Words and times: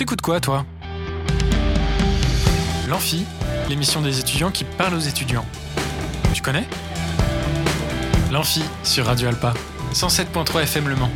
T'écoutes 0.00 0.22
quoi, 0.22 0.40
toi? 0.40 0.64
L'Amphi, 2.88 3.26
l'émission 3.68 4.00
des 4.00 4.18
étudiants 4.18 4.50
qui 4.50 4.64
parle 4.64 4.94
aux 4.94 4.98
étudiants. 4.98 5.44
Tu 6.32 6.40
connais? 6.40 6.64
L'Amphi 8.32 8.62
sur 8.82 9.04
Radio 9.04 9.28
Alpa, 9.28 9.52
107.3 9.92 10.62
FM 10.62 10.88
Le 10.88 10.96
Mans. 10.96 11.10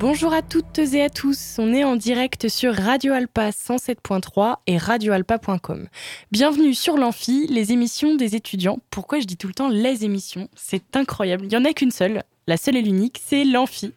Bonjour 0.00 0.32
à 0.32 0.42
toutes 0.42 0.80
et 0.80 1.04
à 1.04 1.08
tous, 1.08 1.58
on 1.60 1.72
est 1.72 1.84
en 1.84 1.94
direct 1.94 2.48
sur 2.48 2.74
Radio 2.74 3.12
Alpa 3.12 3.50
107.3 3.50 4.56
et 4.66 4.78
radioalpa.com. 4.78 5.86
Bienvenue 6.32 6.74
sur 6.74 6.96
l'Amphi, 6.96 7.46
les 7.48 7.70
émissions 7.70 8.16
des 8.16 8.34
étudiants. 8.34 8.80
Pourquoi 8.90 9.20
je 9.20 9.26
dis 9.26 9.36
tout 9.36 9.46
le 9.46 9.54
temps 9.54 9.68
les 9.68 10.04
émissions? 10.04 10.48
C'est 10.56 10.96
incroyable, 10.96 11.44
il 11.44 11.50
n'y 11.50 11.56
en 11.56 11.64
a 11.64 11.72
qu'une 11.72 11.92
seule, 11.92 12.24
la 12.46 12.56
seule 12.56 12.76
et 12.76 12.82
l'unique, 12.82 13.20
c'est 13.24 13.44
l'Amphi. 13.44 13.92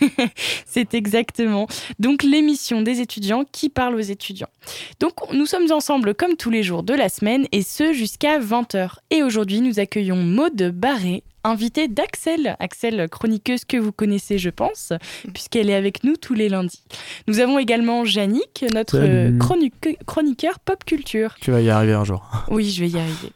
c'est 0.66 0.94
exactement. 0.94 1.66
Donc 1.98 2.22
l'émission 2.22 2.82
des 2.82 3.00
étudiants 3.00 3.44
qui 3.50 3.68
parle 3.68 3.94
aux 3.94 4.00
étudiants. 4.00 4.48
Donc 4.98 5.14
nous 5.32 5.46
sommes 5.46 5.70
ensemble 5.70 6.14
comme 6.14 6.36
tous 6.36 6.50
les 6.50 6.62
jours 6.62 6.82
de 6.82 6.94
la 6.94 7.08
semaine 7.08 7.46
et 7.52 7.62
ce 7.62 7.92
jusqu'à 7.92 8.38
20h. 8.38 8.96
Et 9.10 9.22
aujourd'hui 9.22 9.60
nous 9.60 9.78
accueillons 9.78 10.16
Maude 10.16 10.70
Barré, 10.74 11.22
invitée 11.44 11.88
d'Axel, 11.88 12.56
Axel 12.58 13.08
chroniqueuse 13.08 13.64
que 13.64 13.76
vous 13.76 13.92
connaissez 13.92 14.38
je 14.38 14.50
pense, 14.50 14.92
puisqu'elle 15.32 15.70
est 15.70 15.74
avec 15.74 16.04
nous 16.04 16.16
tous 16.16 16.34
les 16.34 16.48
lundis. 16.48 16.82
Nous 17.28 17.40
avons 17.40 17.58
également 17.58 18.04
Yannick, 18.04 18.64
notre 18.72 19.30
chroniqueur 20.06 20.58
pop 20.60 20.84
culture. 20.84 21.36
Tu 21.40 21.50
vas 21.50 21.60
y 21.60 21.70
arriver 21.70 21.94
un 21.94 22.04
jour. 22.04 22.24
Oui, 22.50 22.70
je 22.70 22.80
vais 22.80 22.90
y 22.90 22.98
arriver. 22.98 23.32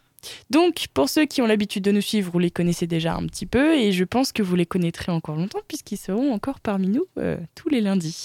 Donc, 0.51 0.87
pour 0.95 1.09
ceux 1.09 1.27
qui 1.27 1.43
ont 1.43 1.47
l'habitude 1.47 1.85
de 1.85 1.91
nous 1.91 2.01
suivre, 2.01 2.31
vous 2.33 2.39
les 2.39 2.51
connaissez 2.51 2.87
déjà 2.87 3.15
un 3.15 3.27
petit 3.27 3.47
peu 3.47 3.75
et 3.75 3.93
je 3.93 4.05
pense 4.05 4.33
que 4.33 4.43
vous 4.43 4.57
les 4.57 4.67
connaîtrez 4.67 5.13
encore 5.13 5.37
longtemps 5.37 5.61
puisqu'ils 5.67 5.99
seront 5.99 6.33
encore 6.33 6.61
parmi 6.61 6.89
nous 6.89 7.07
euh, 7.19 7.37
tous 7.55 7.69
les 7.69 7.81
lundis. 7.81 8.25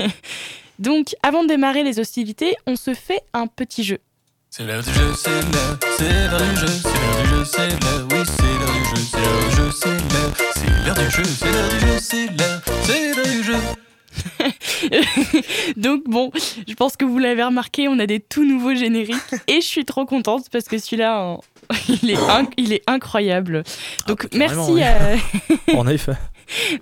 Donc, 0.78 1.14
avant 1.22 1.42
de 1.42 1.48
démarrer 1.48 1.82
les 1.82 1.98
hostilités, 1.98 2.54
on 2.66 2.76
se 2.76 2.94
fait 2.94 3.22
un 3.32 3.46
petit 3.46 3.82
jeu. 3.82 3.98
C'est 4.50 4.64
l'heure 4.64 4.82
du 4.82 4.92
jeu, 4.92 5.12
c'est 5.14 5.30
l'heure, 5.30 5.78
c'est 5.98 6.28
l'heure 6.30 6.40
du 6.40 6.56
jeu, 6.56 6.66
c'est 6.66 6.88
l'heure 6.88 7.22
du 7.22 7.28
jeu, 7.28 7.44
c'est 7.44 7.68
l'heure, 7.68 8.08
oui, 8.10 8.18
c'est 8.24 8.42
l'heure 8.42 8.72
du 8.72 8.84
jeu, 8.84 9.02
c'est 9.10 9.18
l'heure 9.20 9.44
du 9.44 9.56
jeu, 9.56 9.70
c'est 9.72 9.88
l'heure, 9.88 10.32
c'est 10.54 10.86
l'heure 10.86 10.94
du 10.94 11.10
jeu, 11.10 11.24
c'est 11.24 11.52
l'heure 11.52 11.68
du 11.68 11.80
jeu, 11.80 11.98
c'est 12.00 12.26
l'heure, 12.26 12.62
c'est 12.84 13.14
l'heure 13.14 13.26
du 13.26 13.42
jeu. 13.42 13.85
Donc 15.76 16.04
bon, 16.04 16.30
je 16.68 16.74
pense 16.74 16.96
que 16.96 17.04
vous 17.04 17.18
l'avez 17.18 17.42
remarqué, 17.42 17.88
on 17.88 17.98
a 17.98 18.06
des 18.06 18.20
tout 18.20 18.44
nouveaux 18.44 18.74
génériques 18.74 19.16
et 19.48 19.60
je 19.60 19.66
suis 19.66 19.84
trop 19.84 20.06
contente 20.06 20.48
parce 20.50 20.66
que 20.66 20.78
celui-là, 20.78 21.38
il 22.02 22.10
est, 22.10 22.18
il 22.56 22.72
est 22.72 22.82
incroyable. 22.86 23.64
Donc 24.06 24.26
ah, 24.26 24.36
merci 24.36 24.82
à... 24.82 25.16
en 25.74 25.86
effet. 25.86 26.16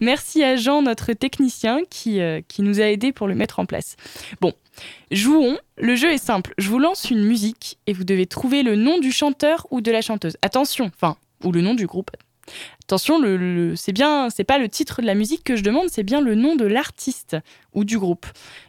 Merci 0.01 0.43
à 0.43 0.57
Jean, 0.57 0.83
notre 0.83 1.13
technicien, 1.13 1.81
qui, 1.89 2.21
euh, 2.21 2.41
qui 2.47 2.63
nous 2.63 2.81
a 2.81 2.85
aidés 2.85 3.13
pour 3.13 3.27
le 3.27 3.35
mettre 3.35 3.59
en 3.59 3.67
place. 3.67 3.97
Bon, 4.41 4.53
jouons. 5.11 5.59
Le 5.79 5.97
jeu 5.97 6.13
est 6.13 6.19
simple. 6.19 6.55
Je 6.59 6.69
vous 6.69 6.79
lance 6.79 7.11
une 7.11 7.25
musique 7.25 7.79
et 7.87 7.93
vous 7.93 8.05
devez 8.05 8.27
trouver 8.27 8.63
le 8.63 8.77
nom 8.77 8.99
du 8.99 9.11
chanteur 9.11 9.67
ou 9.71 9.81
de 9.81 9.91
la 9.91 10.03
chanteuse. 10.03 10.37
Attention, 10.43 10.91
enfin, 10.95 11.17
ou 11.43 11.51
le 11.51 11.63
nom 11.63 11.75
du 11.75 11.87
groupe. 11.87 12.11
Attention, 12.85 13.19
le, 13.19 13.75
c'est 13.77 13.93
bien, 13.93 14.29
c'est 14.29 14.45
pas 14.45 14.59
le 14.59 14.69
titre 14.69 15.01
de 15.01 15.07
la 15.07 15.15
musique 15.15 15.43
que 15.43 15.57
je 15.57 15.63
demande, 15.63 15.89
c'est 15.89 16.03
bien 16.03 16.21
le 16.21 16.35
nom 16.35 16.55
de 16.55 16.67
l'artiste 16.67 17.37
ou 17.73 17.85
du 17.85 17.99
groupe. 17.99 18.27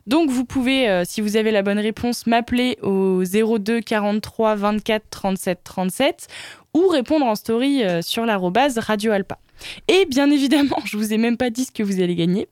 Donc 0.07 0.29
vous 0.29 0.45
pouvez, 0.45 0.89
euh, 0.89 1.03
si 1.05 1.19
vous 1.19 1.35
avez 1.35 1.51
la 1.51 1.63
bonne 1.63 1.79
réponse, 1.79 2.25
m'appeler 2.25 2.77
au 2.81 3.23
02 3.23 3.81
43 3.81 4.55
24 4.55 5.03
37 5.09 5.59
37 5.63 6.27
ou 6.73 6.87
répondre 6.87 7.25
en 7.25 7.35
story 7.35 7.83
euh, 7.83 8.01
sur 8.01 8.25
l'arrobase 8.25 8.77
Radio 8.77 9.11
Alpa. 9.11 9.37
Et 9.87 10.05
bien 10.05 10.31
évidemment, 10.31 10.79
je 10.85 10.97
vous 10.97 11.13
ai 11.13 11.17
même 11.17 11.37
pas 11.37 11.49
dit 11.49 11.65
ce 11.65 11.71
que 11.71 11.83
vous 11.83 12.01
allez 12.01 12.15
gagner. 12.15 12.47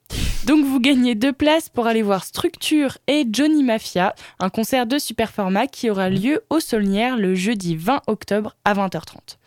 Donc 0.45 0.66
vous 0.66 0.81
gagnez 0.81 1.16
deux 1.16 1.31
places 1.31 1.69
pour 1.69 1.88
aller 1.88 2.01
voir 2.01 2.25
Structure 2.25 2.97
et 3.07 3.25
Johnny 3.31 3.63
Mafia, 3.63 4.13
un 4.39 4.49
concert 4.49 4.85
de 4.85 4.97
super 4.97 5.31
format 5.31 5.67
qui 5.67 5.90
aura 5.90 6.09
lieu 6.09 6.44
au 6.50 6.59
Saulnières 6.59 7.16
le 7.16 7.35
jeudi 7.35 7.78
20 7.78 8.01
octobre 8.07 8.57
à 8.66 8.73
20h30. 8.73 9.38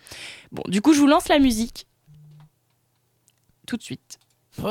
Bon, 0.53 0.63
du 0.67 0.81
coup, 0.81 0.93
je 0.93 1.01
vous 1.01 1.07
lance 1.07 1.29
la 1.29 1.39
musique. 1.39 1.87
Tout 3.67 3.77
de 3.77 3.83
suite. 3.83 4.19
Put 4.57 4.63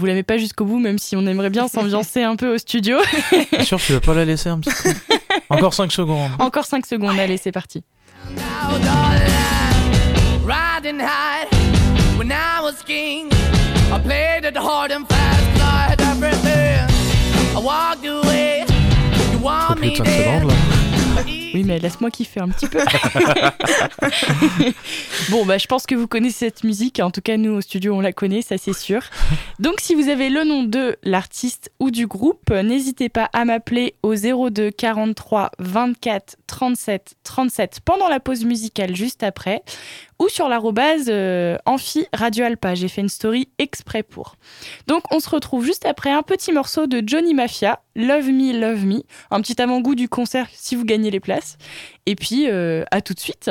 vous 0.00 0.06
la 0.06 0.14
mets 0.14 0.22
pas 0.22 0.38
jusqu'au 0.38 0.64
bout, 0.64 0.78
même 0.78 0.98
si 0.98 1.14
on 1.14 1.26
aimerait 1.26 1.50
bien 1.50 1.68
s'ambiancer 1.68 2.22
un 2.22 2.34
peu 2.34 2.54
au 2.54 2.58
studio. 2.58 2.96
sûr, 3.62 3.78
tu 3.78 3.92
vas 3.92 4.00
pas 4.00 4.14
la 4.14 4.24
laisser 4.24 4.48
un 4.48 4.58
petit 4.58 4.70
peu? 4.82 4.90
Encore 5.50 5.74
5 5.74 5.92
secondes. 5.92 6.30
Encore 6.38 6.64
5 6.64 6.86
secondes, 6.86 7.18
allez, 7.18 7.36
c'est 7.36 7.52
parti. 7.52 7.84
Plus 19.76 19.90
de 19.90 19.96
5 19.96 20.06
secondes 20.06 20.48
là. 20.50 20.79
Oui, 21.52 21.64
mais 21.64 21.78
laisse-moi 21.78 22.10
kiffer 22.10 22.40
un 22.40 22.48
petit 22.48 22.66
peu. 22.68 22.78
bon, 25.30 25.44
bah, 25.44 25.58
je 25.58 25.66
pense 25.66 25.86
que 25.86 25.94
vous 25.94 26.06
connaissez 26.06 26.46
cette 26.46 26.64
musique. 26.64 27.00
En 27.00 27.10
tout 27.10 27.20
cas, 27.20 27.36
nous, 27.36 27.52
au 27.52 27.60
studio, 27.60 27.94
on 27.94 28.00
la 28.00 28.12
connaît, 28.12 28.42
ça 28.42 28.56
c'est 28.58 28.76
sûr. 28.76 29.02
Donc, 29.58 29.80
si 29.80 29.94
vous 29.94 30.08
avez 30.08 30.30
le 30.30 30.44
nom 30.44 30.62
de 30.62 30.96
l'artiste 31.02 31.72
ou 31.80 31.90
du 31.90 32.06
groupe, 32.06 32.50
n'hésitez 32.50 33.08
pas 33.08 33.28
à 33.32 33.44
m'appeler 33.44 33.94
au 34.02 34.14
02 34.14 34.70
43 34.70 35.50
24 35.58 36.36
37 36.46 37.16
37 37.24 37.80
pendant 37.84 38.08
la 38.08 38.20
pause 38.20 38.44
musicale 38.44 38.94
juste 38.94 39.22
après 39.22 39.62
ou 40.20 40.28
sur 40.28 40.48
l'arrobase 40.48 41.06
euh, 41.08 41.56
Amphi 41.66 42.06
Radio 42.12 42.44
Alpa. 42.44 42.76
J'ai 42.76 42.88
fait 42.88 43.00
une 43.00 43.08
story 43.08 43.48
exprès 43.58 44.04
pour. 44.04 44.36
Donc 44.86 45.02
on 45.10 45.18
se 45.18 45.28
retrouve 45.28 45.64
juste 45.64 45.86
après 45.86 46.10
un 46.10 46.22
petit 46.22 46.52
morceau 46.52 46.86
de 46.86 47.02
Johnny 47.04 47.34
Mafia, 47.34 47.80
Love 47.96 48.28
Me, 48.28 48.52
Love 48.56 48.84
Me, 48.84 49.02
un 49.30 49.40
petit 49.40 49.60
avant-goût 49.60 49.94
du 49.94 50.08
concert 50.08 50.46
si 50.52 50.76
vous 50.76 50.84
gagnez 50.84 51.10
les 51.10 51.20
places. 51.20 51.56
Et 52.06 52.14
puis 52.14 52.48
euh, 52.48 52.84
à 52.90 53.00
tout 53.00 53.14
de 53.14 53.20
suite. 53.20 53.50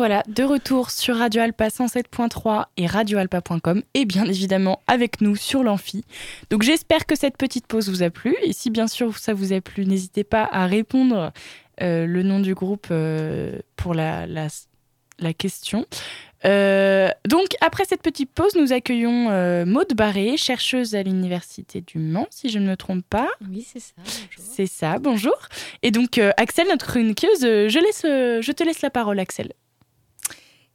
Voilà, 0.00 0.22
de 0.28 0.44
retour 0.44 0.90
sur 0.90 1.18
Radio 1.18 1.42
Alpa 1.42 1.68
107.3 1.68 2.64
et 2.78 2.86
radioalpa.com 2.86 3.82
et 3.92 4.06
bien 4.06 4.24
évidemment 4.24 4.80
avec 4.86 5.20
nous 5.20 5.36
sur 5.36 5.62
l'amphi. 5.62 6.06
Donc 6.48 6.62
j'espère 6.62 7.04
que 7.04 7.14
cette 7.14 7.36
petite 7.36 7.66
pause 7.66 7.90
vous 7.90 8.02
a 8.02 8.08
plu 8.08 8.34
et 8.42 8.54
si 8.54 8.70
bien 8.70 8.86
sûr 8.86 9.18
ça 9.18 9.34
vous 9.34 9.52
a 9.52 9.60
plu, 9.60 9.84
n'hésitez 9.84 10.24
pas 10.24 10.48
à 10.50 10.64
répondre 10.64 11.34
euh, 11.82 12.06
le 12.06 12.22
nom 12.22 12.40
du 12.40 12.54
groupe 12.54 12.86
euh, 12.90 13.58
pour 13.76 13.92
la, 13.92 14.26
la, 14.26 14.46
la 15.18 15.34
question. 15.34 15.84
Euh, 16.46 17.10
donc, 17.28 17.48
après 17.60 17.84
cette 17.84 18.00
petite 18.00 18.30
pause, 18.32 18.54
nous 18.56 18.72
accueillons 18.72 19.28
euh, 19.28 19.66
Maude 19.66 19.92
Barré, 19.94 20.38
chercheuse 20.38 20.94
à 20.94 21.02
l'Université 21.02 21.82
du 21.82 21.98
Mans, 21.98 22.26
si 22.30 22.48
je 22.48 22.58
ne 22.58 22.66
me 22.66 22.76
trompe 22.78 23.04
pas. 23.10 23.28
Oui, 23.50 23.66
c'est 23.70 23.80
ça. 23.80 23.92
C'est 24.38 24.64
ça, 24.64 24.98
bonjour. 24.98 25.36
Et 25.82 25.90
donc, 25.90 26.16
euh, 26.16 26.30
Axel, 26.38 26.68
notre 26.68 26.86
chroniqueuse, 26.86 27.42
je, 27.42 27.78
laisse, 27.78 28.02
je 28.06 28.52
te 28.52 28.64
laisse 28.64 28.80
la 28.80 28.88
parole, 28.88 29.18
Axel. 29.18 29.52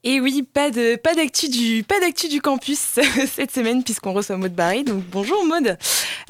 Et 0.08 0.22
oui, 0.22 0.44
pas 0.44 0.70
d'actu 0.70 1.50
du 1.50 2.40
campus 2.40 2.78
cette 3.28 3.52
semaine 3.52 3.84
puisqu'on 3.84 4.14
reçoit 4.14 4.38
Maude 4.38 4.54
Barry. 4.54 4.84
Donc 4.84 5.04
bonjour 5.12 5.44
Maude. 5.44 5.80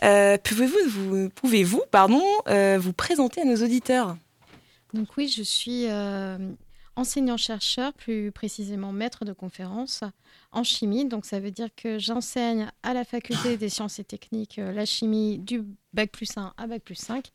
Euh, 0.01 0.38
pouvez-vous 0.42 0.77
vous 0.88 1.30
pouvez-vous 1.30 1.83
pardon 1.92 2.24
euh, 2.48 2.77
vous 2.80 2.94
présenter 2.94 3.42
à 3.42 3.44
nos 3.44 3.57
auditeurs? 3.57 4.16
Donc 4.94 5.10
oui, 5.18 5.27
je 5.27 5.44
suis 5.44 5.88
euh, 5.88 6.38
enseignant-chercheur, 6.95 7.92
plus 7.92 8.31
précisément 8.31 8.94
maître 8.94 9.25
de 9.25 9.33
conférence 9.33 10.06
en 10.54 10.63
chimie. 10.63 11.04
Donc 11.04 11.25
ça 11.25 11.42
veut 11.42 11.51
dire 11.51 11.68
que 11.75 12.00
j'enseigne 12.00 12.69
à 12.81 12.94
la 12.94 13.04
faculté 13.04 13.57
des 13.57 13.68
sciences 13.68 14.00
et 14.00 14.06
techniques 14.06 14.56
la 14.56 14.86
chimie 14.86 15.38
du 15.38 15.66
bac 15.92 16.13
plus 16.13 16.38
1 16.38 16.54
à 16.56 16.68
bac 16.68 16.81
plus 16.81 16.95
5. 16.95 17.25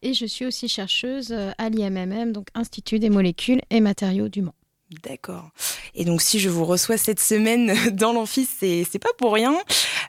Et 0.00 0.14
je 0.14 0.24
suis 0.24 0.46
aussi 0.46 0.66
chercheuse 0.66 1.30
à 1.58 1.68
l'IMMM, 1.68 2.32
donc 2.32 2.46
Institut 2.54 2.98
des 2.98 3.10
molécules 3.10 3.60
et 3.68 3.80
matériaux 3.80 4.30
du 4.30 4.40
Mans. 4.40 4.54
D'accord. 5.04 5.50
Et 5.94 6.04
donc 6.04 6.20
si 6.20 6.40
je 6.40 6.48
vous 6.48 6.64
reçois 6.64 6.96
cette 6.96 7.20
semaine 7.20 7.72
dans 7.92 8.12
l'amphi, 8.12 8.44
c'est 8.44 8.98
pas 8.98 9.12
pour 9.18 9.32
rien. 9.32 9.56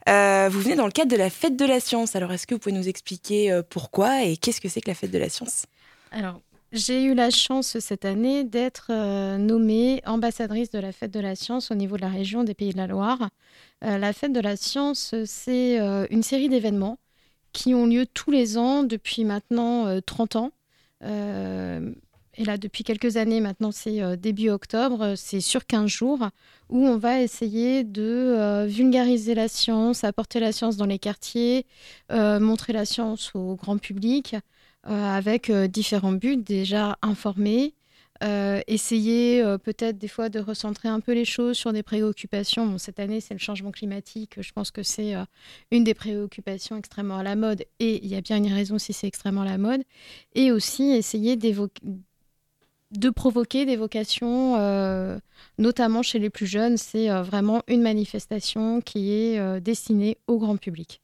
Euh, 0.10 0.50
vous 0.52 0.60
venez 0.60 0.76
dans 0.76 0.86
le 0.86 0.92
cadre 0.92 1.12
de 1.12 1.18
la 1.18 1.30
fête 1.30 1.56
de 1.56 1.66
la 1.66 1.80
science. 1.80 2.16
Alors 2.16 2.32
est-ce 2.34 2.48
que 2.48 2.56
vous 2.56 2.60
pouvez 2.60 2.76
nous 2.76 2.90
expliquer 2.90 3.52
euh, 3.52 3.62
pourquoi 3.68 4.24
et 4.24 4.38
qu'est-ce 4.38 4.62
que 4.62 4.70
c'est 4.70 4.82
que 4.82 4.90
la 4.90 4.96
fête 4.96 5.12
de 5.12 5.20
la 5.20 5.30
science? 5.30 5.66
Alors, 6.12 6.42
j'ai 6.72 7.04
eu 7.04 7.14
la 7.14 7.30
chance 7.30 7.80
cette 7.80 8.06
année 8.06 8.44
d'être 8.44 8.88
euh, 8.90 9.38
nommée 9.38 10.02
ambassadrice 10.06 10.72
de 10.72 10.80
la 10.80 10.92
Fête 10.92 11.12
de 11.12 11.20
la 11.20 11.36
Science 11.36 11.70
au 11.70 11.76
niveau 11.76 11.98
de 11.98 12.02
la 12.02 12.10
région 12.10 12.44
des 12.44 12.54
Pays 12.54 12.74
de 12.74 12.78
la 12.78 12.88
Loire. 12.88 13.30
La 13.82 14.14
Fête 14.14 14.32
de 14.32 14.40
la 14.40 14.56
Science, 14.58 15.16
c'est 15.26 15.80
une 16.12 16.22
série 16.22 16.50
d'événements 16.50 17.00
qui 17.54 17.74
ont 17.74 17.86
lieu 17.86 18.06
tous 18.06 18.32
les 18.32 18.58
ans 18.58 18.84
depuis 18.84 19.24
maintenant 19.24 19.88
euh, 19.88 20.00
30 20.02 20.36
ans. 20.38 20.52
Euh, 22.42 22.44
et 22.44 22.46
là, 22.46 22.58
depuis 22.58 22.84
quelques 22.84 23.18
années 23.18 23.42
maintenant, 23.42 23.72
c'est 23.72 24.02
euh, 24.02 24.16
début 24.16 24.50
octobre, 24.50 25.14
c'est 25.16 25.42
sur 25.42 25.66
15 25.66 25.88
jours, 25.88 26.30
où 26.70 26.86
on 26.86 26.98
va 26.98 27.22
essayer 27.22 27.84
de 27.84 28.02
euh, 28.02 28.66
vulgariser 28.68 29.36
la 29.36 29.48
science, 29.48 30.04
apporter 30.04 30.40
la 30.40 30.52
science 30.52 30.78
dans 30.78 30.86
les 30.86 31.00
quartiers, 31.00 31.66
euh, 32.12 32.40
montrer 32.40 32.74
la 32.74 32.86
science 32.86 33.32
au 33.36 33.56
grand 33.56 33.78
public 33.78 34.36
euh, 34.88 35.18
avec 35.18 35.50
euh, 35.50 35.68
différents 35.68 36.14
buts. 36.14 36.38
Déjà 36.38 36.98
informer, 37.02 37.74
euh, 38.24 38.62
essayer 38.68 39.42
euh, 39.42 39.58
peut-être 39.58 39.98
des 39.98 40.08
fois 40.08 40.30
de 40.30 40.40
recentrer 40.40 40.88
un 40.90 41.00
peu 41.00 41.14
les 41.14 41.26
choses 41.26 41.58
sur 41.58 41.74
des 41.74 41.84
préoccupations. 41.84 42.68
Bon, 42.68 42.78
cette 42.78 43.00
année, 43.00 43.20
c'est 43.20 43.34
le 43.34 43.40
changement 43.40 43.72
climatique. 43.72 44.36
Je 44.42 44.52
pense 44.52 44.70
que 44.72 44.84
c'est 44.84 45.16
euh, 45.16 45.26
une 45.72 45.84
des 45.84 45.96
préoccupations 45.96 46.78
extrêmement 46.78 47.18
à 47.18 47.24
la 47.24 47.36
mode. 47.36 47.66
Et 47.80 48.04
il 48.04 48.10
y 48.10 48.16
a 48.16 48.22
bien 48.22 48.38
une 48.38 48.52
raison 48.52 48.78
si 48.78 48.94
c'est 48.94 49.08
extrêmement 49.08 49.42
à 49.42 49.46
la 49.46 49.58
mode. 49.58 49.82
Et 50.36 50.52
aussi 50.52 50.92
essayer 50.92 51.36
d'évoquer 51.36 51.82
de 52.92 53.10
provoquer 53.10 53.66
des 53.66 53.78
vocations, 53.78 54.56
euh, 54.58 55.18
notamment 55.58 56.04
chez 56.04 56.20
les 56.20 56.30
plus 56.30 56.46
jeunes. 56.46 56.78
C'est 56.78 57.10
euh, 57.10 57.24
vraiment 57.24 57.62
une 57.68 57.82
manifestation 57.82 58.82
qui 58.82 59.14
est 59.14 59.40
euh, 59.40 59.60
destinée 59.60 60.18
au 60.28 60.38
grand 60.38 60.58
public. 60.58 61.02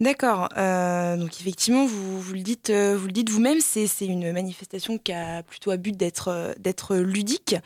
D'accord. 0.00 0.48
Donc 0.50 1.40
effectivement, 1.40 1.86
vous, 1.86 2.20
vous 2.20 2.34
le 2.34 2.40
dites, 2.40 2.70
vous 2.70 3.06
le 3.06 3.12
dites 3.12 3.30
vous-même, 3.30 3.60
c'est 3.60 3.88
une 4.00 4.30
manifestation 4.32 4.98
qui 4.98 5.12
a 5.12 5.42
plutôt 5.44 5.70
à 5.70 5.78
but 5.78 5.96
d'être 5.96 6.54
d'être 6.58 6.96
ludique. 6.96 7.56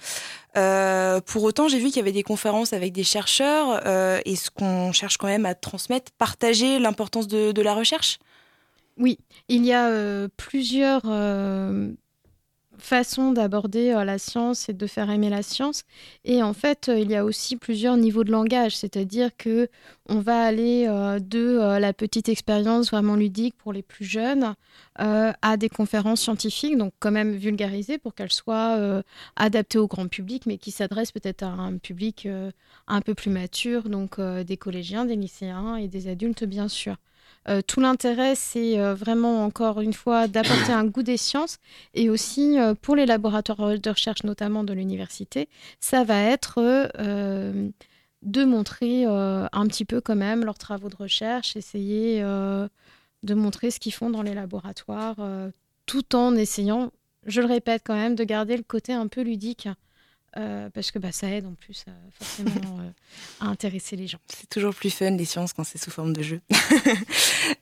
Pour 0.55 1.43
autant, 1.43 1.67
j'ai 1.69 1.79
vu 1.79 1.87
qu'il 1.87 1.97
y 1.97 2.01
avait 2.01 2.13
des 2.13 2.23
conférences 2.23 2.75
avec 2.75 2.93
des 2.93 3.03
chercheurs. 3.03 3.85
Et 4.25 4.37
ce 4.37 4.51
qu'on 4.51 4.93
cherche 4.93 5.17
quand 5.17 5.27
même 5.27 5.47
à 5.47 5.55
transmettre, 5.57 6.13
partager 6.13 6.79
l'importance 6.79 7.27
de, 7.27 7.51
de 7.51 7.63
la 7.63 7.75
recherche? 7.75 8.21
Oui, 8.97 9.19
il 9.49 9.65
y 9.65 9.73
a 9.73 10.29
plusieurs 10.37 11.03
façons 12.81 13.33
d'aborder 13.33 13.93
euh, 13.93 14.05
la 14.05 14.19
science 14.19 14.69
et 14.69 14.73
de 14.73 14.87
faire 14.87 15.11
aimer 15.11 15.31
la 15.31 15.43
science. 15.43 15.85
Et 16.25 16.43
en 16.43 16.53
fait, 16.53 16.89
euh, 16.89 16.99
il 16.99 17.11
y 17.11 17.17
a 17.17 17.25
aussi 17.25 17.57
plusieurs 17.57 17.97
niveaux 17.97 18.25
de 18.25 18.33
langage, 18.33 18.77
c'est-à-dire 18.77 19.31
que 19.37 19.69
on 20.09 20.21
va 20.21 20.43
aller 20.43 20.87
euh, 20.89 21.19
de 21.21 21.79
la 21.79 21.93
petite 21.93 22.29
expérience 22.29 22.91
vraiment 22.91 23.15
ludique 23.15 23.55
pour 23.57 23.73
les 23.73 23.83
plus 23.83 24.05
jeunes 24.05 24.55
à 24.97 25.57
des 25.57 25.69
conférences 25.69 26.21
scientifiques, 26.21 26.77
donc 26.77 26.93
quand 26.99 27.11
même 27.11 27.33
vulgarisées 27.35 27.99
pour 27.99 28.15
qu'elles 28.15 28.33
soient 28.33 29.03
adaptées 29.37 29.79
au 29.79 29.87
grand 29.87 30.09
public, 30.09 30.45
mais 30.47 30.59
qui 30.59 30.71
s'adressent 30.73 31.13
peut-être 31.13 31.43
à 31.43 31.49
un 31.49 31.79
public 31.79 32.29
un 32.87 33.01
peu 33.01 33.15
plus 33.15 33.31
mature, 33.31 33.89
donc 33.89 34.21
des 34.21 34.57
collégiens, 34.57 35.07
des 35.07 35.17
lycéens 35.17 35.77
et 35.77 35.89
des 35.89 36.09
adultes, 36.09 36.45
bien 36.45 36.69
sûr. 36.69 36.97
Euh, 37.49 37.63
tout 37.67 37.81
l'intérêt, 37.81 38.35
c'est 38.35 38.79
euh, 38.79 38.95
vraiment, 38.95 39.45
encore 39.45 39.81
une 39.81 39.95
fois, 39.95 40.29
d'apporter 40.29 40.73
un 40.73 40.85
goût 40.85 41.03
des 41.03 41.17
sciences 41.17 41.59
et 41.95 42.11
aussi 42.11 42.59
euh, 42.59 42.75
pour 42.75 42.97
les 42.97 43.07
laboratoires 43.07 43.79
de 43.79 43.91
recherche, 43.91 44.25
notamment 44.25 44.63
de 44.63 44.75
l'université, 44.75 45.49
ça 45.81 46.05
va 46.05 46.21
être 46.21 46.61
de 48.23 48.45
montrer 48.45 49.07
un 49.07 49.67
petit 49.67 49.85
peu 49.85 50.01
quand 50.01 50.17
même 50.17 50.45
leurs 50.45 50.59
travaux 50.59 50.91
de 50.91 50.97
recherche, 50.97 51.57
essayer 51.57 52.21
de 52.21 53.35
montrer 53.35 53.71
ce 53.71 53.81
qu'ils 53.81 53.95
font 53.95 54.11
dans 54.11 54.23
les 54.23 54.35
laboratoires, 54.35 55.17
tout 55.87 56.15
en 56.15 56.37
essayant, 56.37 56.91
je 57.27 57.41
le 57.41 57.47
répète 57.47 57.83
quand 57.85 57.95
même, 57.95 58.15
de 58.15 58.25
garder 58.25 58.57
le 58.57 58.63
côté 58.63 58.93
un 58.93 59.07
peu 59.07 59.23
ludique. 59.23 59.69
Euh, 60.37 60.71
parce 60.71 60.91
que 60.91 60.99
bah, 60.99 61.13
ça 61.13 61.29
aide 61.29 61.47
en 61.47 61.55
plus 61.55 61.85
à, 61.87 61.91
forcément 62.13 62.79
euh, 62.81 62.91
à 63.41 63.47
intéresser 63.47 63.97
les 63.97 64.07
gens. 64.07 64.19
C'est 64.29 64.49
toujours 64.49 64.75
plus 64.75 64.91
fun 64.91 65.11
les 65.11 65.25
sciences 65.25 65.53
quand 65.53 65.65
c'est 65.65 65.83
sous 65.83 65.91
forme 65.91 66.13
de 66.13 66.23
jeu. 66.23 66.41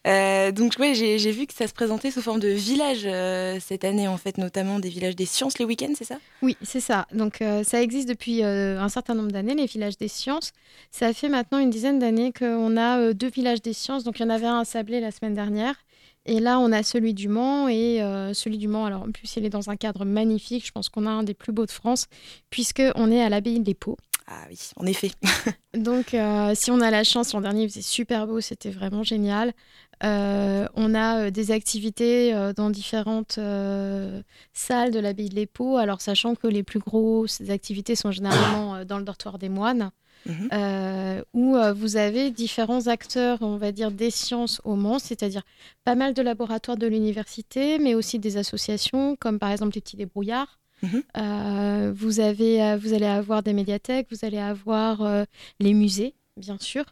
Euh, 0.06 0.52
donc 0.52 0.74
ouais, 0.78 0.94
j'ai 0.94 1.30
vu 1.30 1.46
que 1.46 1.52
ça 1.52 1.66
se 1.66 1.72
présentait 1.72 2.10
sous 2.10 2.22
forme 2.22 2.40
de 2.40 2.48
village 2.48 3.02
euh, 3.04 3.58
cette 3.60 3.84
année 3.84 4.08
en 4.08 4.16
fait, 4.16 4.38
notamment 4.38 4.78
des 4.78 4.88
villages 4.88 5.16
des 5.16 5.26
sciences 5.26 5.58
les 5.58 5.64
week-ends, 5.64 5.92
c'est 5.96 6.04
ça? 6.04 6.16
Oui, 6.42 6.56
c'est 6.62 6.80
ça. 6.80 7.06
Donc 7.12 7.42
euh, 7.42 7.62
ça 7.64 7.82
existe 7.82 8.08
depuis 8.08 8.42
euh, 8.42 8.80
un 8.80 8.88
certain 8.88 9.14
nombre 9.14 9.30
d'années, 9.32 9.54
les 9.54 9.66
villages 9.66 9.98
des 9.98 10.08
sciences. 10.08 10.52
Ça 10.90 11.12
fait 11.12 11.28
maintenant 11.28 11.58
une 11.58 11.70
dizaine 11.70 11.98
d'années 11.98 12.32
qu'on 12.32 12.76
a 12.76 12.98
euh, 12.98 13.12
deux 13.12 13.28
villages 13.28 13.62
des 13.62 13.72
sciences. 13.72 14.04
Donc 14.04 14.18
il 14.18 14.22
y 14.22 14.24
en 14.24 14.30
avait 14.30 14.46
un 14.46 14.60
à 14.60 14.64
Sablé 14.64 15.00
la 15.00 15.10
semaine 15.10 15.34
dernière. 15.34 15.74
Et 16.28 16.40
là, 16.40 16.60
on 16.60 16.70
a 16.72 16.82
celui 16.82 17.14
du 17.14 17.28
Mans. 17.28 17.68
Et 17.68 18.02
euh, 18.02 18.34
celui 18.34 18.58
du 18.58 18.68
Mans, 18.68 18.84
alors 18.84 19.02
en 19.02 19.10
plus, 19.10 19.36
il 19.36 19.44
est 19.44 19.50
dans 19.50 19.70
un 19.70 19.76
cadre 19.76 20.04
magnifique. 20.04 20.66
Je 20.66 20.72
pense 20.72 20.88
qu'on 20.88 21.06
a 21.06 21.10
un 21.10 21.22
des 21.22 21.34
plus 21.34 21.52
beaux 21.52 21.66
de 21.66 21.70
France, 21.70 22.06
puisqu'on 22.50 23.10
est 23.10 23.22
à 23.22 23.28
l'abbaye 23.28 23.60
des 23.60 23.74
Paux. 23.74 23.96
Ah 24.26 24.44
oui, 24.50 24.58
en 24.76 24.84
effet. 24.84 25.10
Donc, 25.74 26.12
euh, 26.12 26.52
si 26.54 26.70
on 26.70 26.80
a 26.82 26.90
la 26.90 27.02
chance, 27.02 27.32
l'an 27.32 27.40
dernier, 27.40 27.62
il 27.62 27.70
faisait 27.70 27.80
super 27.80 28.26
beau, 28.26 28.42
c'était 28.42 28.70
vraiment 28.70 29.02
génial. 29.02 29.54
Euh, 30.04 30.66
on 30.74 30.94
a 30.94 31.24
euh, 31.24 31.30
des 31.30 31.50
activités 31.50 32.32
euh, 32.32 32.52
dans 32.52 32.70
différentes 32.70 33.40
salles 34.52 34.92
de 34.92 35.00
l'abbaye 35.00 35.28
de 35.28 35.34
l'Épau, 35.34 35.76
alors 35.76 36.00
sachant 36.00 36.34
que 36.34 36.46
les 36.46 36.62
plus 36.62 36.78
grosses 36.78 37.40
activités 37.48 37.96
sont 37.96 38.10
généralement 38.10 38.84
dans 38.84 38.98
le 38.98 39.04
dortoir 39.04 39.38
des 39.38 39.48
moines, 39.48 39.90
Mhm. 40.26 40.48
euh, 40.52 41.22
où 41.32 41.56
euh, 41.56 41.72
vous 41.72 41.96
avez 41.96 42.30
différents 42.30 42.86
acteurs, 42.86 43.38
on 43.40 43.56
va 43.56 43.72
dire, 43.72 43.90
des 43.90 44.10
sciences 44.10 44.60
au 44.64 44.74
Mans, 44.74 44.98
c'est-à-dire 44.98 45.42
pas 45.84 45.94
mal 45.94 46.14
de 46.14 46.22
laboratoires 46.22 46.76
de 46.76 46.86
l'université, 46.86 47.78
mais 47.78 47.94
aussi 47.94 48.18
des 48.18 48.36
associations, 48.36 49.16
comme 49.16 49.38
par 49.38 49.50
exemple 49.50 49.74
les 49.74 49.80
petits 49.80 49.96
débrouillards. 49.96 50.58
Mhm. 50.82 51.02
Euh, 51.16 51.92
vous, 51.94 52.20
avez, 52.20 52.76
vous 52.76 52.92
allez 52.92 53.06
avoir 53.06 53.42
des 53.42 53.52
médiathèques, 53.52 54.06
vous 54.10 54.24
allez 54.24 54.38
avoir 54.38 55.24
les 55.58 55.74
musées, 55.74 56.14
bien 56.36 56.58
sûr, 56.60 56.84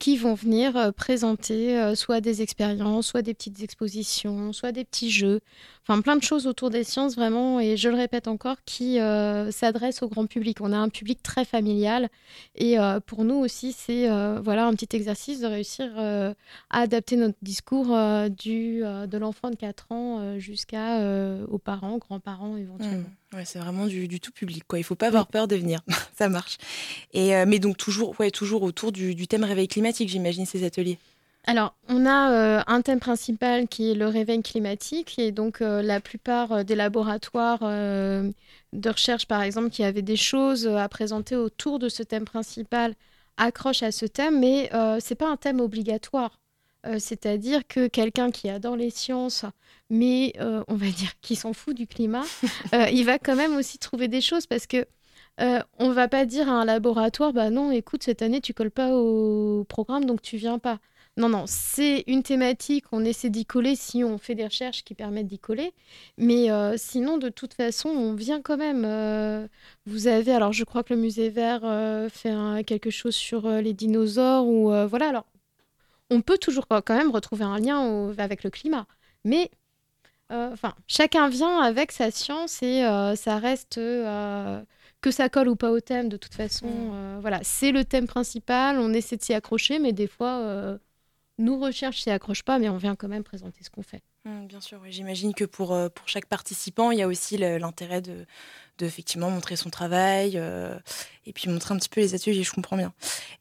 qui 0.00 0.16
vont 0.16 0.32
venir 0.32 0.76
euh, 0.76 0.92
présenter 0.92 1.78
euh, 1.78 1.94
soit 1.94 2.22
des 2.22 2.40
expériences, 2.40 3.06
soit 3.06 3.20
des 3.20 3.34
petites 3.34 3.62
expositions, 3.62 4.52
soit 4.54 4.72
des 4.72 4.84
petits 4.84 5.10
jeux, 5.10 5.40
enfin 5.86 6.00
plein 6.00 6.16
de 6.16 6.22
choses 6.22 6.46
autour 6.46 6.70
des 6.70 6.84
sciences 6.84 7.14
vraiment, 7.14 7.60
et 7.60 7.76
je 7.76 7.90
le 7.90 7.96
répète 7.96 8.26
encore, 8.26 8.56
qui 8.64 8.98
euh, 8.98 9.50
s'adressent 9.50 10.02
au 10.02 10.08
grand 10.08 10.26
public. 10.26 10.62
On 10.62 10.72
a 10.72 10.78
un 10.78 10.88
public 10.88 11.22
très 11.22 11.44
familial, 11.44 12.08
et 12.54 12.78
euh, 12.80 12.98
pour 12.98 13.24
nous 13.24 13.36
aussi, 13.36 13.72
c'est 13.72 14.08
voilà 14.40 14.66
un 14.66 14.72
petit 14.72 14.96
exercice 14.96 15.40
de 15.40 15.46
réussir 15.46 15.90
à 15.98 16.34
adapter 16.70 17.16
notre 17.16 17.36
discours 17.42 17.88
du, 18.30 18.80
de 18.80 19.18
l'enfant 19.18 19.50
de 19.50 19.56
4 19.56 19.92
ans 19.92 20.38
jusqu'à 20.38 20.98
aux 21.46 21.58
parents, 21.58 21.98
grands-parents 21.98 22.56
éventuellement. 22.56 23.00
Mhm. 23.00 23.19
Ouais, 23.32 23.44
c'est 23.44 23.60
vraiment 23.60 23.86
du, 23.86 24.18
tout 24.18 24.32
public 24.32 24.64
quoi. 24.66 24.78
Il 24.80 24.82
faut 24.82 24.96
pas 24.96 25.06
avoir 25.06 25.28
peur 25.28 25.46
de 25.46 25.54
venir, 25.54 25.80
ça 26.18 26.28
marche. 26.28 26.58
Et 27.12 27.36
euh, 27.36 27.44
mais 27.46 27.60
donc 27.60 27.76
toujours, 27.76 28.18
ouais, 28.18 28.30
toujours 28.30 28.62
autour 28.62 28.90
du, 28.90 29.28
thème 29.28 29.44
réveil 29.44 29.68
climatique, 29.68 30.08
j'imagine 30.08 30.46
ces 30.46 30.64
ateliers. 30.64 30.98
Alors, 31.46 31.74
on 31.88 32.04
a 32.06 32.32
euh, 32.32 32.62
un 32.66 32.82
thème 32.82 32.98
principal 32.98 33.66
qui 33.68 33.92
est 33.92 33.94
le 33.94 34.08
réveil 34.08 34.42
climatique, 34.42 35.18
et 35.18 35.30
donc 35.32 35.62
euh, 35.62 35.80
la 35.80 36.00
plupart 36.00 36.64
des 36.64 36.74
laboratoires 36.74 37.60
de 37.60 38.88
recherche, 38.88 39.26
par 39.26 39.42
exemple, 39.42 39.70
qui 39.70 39.84
avaient 39.84 40.02
des 40.02 40.16
choses 40.16 40.66
à 40.66 40.88
présenter 40.88 41.36
autour 41.36 41.78
de 41.78 41.88
ce 41.88 42.02
thème 42.02 42.24
principal, 42.24 42.94
accrochent 43.36 43.84
à 43.84 43.92
ce 43.92 44.06
thème, 44.06 44.40
mais 44.40 44.68
ce 44.72 45.08
n'est 45.08 45.16
pas 45.16 45.30
un 45.30 45.36
thème 45.36 45.60
obligatoire. 45.60 46.40
C'est-à-dire 46.98 47.66
que 47.66 47.88
quelqu'un 47.88 48.30
qui 48.30 48.48
adore 48.48 48.76
les 48.76 48.90
sciences, 48.90 49.44
mais 49.90 50.32
on 50.40 50.74
va 50.74 50.86
dire 50.90 51.12
qui 51.20 51.36
s'en 51.36 51.52
fout 51.52 51.76
du 51.76 51.86
climat, 51.86 52.24
il 52.92 53.04
va 53.04 53.18
quand 53.18 53.36
même 53.36 53.56
aussi 53.56 53.78
trouver 53.78 54.08
des 54.08 54.20
choses 54.20 54.46
parce 54.46 54.66
que 54.66 54.86
on 55.38 55.90
va 55.90 56.08
pas 56.08 56.26
dire 56.26 56.48
à 56.48 56.52
un 56.52 56.64
laboratoire, 56.64 57.32
bah 57.32 57.50
non, 57.50 57.70
écoute, 57.70 58.02
cette 58.02 58.22
année 58.22 58.40
tu 58.40 58.54
colles 58.54 58.70
pas 58.70 58.94
au 58.94 59.64
programme, 59.64 60.04
donc 60.04 60.22
tu 60.22 60.36
viens 60.36 60.58
pas. 60.58 60.80
Non, 61.16 61.28
non, 61.28 61.44
c'est 61.46 62.04
une 62.06 62.22
thématique, 62.22 62.84
on 62.92 63.04
essaie 63.04 63.30
d'y 63.30 63.44
coller 63.44 63.74
si 63.76 64.04
on 64.04 64.16
fait 64.16 64.34
des 64.34 64.44
recherches 64.44 64.84
qui 64.84 64.94
permettent 64.94 65.26
d'y 65.26 65.38
coller. 65.38 65.72
Mais 66.16 66.50
euh, 66.50 66.76
sinon, 66.78 67.18
de 67.18 67.28
toute 67.28 67.52
façon, 67.52 67.88
on 67.90 68.14
vient 68.14 68.40
quand 68.40 68.56
même. 68.56 68.84
Euh, 68.86 69.46
vous 69.86 70.06
avez, 70.06 70.32
alors 70.32 70.52
je 70.52 70.64
crois 70.64 70.82
que 70.84 70.94
le 70.94 71.00
musée 71.00 71.28
vert 71.28 71.60
euh, 71.64 72.08
fait 72.08 72.64
quelque 72.64 72.90
chose 72.90 73.14
sur 73.14 73.48
les 73.50 73.74
dinosaures, 73.74 74.46
ou 74.46 74.70
voilà. 74.88 75.08
Alors, 75.08 75.26
on 76.10 76.20
peut 76.20 76.38
toujours 76.38 76.66
quand 76.66 76.96
même 76.96 77.10
retrouver 77.10 77.44
un 77.44 77.58
lien 77.58 78.12
avec 78.18 78.44
le 78.44 78.50
climat. 78.50 78.86
Mais, 79.24 79.50
enfin, 80.30 80.74
chacun 80.86 81.28
vient 81.28 81.60
avec 81.60 81.92
sa 81.92 82.10
science 82.10 82.62
et 82.62 82.82
ça 83.16 83.38
reste 83.38 83.76
que 83.76 85.10
ça 85.10 85.28
colle 85.28 85.48
ou 85.48 85.56
pas 85.56 85.70
au 85.70 85.80
thème, 85.80 86.08
de 86.08 86.16
toute 86.16 86.34
façon, 86.34 86.66
mm. 86.66 87.20
voilà, 87.20 87.40
c'est 87.42 87.72
le 87.72 87.84
thème 87.84 88.06
principal, 88.06 88.78
on 88.78 88.92
essaie 88.92 89.16
de 89.16 89.22
s'y 89.22 89.32
accrocher, 89.32 89.78
mais 89.78 89.92
des 89.92 90.06
fois, 90.06 90.78
nous 91.38 91.58
recherche 91.58 92.02
s'y 92.02 92.10
accroche 92.10 92.42
pas, 92.42 92.58
mais 92.58 92.68
on 92.68 92.76
vient 92.76 92.96
quand 92.96 93.08
même 93.08 93.24
présenter 93.24 93.64
ce 93.64 93.70
qu'on 93.70 93.82
fait. 93.82 94.02
Mmh, 94.26 94.46
bien 94.48 94.60
sûr, 94.60 94.78
j'imagine 94.90 95.32
que 95.32 95.46
pour, 95.46 95.72
euh, 95.72 95.88
pour 95.88 96.06
chaque 96.06 96.26
participant, 96.26 96.90
il 96.90 96.98
y 96.98 97.02
a 97.02 97.06
aussi 97.06 97.38
l'intérêt 97.38 98.02
de, 98.02 98.26
effectivement 98.82 99.30
montrer 99.30 99.56
son 99.56 99.68
travail 99.68 100.32
euh, 100.36 100.78
et 101.26 101.32
puis 101.32 101.50
montrer 101.50 101.74
un 101.74 101.78
petit 101.78 101.88
peu 101.88 102.00
les 102.00 102.14
ateliers, 102.14 102.42
je 102.42 102.52
comprends 102.52 102.76
bien. 102.76 102.92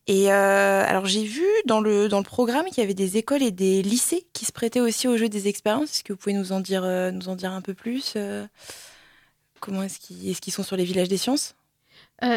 Et 0.08 0.32
euh, 0.32 0.84
alors 0.86 1.06
j'ai 1.06 1.24
vu 1.24 1.46
dans 1.66 1.80
le, 1.80 2.10
dans 2.10 2.18
le 2.18 2.26
programme 2.26 2.66
qu'il 2.66 2.80
y 2.80 2.82
avait 2.82 2.94
des 2.94 3.18
écoles 3.18 3.44
et 3.44 3.52
des 3.52 3.82
lycées 3.82 4.26
qui 4.34 4.46
se 4.46 4.52
prêtaient 4.52 4.82
aussi 4.82 5.08
au 5.08 5.18
jeu 5.18 5.28
des 5.30 5.48
expériences. 5.48 5.92
Est-ce 5.92 6.04
que 6.04 6.14
vous 6.14 6.20
pouvez 6.20 6.36
nous 6.36 6.52
en 6.52 6.60
dire, 6.60 6.84
nous 6.84 7.30
en 7.30 7.36
dire 7.36 7.52
un 7.52 7.62
peu 7.62 7.74
plus 7.74 8.18
Comment 9.60 9.84
est-ce 9.84 10.00
qu'ils 10.00 10.30
est 10.30 10.40
qu'ils 10.40 10.54
sont 10.54 10.64
sur 10.64 10.78
les 10.78 10.86
villages 10.86 11.10
des 11.10 11.18
sciences? 11.18 11.56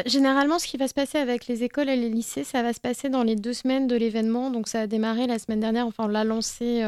Généralement, 0.07 0.61
ce 0.61 0.67
qui 0.69 0.77
va 0.77 0.87
se 0.87 0.95
passer 0.95 1.19
avec 1.19 1.49
les 1.49 1.65
écoles 1.65 1.89
et 1.89 1.97
les 1.97 2.09
lycées, 2.09 2.45
ça 2.45 2.63
va 2.63 2.73
se 2.73 2.79
passer 2.79 3.09
dans 3.09 3.25
les 3.25 3.35
deux 3.35 3.53
semaines 3.53 3.89
de 3.89 3.97
l'événement. 3.97 4.51
Donc, 4.51 4.69
ça 4.69 4.83
a 4.83 4.87
démarré 4.87 5.27
la 5.27 5.41
semaine 5.41 5.59
dernière. 5.59 5.89
Enfin, 5.89 6.05
on 6.05 6.09
l'a 6.09 6.23
lancé 6.23 6.85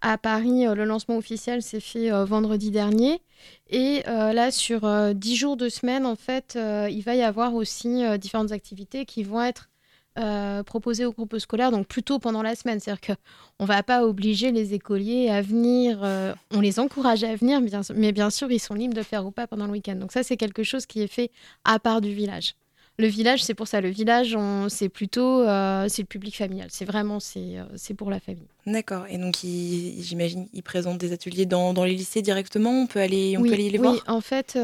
à 0.00 0.18
Paris. 0.18 0.66
Euh, 0.66 0.74
le 0.74 0.84
lancement 0.84 1.16
officiel 1.16 1.62
s'est 1.62 1.80
fait 1.80 2.10
vendredi 2.24 2.70
dernier. 2.70 3.22
Et 3.68 4.02
là, 4.06 4.50
sur 4.50 5.14
dix 5.14 5.36
jours 5.36 5.56
de 5.56 5.68
semaine, 5.68 6.04
en 6.04 6.16
fait, 6.16 6.58
il 6.90 7.00
va 7.02 7.14
y 7.14 7.22
avoir 7.22 7.54
aussi 7.54 8.02
différentes 8.18 8.52
activités 8.52 9.06
qui 9.06 9.22
vont 9.22 9.42
être 9.42 9.70
euh, 10.18 10.64
proposé 10.64 11.06
aux 11.06 11.12
groupes 11.12 11.38
scolaires, 11.38 11.70
donc 11.70 11.86
plutôt 11.86 12.18
pendant 12.18 12.42
la 12.42 12.56
semaine. 12.56 12.80
C'est-à-dire 12.80 13.16
qu'on 13.16 13.64
ne 13.64 13.68
va 13.68 13.84
pas 13.84 14.04
obliger 14.04 14.50
les 14.50 14.74
écoliers 14.74 15.30
à 15.30 15.40
venir, 15.40 16.00
euh, 16.02 16.34
on 16.50 16.60
les 16.60 16.80
encourage 16.80 17.22
à 17.22 17.34
venir, 17.36 17.60
mais 17.94 18.12
bien 18.12 18.30
sûr, 18.30 18.50
ils 18.50 18.58
sont 18.58 18.74
libres 18.74 18.94
de 18.94 19.02
faire 19.02 19.24
ou 19.24 19.30
pas 19.30 19.46
pendant 19.46 19.66
le 19.66 19.72
week-end. 19.72 19.94
Donc 19.94 20.10
ça, 20.10 20.24
c'est 20.24 20.36
quelque 20.36 20.64
chose 20.64 20.84
qui 20.84 21.00
est 21.00 21.06
fait 21.06 21.30
à 21.64 21.78
part 21.78 22.00
du 22.00 22.12
village. 22.12 22.54
Le 23.00 23.06
village, 23.06 23.42
c'est 23.42 23.54
pour 23.54 23.66
ça. 23.66 23.80
Le 23.80 23.88
village, 23.88 24.36
c'est 24.68 24.88
plutôt 24.88 25.42
euh, 25.42 25.86
c'est 25.88 26.02
le 26.02 26.06
public 26.06 26.36
familial. 26.36 26.68
C'est 26.70 26.84
vraiment 26.84 27.20
c'est 27.20 27.56
c'est 27.76 27.94
pour 27.94 28.10
la 28.10 28.20
famille. 28.20 28.48
D'accord. 28.66 29.06
Et 29.08 29.16
donc, 29.16 29.38
j'imagine, 29.42 30.46
ils 30.52 30.62
présentent 30.62 30.98
des 30.98 31.12
ateliers 31.12 31.46
dans, 31.46 31.72
dans, 31.72 31.84
les 31.84 31.94
lycées 31.94 32.20
directement. 32.20 32.82
On 32.82 32.86
peut 32.86 33.00
aller, 33.00 33.36
on 33.38 33.42
peut 33.42 33.54
aller 33.54 33.70
les 33.70 33.78
voir. 33.78 33.94
Oui, 33.94 34.00
en 34.06 34.20
fait, 34.20 34.56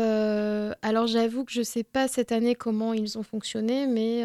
alors 0.83 1.07
j'avoue 1.07 1.45
que 1.45 1.53
je 1.53 1.61
ne 1.61 1.65
sais 1.65 1.83
pas 1.83 2.09
cette 2.09 2.31
année 2.31 2.55
comment 2.55 2.93
ils 2.93 3.17
ont 3.17 3.23
fonctionné, 3.23 3.87
mais 3.87 4.25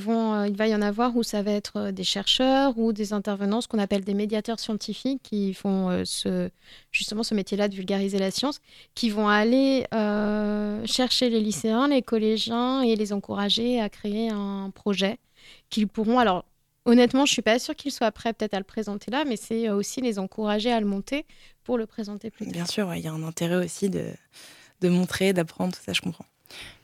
vont, 0.00 0.34
euh, 0.34 0.48
il 0.48 0.56
va 0.56 0.68
y 0.68 0.74
en 0.74 0.82
avoir 0.82 1.16
où 1.16 1.22
ça 1.22 1.42
va 1.42 1.52
être 1.52 1.76
euh, 1.76 1.92
des 1.92 2.04
chercheurs 2.04 2.78
ou 2.78 2.92
des 2.92 3.12
intervenants, 3.12 3.60
ce 3.60 3.68
qu'on 3.68 3.78
appelle 3.78 4.04
des 4.04 4.14
médiateurs 4.14 4.60
scientifiques 4.60 5.22
qui 5.22 5.54
font 5.54 5.90
euh, 5.90 6.48
justement 6.90 7.22
ce 7.22 7.34
métier-là 7.34 7.68
de 7.68 7.74
vulgariser 7.74 8.18
la 8.18 8.30
science, 8.30 8.60
qui 8.94 9.10
vont 9.10 9.28
aller 9.28 9.86
chercher 10.86 11.30
les 11.30 11.40
lycéens, 11.40 11.88
les 11.88 12.02
collégiens 12.02 12.82
et 12.82 12.96
les 12.96 13.12
encourager 13.12 13.80
à 13.80 13.88
créer 13.88 14.30
un 14.30 14.70
projet 14.74 15.18
qu'ils 15.70 15.88
pourront. 15.88 16.18
Alors, 16.18 16.44
honnêtement, 16.84 17.26
je 17.26 17.32
suis 17.32 17.42
pas 17.42 17.58
sûre 17.58 17.76
qu'ils 17.76 17.92
soient 17.92 18.12
prêts 18.12 18.32
peut-être 18.32 18.54
à 18.54 18.58
le 18.58 18.64
présenter 18.64 19.10
là, 19.10 19.24
mais 19.24 19.36
c'est 19.36 19.68
aussi 19.70 20.00
les 20.00 20.18
encourager 20.18 20.72
à 20.72 20.80
le 20.80 20.86
monter 20.86 21.26
pour 21.64 21.78
le 21.78 21.86
présenter 21.86 22.30
plus 22.30 22.46
tard. 22.46 22.52
Bien 22.52 22.66
sûr, 22.66 22.94
il 22.94 23.02
y 23.02 23.08
a 23.08 23.12
un 23.12 23.22
intérêt 23.22 23.64
aussi 23.64 23.88
de, 23.90 24.06
de 24.80 24.88
montrer, 24.88 25.32
d'apprendre, 25.32 25.74
tout 25.74 25.82
ça, 25.84 25.92
je 25.92 26.00
comprends. 26.00 26.26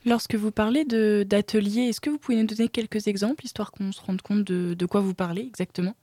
Lorsque 0.05 0.35
vous 0.35 0.51
parlez 0.51 0.85
d'ateliers, 0.85 1.89
est-ce 1.89 2.01
que 2.01 2.09
vous 2.09 2.17
pouvez 2.17 2.37
nous 2.37 2.47
donner 2.47 2.69
quelques 2.69 3.07
exemples, 3.07 3.45
histoire 3.45 3.71
qu'on 3.71 3.91
se 3.91 4.01
rende 4.01 4.21
compte 4.21 4.43
de, 4.43 4.73
de 4.73 4.85
quoi 4.85 5.01
vous 5.01 5.13
parlez 5.13 5.41
exactement? 5.41 5.95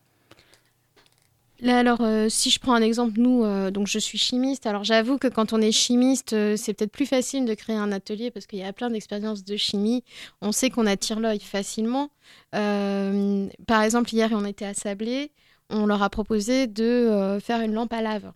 Là, 1.61 1.78
alors, 1.78 2.02
euh, 2.02 2.28
si 2.28 2.50
je 2.50 2.61
prends 2.61 2.75
un 2.75 2.82
exemple, 2.82 3.18
nous, 3.18 3.42
euh, 3.42 3.70
donc 3.70 3.87
je 3.87 3.99
suis 3.99 4.18
chimiste. 4.18 4.66
Alors, 4.66 4.85
j'avoue 4.85 5.16
que 5.16 5.28
quand 5.28 5.54
on 5.54 5.61
est 5.61 5.73
chimiste, 5.73 6.35
euh, 6.35 6.54
c'est 6.56 6.75
peut-être 6.75 6.92
plus 6.92 7.06
facile 7.06 7.46
de 7.46 7.54
créer 7.54 7.76
un 7.76 7.92
atelier 7.92 8.30
parce 8.30 8.46
qu'il 8.46 8.58
y 8.58 8.62
a 8.62 8.73
plein 8.75 8.90
d'expériences 8.90 9.42
de 9.42 9.56
chimie. 9.56 10.04
On 10.42 10.52
sait 10.52 10.68
qu'on 10.68 10.87
attire 10.87 11.18
l'œil 11.18 11.40
facilement. 11.40 12.11
par 12.52 13.82
exemple, 13.82 14.12
hier, 14.12 14.30
on 14.32 14.44
était 14.44 14.66
à 14.66 14.75
Sablé. 14.75 15.32
On 15.70 15.87
leur 15.87 16.02
a 16.02 16.11
proposé 16.11 16.66
de 16.66 17.38
faire 17.42 17.61
une 17.61 17.73
lampe 17.73 17.92
à 17.92 18.02
lave. 18.02 18.32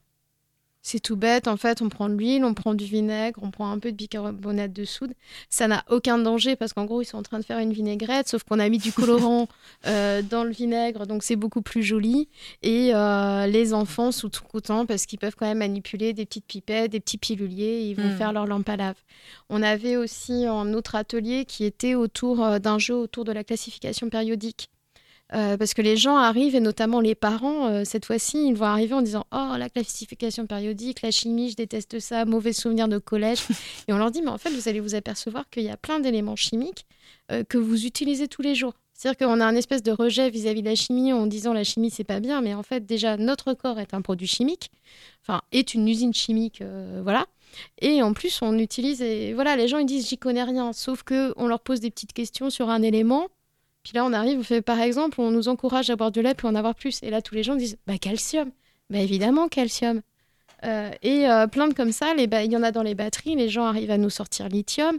C'est 0.82 1.00
tout 1.00 1.16
bête, 1.16 1.46
en 1.46 1.58
fait, 1.58 1.82
on 1.82 1.90
prend 1.90 2.08
de 2.08 2.14
l'huile, 2.14 2.42
on 2.42 2.54
prend 2.54 2.72
du 2.72 2.86
vinaigre, 2.86 3.38
on 3.42 3.50
prend 3.50 3.70
un 3.70 3.78
peu 3.78 3.92
de 3.92 3.96
bicarbonate 3.96 4.72
de 4.72 4.84
soude. 4.84 5.12
Ça 5.50 5.68
n'a 5.68 5.84
aucun 5.90 6.16
danger 6.16 6.56
parce 6.56 6.72
qu'en 6.72 6.86
gros, 6.86 7.02
ils 7.02 7.04
sont 7.04 7.18
en 7.18 7.22
train 7.22 7.38
de 7.38 7.44
faire 7.44 7.58
une 7.58 7.72
vinaigrette, 7.72 8.28
sauf 8.28 8.44
qu'on 8.44 8.58
a 8.58 8.68
mis 8.70 8.78
du 8.78 8.90
colorant 8.90 9.46
euh, 9.86 10.22
dans 10.22 10.42
le 10.42 10.50
vinaigre, 10.50 11.06
donc 11.06 11.22
c'est 11.22 11.36
beaucoup 11.36 11.60
plus 11.60 11.82
joli. 11.82 12.28
Et 12.62 12.94
euh, 12.94 13.46
les 13.46 13.74
enfants 13.74 14.10
sont 14.10 14.30
tout 14.30 14.44
contents 14.44 14.86
parce 14.86 15.04
qu'ils 15.04 15.18
peuvent 15.18 15.36
quand 15.36 15.46
même 15.46 15.58
manipuler 15.58 16.14
des 16.14 16.24
petites 16.24 16.46
pipettes, 16.46 16.92
des 16.92 17.00
petits 17.00 17.18
piluliers, 17.18 17.82
ils 17.82 17.94
vont 17.94 18.14
hmm. 18.14 18.16
faire 18.16 18.32
leur 18.32 18.46
lampe 18.46 18.68
à 18.68 18.76
lave. 18.76 18.96
On 19.50 19.62
avait 19.62 19.96
aussi 19.96 20.46
un 20.46 20.72
autre 20.72 20.94
atelier 20.94 21.44
qui 21.44 21.64
était 21.64 21.94
autour 21.94 22.42
euh, 22.42 22.58
d'un 22.58 22.78
jeu 22.78 22.94
autour 22.94 23.24
de 23.24 23.32
la 23.32 23.44
classification 23.44 24.08
périodique. 24.08 24.70
Euh, 25.32 25.56
parce 25.56 25.74
que 25.74 25.82
les 25.82 25.96
gens 25.96 26.16
arrivent, 26.16 26.56
et 26.56 26.60
notamment 26.60 27.00
les 27.00 27.14
parents, 27.14 27.68
euh, 27.68 27.84
cette 27.84 28.04
fois-ci, 28.04 28.48
ils 28.48 28.54
vont 28.54 28.66
arriver 28.66 28.94
en 28.94 29.02
disant 29.02 29.26
Oh, 29.32 29.54
la 29.56 29.68
classification 29.68 30.46
périodique, 30.46 31.02
la 31.02 31.12
chimie, 31.12 31.50
je 31.50 31.56
déteste 31.56 32.00
ça, 32.00 32.24
mauvais 32.24 32.52
souvenir 32.52 32.88
de 32.88 32.98
collège. 32.98 33.40
et 33.88 33.92
on 33.92 33.98
leur 33.98 34.10
dit 34.10 34.22
Mais 34.22 34.30
en 34.30 34.38
fait, 34.38 34.50
vous 34.50 34.68
allez 34.68 34.80
vous 34.80 34.94
apercevoir 34.94 35.48
qu'il 35.50 35.62
y 35.62 35.70
a 35.70 35.76
plein 35.76 36.00
d'éléments 36.00 36.36
chimiques 36.36 36.84
euh, 37.30 37.44
que 37.44 37.58
vous 37.58 37.86
utilisez 37.86 38.26
tous 38.26 38.42
les 38.42 38.54
jours. 38.54 38.74
C'est-à-dire 38.92 39.26
qu'on 39.26 39.40
a 39.40 39.46
un 39.46 39.54
espèce 39.54 39.82
de 39.82 39.92
rejet 39.92 40.28
vis-à-vis 40.30 40.62
de 40.62 40.68
la 40.68 40.74
chimie 40.74 41.12
en 41.12 41.26
disant 41.26 41.54
la 41.54 41.64
chimie 41.64 41.90
c'est 41.90 42.04
pas 42.04 42.20
bien, 42.20 42.42
mais 42.42 42.52
en 42.52 42.62
fait 42.62 42.84
déjà 42.84 43.16
notre 43.16 43.54
corps 43.54 43.78
est 43.78 43.94
un 43.94 44.02
produit 44.02 44.26
chimique, 44.26 44.70
enfin 45.22 45.40
est 45.52 45.72
une 45.72 45.88
usine 45.88 46.12
chimique, 46.12 46.62
voilà. 47.02 47.24
Et 47.80 48.02
en 48.02 48.12
plus 48.12 48.40
on 48.42 48.58
utilise 48.58 49.00
et 49.00 49.32
voilà 49.32 49.56
les 49.56 49.68
gens 49.68 49.78
ils 49.78 49.86
disent 49.86 50.06
j'y 50.06 50.18
connais 50.18 50.44
rien, 50.44 50.74
sauf 50.74 51.02
que 51.02 51.32
on 51.38 51.46
leur 51.46 51.60
pose 51.60 51.80
des 51.80 51.90
petites 51.90 52.12
questions 52.12 52.50
sur 52.50 52.68
un 52.68 52.82
élément, 52.82 53.28
puis 53.82 53.92
là, 53.94 54.04
on 54.04 54.12
arrive, 54.12 54.38
on 54.38 54.42
fait 54.42 54.62
par 54.62 54.80
exemple, 54.80 55.20
on 55.20 55.30
nous 55.30 55.48
encourage 55.48 55.90
à 55.90 55.96
boire 55.96 56.10
du 56.10 56.22
lait 56.22 56.34
pour 56.34 56.50
en 56.50 56.54
avoir 56.54 56.74
plus. 56.74 57.02
Et 57.02 57.10
là, 57.10 57.22
tous 57.22 57.34
les 57.34 57.42
gens 57.42 57.56
disent 57.56 57.78
bah 57.86 57.98
calcium. 57.98 58.50
Bah 58.90 58.98
évidemment, 58.98 59.48
calcium. 59.48 60.02
Euh, 60.64 60.90
et 61.02 61.28
euh, 61.28 61.46
plein 61.46 61.68
de 61.68 61.74
comme 61.74 61.92
ça, 61.92 62.12
il 62.16 62.52
y 62.52 62.56
en 62.56 62.62
a 62.62 62.72
dans 62.72 62.82
les 62.82 62.94
batteries, 62.94 63.34
les 63.36 63.48
gens 63.48 63.64
arrivent 63.64 63.90
à 63.90 63.98
nous 63.98 64.10
sortir 64.10 64.48
lithium. 64.48 64.98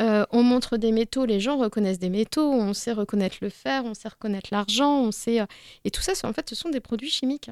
Euh, 0.00 0.24
on 0.30 0.42
montre 0.42 0.76
des 0.76 0.92
métaux, 0.92 1.24
les 1.24 1.40
gens 1.40 1.56
reconnaissent 1.56 1.98
des 1.98 2.10
métaux, 2.10 2.50
on 2.52 2.74
sait 2.74 2.92
reconnaître 2.92 3.38
le 3.40 3.48
fer, 3.48 3.84
on 3.84 3.94
sait 3.94 4.08
reconnaître 4.08 4.48
l'argent, 4.52 5.00
on 5.00 5.10
sait. 5.10 5.40
Et 5.84 5.90
tout 5.90 6.02
ça, 6.02 6.12
en 6.26 6.32
fait, 6.32 6.48
ce 6.48 6.54
sont 6.54 6.70
des 6.70 6.80
produits 6.80 7.10
chimiques. 7.10 7.50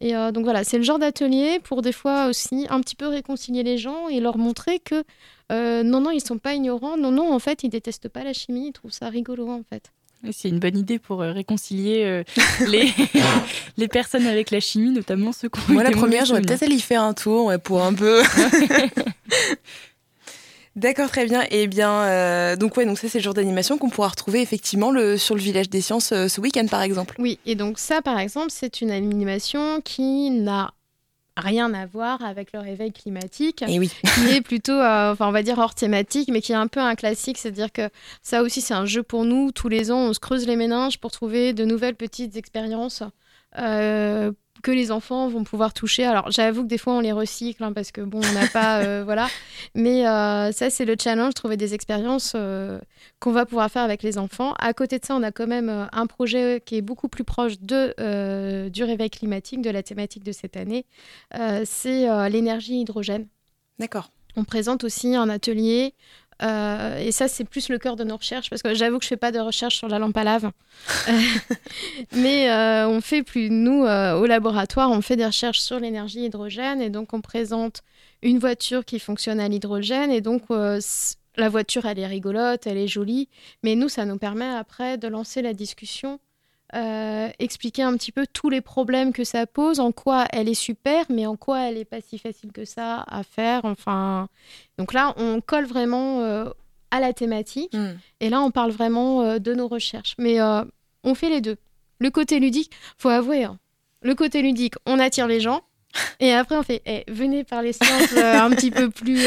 Et 0.00 0.12
donc 0.32 0.44
voilà, 0.44 0.64
c'est 0.64 0.78
le 0.78 0.82
genre 0.82 0.98
d'atelier 0.98 1.60
pour 1.62 1.82
des 1.82 1.92
fois 1.92 2.26
aussi 2.26 2.66
un 2.70 2.80
petit 2.80 2.96
peu 2.96 3.06
réconcilier 3.06 3.62
les 3.62 3.78
gens 3.78 4.08
et 4.08 4.20
leur 4.20 4.36
montrer 4.36 4.80
que 4.80 5.04
euh, 5.52 5.82
non, 5.82 6.00
non, 6.00 6.10
ils 6.10 6.20
sont 6.20 6.38
pas 6.38 6.54
ignorants. 6.54 6.96
Non, 6.96 7.10
non, 7.10 7.32
en 7.32 7.38
fait, 7.38 7.62
ils 7.62 7.68
détestent 7.68 8.08
pas 8.08 8.24
la 8.24 8.32
chimie. 8.32 8.68
Ils 8.68 8.72
trouvent 8.72 8.92
ça 8.92 9.08
rigolo, 9.08 9.48
en 9.48 9.62
fait. 9.68 9.92
C'est 10.30 10.48
une 10.48 10.60
bonne 10.60 10.78
idée 10.78 11.00
pour 11.00 11.20
euh, 11.20 11.32
réconcilier 11.32 12.04
euh, 12.04 12.22
les, 12.68 12.92
les 13.76 13.88
personnes 13.88 14.26
avec 14.26 14.50
la 14.50 14.60
chimie, 14.60 14.90
notamment 14.90 15.32
ceux 15.32 15.48
qui 15.48 15.60
ont 15.60 15.72
Moi, 15.74 15.82
la 15.82 15.90
première, 15.90 16.24
j'aurais 16.24 16.42
peut-être 16.42 16.62
allé 16.62 16.76
y 16.76 16.80
faire 16.80 17.02
un 17.02 17.12
tour 17.12 17.52
pour 17.62 17.82
un 17.82 17.92
peu. 17.92 18.22
D'accord, 20.76 21.10
très 21.10 21.26
bien. 21.26 21.42
Et 21.50 21.64
eh 21.64 21.66
bien, 21.66 22.56
donc 22.56 22.76
ouais, 22.76 22.86
donc 22.86 22.98
ça 22.98 23.08
c'est 23.08 23.18
le 23.18 23.24
genre 23.24 23.34
d'animation 23.34 23.78
qu'on 23.78 23.90
pourra 23.90 24.08
retrouver 24.08 24.40
effectivement 24.40 24.90
le, 24.90 25.18
sur 25.18 25.34
le 25.34 25.40
village 25.40 25.68
des 25.68 25.80
sciences 25.80 26.08
ce 26.08 26.40
week-end, 26.40 26.66
par 26.66 26.82
exemple. 26.82 27.16
Oui, 27.18 27.38
et 27.44 27.54
donc 27.54 27.78
ça, 27.78 28.00
par 28.00 28.18
exemple, 28.18 28.48
c'est 28.50 28.80
une 28.80 28.90
animation 28.90 29.80
qui 29.82 30.30
n'a 30.30 30.72
rien 31.36 31.72
à 31.72 31.86
voir 31.86 32.22
avec 32.24 32.52
le 32.52 32.60
réveil 32.60 32.92
climatique, 32.92 33.62
Et 33.66 33.78
oui. 33.78 33.90
qui 34.14 34.34
est 34.34 34.40
plutôt, 34.40 34.72
euh, 34.72 35.12
enfin, 35.12 35.28
on 35.28 35.32
va 35.32 35.42
dire 35.42 35.58
hors 35.58 35.74
thématique, 35.74 36.28
mais 36.32 36.40
qui 36.40 36.52
est 36.52 36.56
un 36.56 36.66
peu 36.66 36.80
un 36.80 36.94
classique. 36.94 37.38
C'est-à-dire 37.38 37.72
que 37.72 37.88
ça 38.22 38.42
aussi, 38.42 38.60
c'est 38.60 38.74
un 38.74 38.86
jeu 38.86 39.02
pour 39.02 39.24
nous. 39.24 39.52
Tous 39.52 39.68
les 39.68 39.90
ans, 39.90 39.98
on 39.98 40.12
se 40.12 40.20
creuse 40.20 40.46
les 40.46 40.56
méninges 40.56 40.98
pour 40.98 41.10
trouver 41.10 41.52
de 41.52 41.64
nouvelles 41.64 41.94
petites 41.94 42.36
expériences 42.36 43.02
euh, 43.58 44.32
que 44.62 44.70
les 44.70 44.90
enfants 44.92 45.28
vont 45.28 45.44
pouvoir 45.44 45.74
toucher. 45.74 46.04
Alors, 46.04 46.30
j'avoue 46.30 46.62
que 46.62 46.68
des 46.68 46.78
fois, 46.78 46.94
on 46.94 47.00
les 47.00 47.12
recycle 47.12 47.62
hein, 47.64 47.72
parce 47.72 47.90
que 47.90 48.00
bon, 48.00 48.20
on 48.22 48.32
n'a 48.32 48.46
pas, 48.46 48.80
euh, 48.84 49.02
voilà. 49.04 49.28
Mais 49.74 50.06
euh, 50.06 50.52
ça, 50.52 50.70
c'est 50.70 50.84
le 50.84 50.94
challenge, 51.00 51.34
trouver 51.34 51.56
des 51.56 51.74
expériences 51.74 52.32
euh, 52.36 52.78
qu'on 53.18 53.32
va 53.32 53.44
pouvoir 53.44 53.70
faire 53.70 53.82
avec 53.82 54.02
les 54.02 54.18
enfants. 54.18 54.54
À 54.58 54.72
côté 54.72 54.98
de 54.98 55.04
ça, 55.04 55.16
on 55.16 55.22
a 55.22 55.32
quand 55.32 55.48
même 55.48 55.88
un 55.92 56.06
projet 56.06 56.62
qui 56.64 56.76
est 56.76 56.82
beaucoup 56.82 57.08
plus 57.08 57.24
proche 57.24 57.60
de, 57.60 58.68
du 58.68 58.84
réveil 58.84 59.10
climatique, 59.10 59.60
de 59.60 59.70
la 59.70 59.82
thématique 59.82 60.24
de 60.24 60.32
cette 60.32 60.56
année. 60.56 60.86
C'est 61.64 62.30
l'énergie 62.30 62.80
hydrogène. 62.80 63.26
D'accord. 63.78 64.10
On 64.36 64.44
présente 64.44 64.84
aussi 64.84 65.14
un 65.14 65.28
atelier. 65.28 65.94
Euh, 66.42 66.98
et 66.98 67.12
ça, 67.12 67.28
c'est 67.28 67.44
plus 67.44 67.68
le 67.68 67.78
cœur 67.78 67.96
de 67.96 68.04
nos 68.04 68.16
recherches, 68.16 68.50
parce 68.50 68.62
que 68.62 68.74
j'avoue 68.74 68.98
que 68.98 69.04
je 69.04 69.08
fais 69.08 69.16
pas 69.16 69.32
de 69.32 69.38
recherche 69.38 69.76
sur 69.76 69.88
la 69.88 69.98
lampe 69.98 70.16
à 70.16 70.24
lave. 70.24 70.50
Mais 72.16 72.50
euh, 72.50 72.88
on 72.88 73.00
fait 73.00 73.22
plus, 73.22 73.50
nous, 73.50 73.84
euh, 73.84 74.14
au 74.14 74.26
laboratoire, 74.26 74.90
on 74.90 75.00
fait 75.00 75.16
des 75.16 75.26
recherches 75.26 75.60
sur 75.60 75.78
l'énergie 75.78 76.24
hydrogène. 76.24 76.80
Et 76.80 76.90
donc, 76.90 77.12
on 77.12 77.20
présente 77.20 77.82
une 78.22 78.38
voiture 78.38 78.84
qui 78.84 78.98
fonctionne 78.98 79.40
à 79.40 79.48
l'hydrogène. 79.48 80.10
Et 80.10 80.20
donc, 80.20 80.42
la 80.50 81.48
voiture, 81.48 81.86
elle 81.86 81.98
est 81.98 82.06
rigolote, 82.06 82.66
elle 82.66 82.78
est 82.78 82.88
jolie. 82.88 83.28
Mais 83.62 83.74
nous, 83.74 83.88
ça 83.88 84.04
nous 84.04 84.18
permet 84.18 84.48
après 84.48 84.98
de 84.98 85.08
lancer 85.08 85.42
la 85.42 85.54
discussion, 85.54 86.18
euh, 86.74 87.28
expliquer 87.38 87.82
un 87.82 87.94
petit 87.96 88.12
peu 88.12 88.26
tous 88.32 88.48
les 88.48 88.60
problèmes 88.62 89.12
que 89.12 89.24
ça 89.24 89.46
pose, 89.46 89.78
en 89.78 89.92
quoi 89.92 90.26
elle 90.32 90.48
est 90.48 90.54
super, 90.54 91.04
mais 91.10 91.26
en 91.26 91.36
quoi 91.36 91.68
elle 91.68 91.74
n'est 91.74 91.84
pas 91.84 92.00
si 92.00 92.18
facile 92.18 92.50
que 92.50 92.64
ça 92.64 93.04
à 93.08 93.22
faire. 93.22 93.64
Enfin, 93.64 94.28
donc 94.78 94.92
là, 94.92 95.12
on 95.16 95.40
colle 95.40 95.66
vraiment 95.66 96.20
euh, 96.20 96.48
à 96.90 97.00
la 97.00 97.12
thématique. 97.12 97.74
Hmm. 97.74 97.96
Et 98.20 98.30
là, 98.30 98.40
on 98.40 98.50
parle 98.50 98.70
vraiment 98.70 99.22
euh, 99.22 99.38
de 99.38 99.52
nos 99.52 99.68
recherches. 99.68 100.14
Mais 100.18 100.38
on 101.04 101.14
fait 101.14 101.28
les 101.28 101.40
deux. 101.40 101.56
Le 101.98 102.10
côté 102.10 102.40
ludique, 102.40 102.72
faut 102.96 103.10
avouer, 103.10 103.44
hein, 103.44 103.58
le 104.00 104.14
côté 104.14 104.42
ludique, 104.42 104.74
on 104.86 104.98
attire 104.98 105.26
les 105.26 105.40
gens. 105.40 105.62
Et 106.20 106.32
après, 106.32 106.56
on 106.56 106.62
fait, 106.62 106.80
Eh, 106.86 107.04
venez 107.08 107.44
par 107.44 107.60
les 107.60 107.74
sciences 107.74 108.16
un 108.16 108.48
petit 108.50 108.70
peu 108.70 108.88
plus 108.88 109.26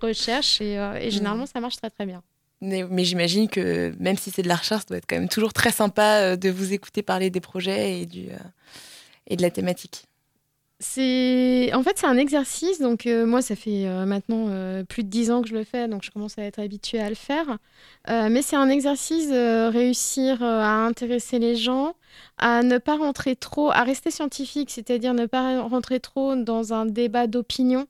recherche. 0.00 0.60
Et, 0.60 0.74
et 1.00 1.10
généralement, 1.10 1.46
ça 1.46 1.60
marche 1.60 1.76
très 1.76 1.90
très 1.90 2.06
bien. 2.06 2.22
Mais, 2.66 3.04
j'imagine 3.04 3.48
que 3.48 3.94
même 4.00 4.16
si 4.16 4.30
c'est 4.30 4.42
de 4.42 4.48
la 4.48 4.56
recherche, 4.56 4.82
ça 4.82 4.88
doit 4.88 4.98
être 4.98 5.06
quand 5.08 5.16
même 5.16 5.28
toujours 5.28 5.52
très 5.52 5.70
sympa 5.70 6.20
euh, 6.20 6.36
de 6.36 6.50
vous 6.50 6.72
écouter 6.72 7.02
parler 7.02 7.30
des 7.30 7.40
projets 7.40 8.00
et, 8.00 8.06
du, 8.06 8.28
euh, 8.30 8.38
et 9.26 9.36
de 9.36 9.42
la 9.42 9.50
thématique. 9.50 10.04
En 10.78 11.82
fait 11.82 11.96
c'est 11.96 12.06
un 12.06 12.18
exercice. 12.18 12.80
Donc 12.80 13.06
euh, 13.06 13.24
moi 13.24 13.40
ça 13.40 13.56
fait 13.56 13.86
maintenant 14.04 14.84
plus 14.84 15.04
de 15.04 15.08
dix 15.08 15.30
ans 15.30 15.40
que 15.40 15.48
je 15.48 15.54
le 15.54 15.64
fais 15.64 15.88
donc 15.88 16.02
je 16.02 16.10
commence 16.10 16.38
à 16.38 16.42
être 16.42 16.58
habituée 16.58 17.00
à 17.00 17.08
le 17.08 17.14
faire. 17.14 17.58
Mais 18.08 18.42
c'est 18.42 18.56
un 18.56 18.68
exercice 18.68 19.30
réussir 19.30 20.42
à 20.42 20.84
intéresser 20.84 21.38
les 21.38 21.56
gens 21.56 21.94
à 22.36 22.62
ne 22.62 22.76
pas 22.76 22.98
rentrer 22.98 23.36
trop 23.36 23.70
à 23.70 23.84
rester 23.84 24.10
scientifique 24.10 24.70
c'est-à-dire 24.70 25.14
ne 25.14 25.24
pas 25.24 25.62
rentrer 25.62 25.98
trop 25.98 26.36
dans 26.36 26.74
un 26.74 26.84
débat 26.84 27.26
d'opinion 27.26 27.86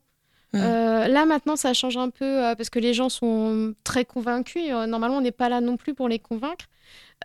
Mhm. 0.53 0.61
Euh, 0.63 1.07
là 1.07 1.25
maintenant 1.25 1.55
ça 1.57 1.73
change 1.73 1.97
un 1.97 2.09
peu 2.09 2.45
euh, 2.45 2.55
parce 2.55 2.69
que 2.69 2.79
les 2.79 2.93
gens 2.93 3.09
sont 3.09 3.73
très 3.83 4.05
convaincus 4.05 4.63
Euh, 4.69 4.85
normalement 4.85 5.17
on 5.17 5.21
n'est 5.21 5.31
pas 5.31 5.49
là 5.49 5.59
non 5.59 5.75
plus 5.75 5.93
pour 5.93 6.07
les 6.07 6.19
convaincre 6.19 6.65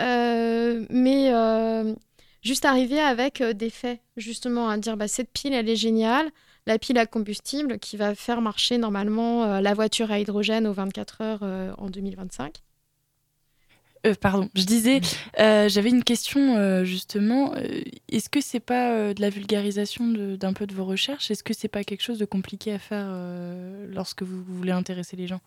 mais 0.01 1.33
juste 2.43 2.65
arriver 2.65 2.99
avec 2.99 3.43
des 3.43 3.71
faits, 3.71 4.01
justement, 4.17 4.69
à 4.69 4.77
dire 4.77 4.97
bah, 4.97 5.07
cette 5.07 5.31
pile, 5.31 5.53
elle 5.53 5.69
est 5.69 5.77
géniale, 5.77 6.29
la 6.67 6.79
pile 6.79 6.99
à 6.99 7.07
combustible 7.07 7.79
qui 7.79 7.97
va 7.97 8.15
faire 8.17 8.41
marcher 8.41 8.79
normalement 8.79 9.61
la 9.61 9.75
voiture 9.75 10.11
à 10.11 10.19
hydrogène 10.19 10.67
aux 10.67 10.73
24 10.73 11.21
heures 11.21 11.75
en 11.79 11.89
2025. 11.89 12.63
Euh, 14.05 14.15
pardon, 14.21 14.49
je 14.55 14.65
disais, 14.65 15.01
euh, 15.39 15.69
j'avais 15.69 15.91
une 15.91 16.03
question 16.03 16.57
euh, 16.57 16.85
justement. 16.85 17.55
Est-ce 18.09 18.29
que 18.29 18.41
c'est 18.41 18.61
pas 18.61 19.15
de 19.15 19.21
la 19.21 19.31
vulgarisation 19.31 20.09
d'un 20.37 20.53
peu 20.53 20.67
de 20.67 20.75
vos 20.75 20.85
recherches? 20.85 21.31
Est-ce 21.31 21.45
que 21.45 21.55
c'est 21.55 21.69
pas 21.69 21.85
quelque 21.85 22.03
chose 22.03 22.19
de 22.19 22.25
compliqué 22.25 22.73
à 22.73 22.79
faire 22.79 23.15
lorsque 23.89 24.23
vous 24.23 24.43
voulez 24.43 24.73
intéresser 24.73 25.17
les 25.17 25.27
gens? 25.27 25.41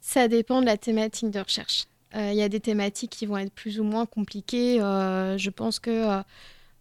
Ça 0.00 0.28
dépend 0.28 0.60
de 0.60 0.66
la 0.66 0.78
thématique 0.78 1.30
de 1.30 1.40
recherche. 1.40 1.84
Il 2.14 2.34
y 2.34 2.42
a 2.42 2.48
des 2.48 2.60
thématiques 2.60 3.10
qui 3.10 3.26
vont 3.26 3.36
être 3.36 3.52
plus 3.52 3.78
ou 3.78 3.84
moins 3.84 4.06
compliquées. 4.06 4.78
Je 4.78 5.50
pense 5.50 5.78
que 5.78 6.22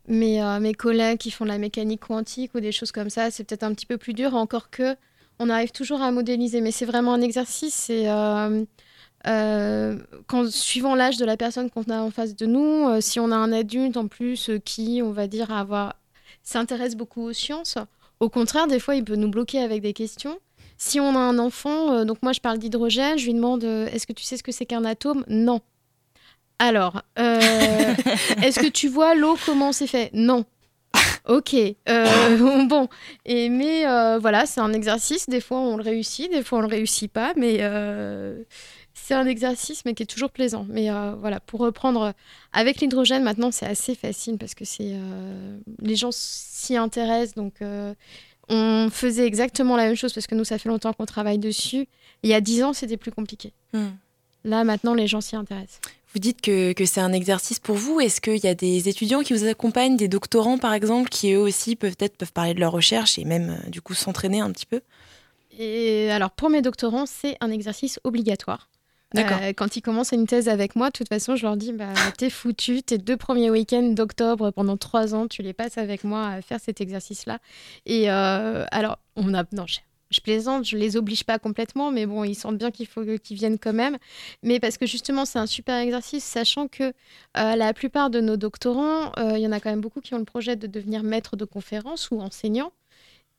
mes, 0.08 0.42
mes 0.62 0.74
collègues 0.74 1.20
qui 1.20 1.30
font 1.30 1.44
de 1.44 1.50
la 1.50 1.58
mécanique 1.58 2.02
quantique 2.02 2.56
ou 2.56 2.62
des 2.62 2.72
choses 2.72 2.92
comme 2.92 3.10
ça, 3.10 3.32
c'est 3.32 3.44
peut-être 3.44 3.64
un 3.64 3.74
petit 3.74 3.86
peu 3.86 3.98
plus 3.98 4.14
dur, 4.14 4.36
encore 4.36 4.70
que 4.70 4.96
on 5.42 5.50
arrive 5.50 5.72
toujours 5.72 6.02
à 6.02 6.12
modéliser. 6.12 6.62
Mais 6.62 6.72
c'est 6.72 6.86
vraiment 6.86 7.14
un 7.14 7.22
exercice. 7.22 7.74
C'est 7.76 8.08
euh, 9.28 9.98
quand, 10.28 10.50
suivant 10.52 10.96
l'âge 10.96 11.18
de 11.18 11.26
la 11.26 11.38
personne 11.38 11.70
qu'on 11.70 11.84
a 11.84 12.00
en 12.00 12.12
face 12.12 12.36
de 12.36 12.46
nous, 12.46 12.88
euh, 12.88 13.02
si 13.02 13.20
on 13.20 13.32
a 13.32 13.36
un 13.36 13.52
adulte 13.52 13.98
en 13.98 14.08
plus 14.08 14.50
euh, 14.50 14.60
qui, 14.60 15.02
on 15.04 15.12
va 15.12 15.28
dire, 15.28 15.52
avoir 15.52 15.96
s'intéresse 16.44 16.96
beaucoup 16.96 17.24
aux 17.24 17.34
sciences, 17.34 17.78
au 18.20 18.30
contraire, 18.30 18.68
des 18.68 18.80
fois, 18.80 18.96
il 18.96 19.04
peut 19.04 19.16
nous 19.16 19.30
bloquer 19.30 19.60
avec 19.60 19.82
des 19.82 19.94
questions. 19.94 20.40
Si 20.78 21.00
on 21.00 21.16
a 21.16 21.20
un 21.20 21.38
enfant, 21.40 22.06
donc 22.06 22.24
moi 22.24 22.32
je 22.32 22.40
parle 22.40 22.58
d'hydrogène, 22.58 23.18
je 23.18 23.26
lui 23.26 23.34
demande 23.34 23.66
est-ce 23.66 24.08
que 24.08 24.14
tu 24.14 24.24
sais 24.24 24.38
ce 24.38 24.44
que 24.44 24.54
c'est 24.54 24.66
qu'un 24.66 24.86
atome? 24.86 25.26
Non. 25.28 25.60
Alors, 26.58 27.02
est-ce 27.18 28.60
que 28.62 28.70
tu 28.70 28.88
vois 28.88 29.14
l'eau 29.14 29.38
comment 29.46 29.74
c'est 29.74 29.88
fait? 29.88 30.10
Non. 30.14 30.46
Ok. 31.30 31.54
euh, 31.54 32.66
bon. 32.68 32.88
Et 33.26 33.50
mais 33.50 33.88
euh, 33.88 34.18
voilà, 34.20 34.46
c'est 34.46 34.62
un 34.62 34.74
exercice. 34.74 35.30
Des 35.30 35.42
fois 35.42 35.60
on 35.60 35.78
le 35.78 35.84
réussit, 35.84 36.32
des 36.32 36.44
fois 36.44 36.60
on 36.60 36.62
le 36.62 36.68
réussit 36.68 37.12
pas, 37.12 37.34
mais 37.36 37.58
euh, 37.62 38.44
c'est 39.10 39.16
un 39.16 39.26
exercice, 39.26 39.86
mais 39.86 39.96
qui 39.96 40.04
est 40.04 40.06
toujours 40.06 40.30
plaisant. 40.30 40.68
Mais 40.70 40.92
euh, 40.92 41.16
voilà, 41.20 41.40
pour 41.40 41.62
reprendre 41.62 42.14
avec 42.54 42.80
l'hydrogène, 42.80 43.24
maintenant 43.24 43.50
c'est 43.50 43.66
assez 43.66 43.96
facile 43.96 44.38
parce 44.38 44.54
que 44.54 44.66
c'est 44.66 44.92
euh, 44.94 45.58
les 45.82 45.96
gens 45.96 46.12
s'y 46.12 46.78
intéressent, 46.78 47.36
donc. 47.36 47.56
euh, 47.62 47.96
on 48.52 48.90
faisait 48.92 49.28
exactement 49.28 49.78
la 49.78 49.86
même 49.86 49.96
chose 49.96 50.12
parce 50.12 50.26
que 50.26 50.34
nous, 50.34 50.44
ça 50.44 50.58
fait 50.58 50.70
longtemps 50.70 50.92
qu'on 50.92 51.06
travaille 51.06 51.38
dessus. 51.38 51.88
Il 52.24 52.32
y 52.32 52.34
a 52.34 52.42
dix 52.42 52.64
ans, 52.64 52.74
c'était 52.74 52.98
plus 52.98 53.12
compliqué. 53.12 53.54
Hmm. 53.74 53.90
Là, 54.44 54.64
maintenant, 54.64 54.96
les 54.96 55.06
gens 55.06 55.22
s'y 55.22 55.36
intéressent. 55.36 55.80
Vous 56.14 56.20
dites 56.20 56.42
que, 56.42 56.74
que 56.74 56.86
c'est 56.86 57.00
un 57.00 57.14
exercice 57.14 57.60
pour 57.60 57.76
vous. 57.76 58.00
Est-ce 58.00 58.22
qu'il 58.22 58.44
y 58.44 58.48
a 58.48 58.56
des 58.56 58.90
étudiants 58.90 59.22
qui 59.22 59.34
vous 59.34 59.46
accompagnent, 59.46 59.98
des 59.98 60.08
doctorants 60.08 60.58
par 60.58 60.74
exemple, 60.74 61.10
qui 61.10 61.34
eux 61.34 61.40
aussi 61.40 61.76
peut-être 61.76 62.18
peuvent 62.18 62.34
parler 62.34 62.56
de 62.56 62.60
leur 62.60 62.72
recherche 62.72 63.20
et 63.20 63.24
même 63.24 63.52
euh, 63.52 63.70
du 63.70 63.82
coup 63.82 63.94
s'entraîner 63.94 64.40
un 64.40 64.52
petit 64.52 64.66
peu? 64.66 64.82
Et 65.60 66.10
alors, 66.10 66.32
pour 66.32 66.50
mes 66.50 66.64
doctorants, 66.64 67.06
c'est 67.06 67.38
un 67.42 67.52
exercice 67.52 68.00
obligatoire. 68.04 68.68
Euh, 69.18 69.54
quand 69.54 69.76
ils 69.76 69.82
commencent 69.82 70.12
une 70.12 70.28
thèse 70.28 70.50
avec 70.50 70.76
moi, 70.76 70.88
de 70.88 70.94
toute 70.94 71.10
façon, 71.10 71.36
je 71.36 71.44
leur 71.44 71.58
dis 71.58 71.74
bah, 71.74 71.94
T'es 72.18 72.30
foutu, 72.30 72.84
tes 72.84 72.98
deux 72.98 73.18
premiers 73.18 73.50
week-ends 73.50 73.90
d'octobre 73.90 74.52
pendant 74.52 74.78
trois 74.78 75.16
ans, 75.16 75.28
tu 75.28 75.42
les 75.42 75.54
passes 75.54 75.78
avec 75.78 76.04
moi 76.04 76.28
à 76.28 76.42
faire 76.42 76.60
cet 76.60 76.80
exercice-là. 76.82 77.40
Et 77.86 78.12
euh, 78.12 78.66
alors, 78.72 79.00
on 79.16 79.34
a. 79.34 79.44
Non, 79.52 79.66
je, 79.68 80.22
plaisante, 80.22 80.66
je 80.66 80.78
les 80.78 80.96
oblige 80.96 81.24
pas 81.24 81.40
complètement, 81.40 81.92
mais 81.92 82.06
bon, 82.06 82.24
ils 82.24 82.36
sentent 82.36 82.58
bien 82.58 82.72
qu'il 82.72 82.88
faut 82.88 83.04
qu'ils 83.18 83.38
viennent 83.38 83.58
quand 83.58 83.74
même. 83.74 83.98
Mais 84.44 84.60
parce 84.60 84.78
que 84.78 84.86
justement, 84.86 85.26
c'est 85.26 85.40
un 85.40 85.48
super 85.48 85.78
exercice, 85.78 86.24
sachant 86.24 86.68
que 86.68 86.84
euh, 86.84 87.56
la 87.56 87.74
plupart 87.74 88.10
de 88.12 88.22
nos 88.22 88.38
doctorants, 88.38 89.12
il 89.18 89.40
y 89.40 89.48
en 89.48 89.52
a 89.52 89.60
quand 89.60 89.70
même 89.72 89.82
beaucoup 89.82 90.02
qui 90.02 90.14
ont 90.14 90.20
le 90.20 90.26
projet 90.26 90.56
de 90.56 90.68
devenir 90.68 91.04
maître 91.04 91.36
de 91.36 91.46
conférence 91.46 92.12
ou 92.12 92.22
enseignant. 92.22 92.72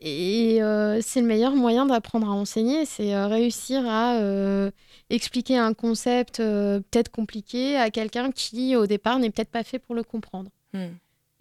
Et 0.02 0.62
euh, 0.62 1.00
c'est 1.02 1.20
le 1.20 1.26
meilleur 1.26 1.54
moyen 1.54 1.84
d'apprendre 1.84 2.26
à 2.28 2.32
enseigner, 2.32 2.86
c'est 2.86 3.14
euh, 3.14 3.26
réussir 3.26 3.86
à 3.86 4.16
euh, 4.16 4.70
expliquer 5.10 5.58
un 5.58 5.74
concept 5.74 6.38
peut-être 6.38 7.10
compliqué 7.10 7.76
à 7.76 7.90
quelqu'un 7.90 8.30
qui, 8.30 8.76
au 8.76 8.86
départ, 8.86 9.18
n'est 9.18 9.30
peut-être 9.30 9.50
pas 9.50 9.62
fait 9.64 9.78
pour 9.78 9.94
le 9.94 10.02
comprendre. 10.02 10.50
Hmm. 10.72 10.86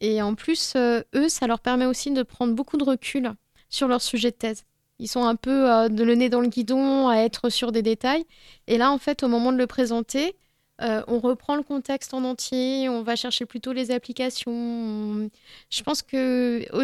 Et 0.01 0.21
en 0.21 0.33
plus, 0.35 0.73
eux, 0.75 1.29
ça 1.29 1.47
leur 1.47 1.59
permet 1.59 1.85
aussi 1.85 2.11
de 2.11 2.23
prendre 2.23 2.53
beaucoup 2.53 2.77
de 2.77 2.83
recul 2.83 3.31
sur 3.69 3.87
leur 3.87 4.01
sujet 4.01 4.31
de 4.31 4.35
thèse. 4.35 4.63
Ils 4.99 5.07
sont 5.07 5.23
un 5.23 5.35
peu 5.35 5.89
de 5.89 6.03
le 6.03 6.15
nez 6.15 6.27
dans 6.29 6.41
le 6.41 6.47
guidon, 6.47 7.07
à 7.07 7.17
être 7.17 7.49
sur 7.49 7.71
des 7.71 7.81
détails. 7.81 8.25
Et 8.67 8.77
là, 8.77 8.91
en 8.91 8.97
fait, 8.97 9.23
au 9.23 9.29
moment 9.29 9.53
de 9.53 9.57
le 9.57 9.67
présenter, 9.67 10.35
euh, 10.81 11.01
on 11.07 11.19
reprend 11.19 11.55
le 11.55 11.63
contexte 11.63 12.13
en 12.13 12.23
entier, 12.25 12.89
on 12.89 13.03
va 13.03 13.15
chercher 13.15 13.45
plutôt 13.45 13.71
les 13.71 13.91
applications. 13.91 14.51
On- 14.51 15.29
Je 15.69 15.83
pense 15.83 16.01
que 16.01 16.65
au- 16.73 16.83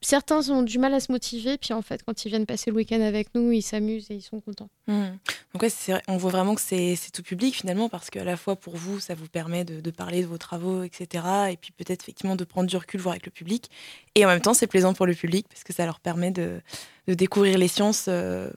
certains 0.00 0.50
ont 0.50 0.62
du 0.62 0.78
mal 0.78 0.94
à 0.94 1.00
se 1.00 1.10
motiver, 1.10 1.58
puis 1.58 1.72
en 1.72 1.82
fait, 1.82 2.02
quand 2.04 2.24
ils 2.24 2.28
viennent 2.28 2.46
passer 2.46 2.70
le 2.70 2.76
week-end 2.76 3.00
avec 3.00 3.34
nous, 3.34 3.52
ils 3.52 3.62
s'amusent 3.62 4.10
et 4.10 4.14
ils 4.14 4.22
sont 4.22 4.40
contents. 4.40 4.68
Hmm. 4.86 5.16
Donc 5.54 5.70
on 6.08 6.16
voit 6.16 6.30
vraiment 6.30 6.54
que 6.54 6.60
c'est 6.60 6.96
tout 7.12 7.22
public 7.22 7.54
finalement 7.54 7.88
parce 7.88 8.10
qu'à 8.10 8.24
la 8.24 8.36
fois 8.36 8.56
pour 8.56 8.76
vous, 8.76 9.00
ça 9.00 9.14
vous 9.14 9.28
permet 9.28 9.64
de, 9.64 9.90
parler 9.90 10.22
de 10.22 10.26
vos 10.26 10.38
travaux, 10.38 10.82
etc. 10.82 11.24
Et 11.50 11.56
puis 11.56 11.72
peut-être 11.72 12.02
effectivement 12.02 12.36
de 12.36 12.44
prendre 12.44 12.68
du 12.68 12.76
recul, 12.76 13.00
voir 13.00 13.12
avec 13.12 13.26
le 13.26 13.32
public. 13.32 13.70
Et 14.14 14.24
en 14.24 14.28
même 14.28 14.40
temps, 14.40 14.54
c'est 14.54 14.66
plaisant 14.66 14.94
pour 14.94 15.06
le 15.06 15.14
public 15.14 15.46
parce 15.48 15.64
que 15.64 15.72
ça 15.72 15.86
leur 15.86 16.00
permet 16.00 16.30
de, 16.30 16.60
de 17.06 17.14
découvrir 17.14 17.58
les 17.58 17.68
sciences, 17.68 18.06
euh, 18.08 18.50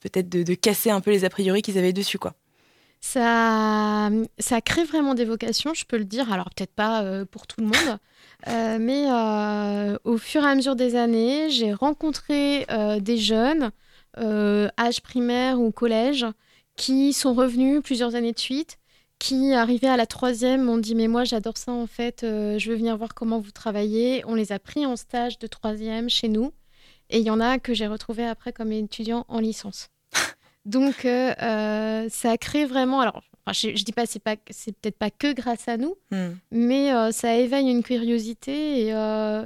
peut-être 0.00 0.28
de, 0.28 0.42
de 0.42 0.54
casser 0.54 0.90
un 0.90 1.00
peu 1.00 1.10
les 1.10 1.24
a 1.24 1.30
priori 1.30 1.62
qu'ils 1.62 1.78
avaient 1.78 1.92
dessus. 1.92 2.18
quoi. 2.18 2.34
Ça, 3.04 4.08
ça 4.38 4.62
crée 4.62 4.84
vraiment 4.84 5.12
des 5.14 5.26
vocations, 5.26 5.74
je 5.74 5.84
peux 5.84 5.98
le 5.98 6.06
dire. 6.06 6.32
Alors 6.32 6.48
peut-être 6.48 6.72
pas 6.74 7.02
euh, 7.02 7.26
pour 7.26 7.46
tout 7.46 7.60
le 7.60 7.66
monde, 7.66 7.98
euh, 8.48 8.78
mais 8.80 9.04
euh, 9.10 9.98
au 10.04 10.16
fur 10.16 10.42
et 10.42 10.46
à 10.46 10.54
mesure 10.54 10.74
des 10.74 10.96
années, 10.96 11.50
j'ai 11.50 11.74
rencontré 11.74 12.66
des 13.00 13.18
jeunes, 13.18 13.70
âge 14.16 15.02
primaire 15.02 15.60
ou 15.60 15.70
collège, 15.70 16.24
qui 16.76 17.12
sont 17.12 17.34
revenus 17.34 17.82
plusieurs 17.82 18.14
années 18.14 18.32
de 18.32 18.38
suite, 18.38 18.78
qui 19.18 19.52
arrivaient 19.52 19.88
à 19.88 19.98
la 19.98 20.06
troisième 20.06 20.62
m'ont 20.62 20.78
dit 20.78 20.94
mais 20.94 21.06
moi 21.06 21.24
j'adore 21.24 21.58
ça 21.58 21.72
en 21.72 21.86
fait, 21.86 22.20
je 22.22 22.70
veux 22.70 22.76
venir 22.76 22.96
voir 22.96 23.14
comment 23.14 23.38
vous 23.38 23.52
travaillez. 23.52 24.24
On 24.26 24.34
les 24.34 24.50
a 24.50 24.58
pris 24.58 24.86
en 24.86 24.96
stage 24.96 25.38
de 25.38 25.46
troisième 25.46 26.08
chez 26.08 26.28
nous, 26.28 26.52
et 27.10 27.18
il 27.18 27.24
y 27.26 27.30
en 27.30 27.40
a 27.40 27.58
que 27.58 27.74
j'ai 27.74 27.86
retrouvé 27.86 28.26
après 28.26 28.54
comme 28.54 28.72
étudiants 28.72 29.26
en 29.28 29.40
licence. 29.40 29.88
Donc, 30.64 31.04
euh, 31.04 31.34
euh, 31.42 32.08
ça 32.10 32.38
crée 32.38 32.64
vraiment. 32.64 33.00
Alors, 33.00 33.22
je, 33.48 33.76
je 33.76 33.84
dis 33.84 33.92
pas, 33.92 34.06
c'est 34.06 34.22
pas, 34.22 34.36
c'est 34.50 34.72
peut-être 34.72 34.96
pas 34.96 35.10
que 35.10 35.32
grâce 35.32 35.68
à 35.68 35.76
nous, 35.76 35.96
hmm. 36.10 36.30
mais 36.50 36.92
euh, 36.92 37.12
ça 37.12 37.36
éveille 37.36 37.68
une 37.68 37.82
curiosité 37.82 38.86
et, 38.86 39.44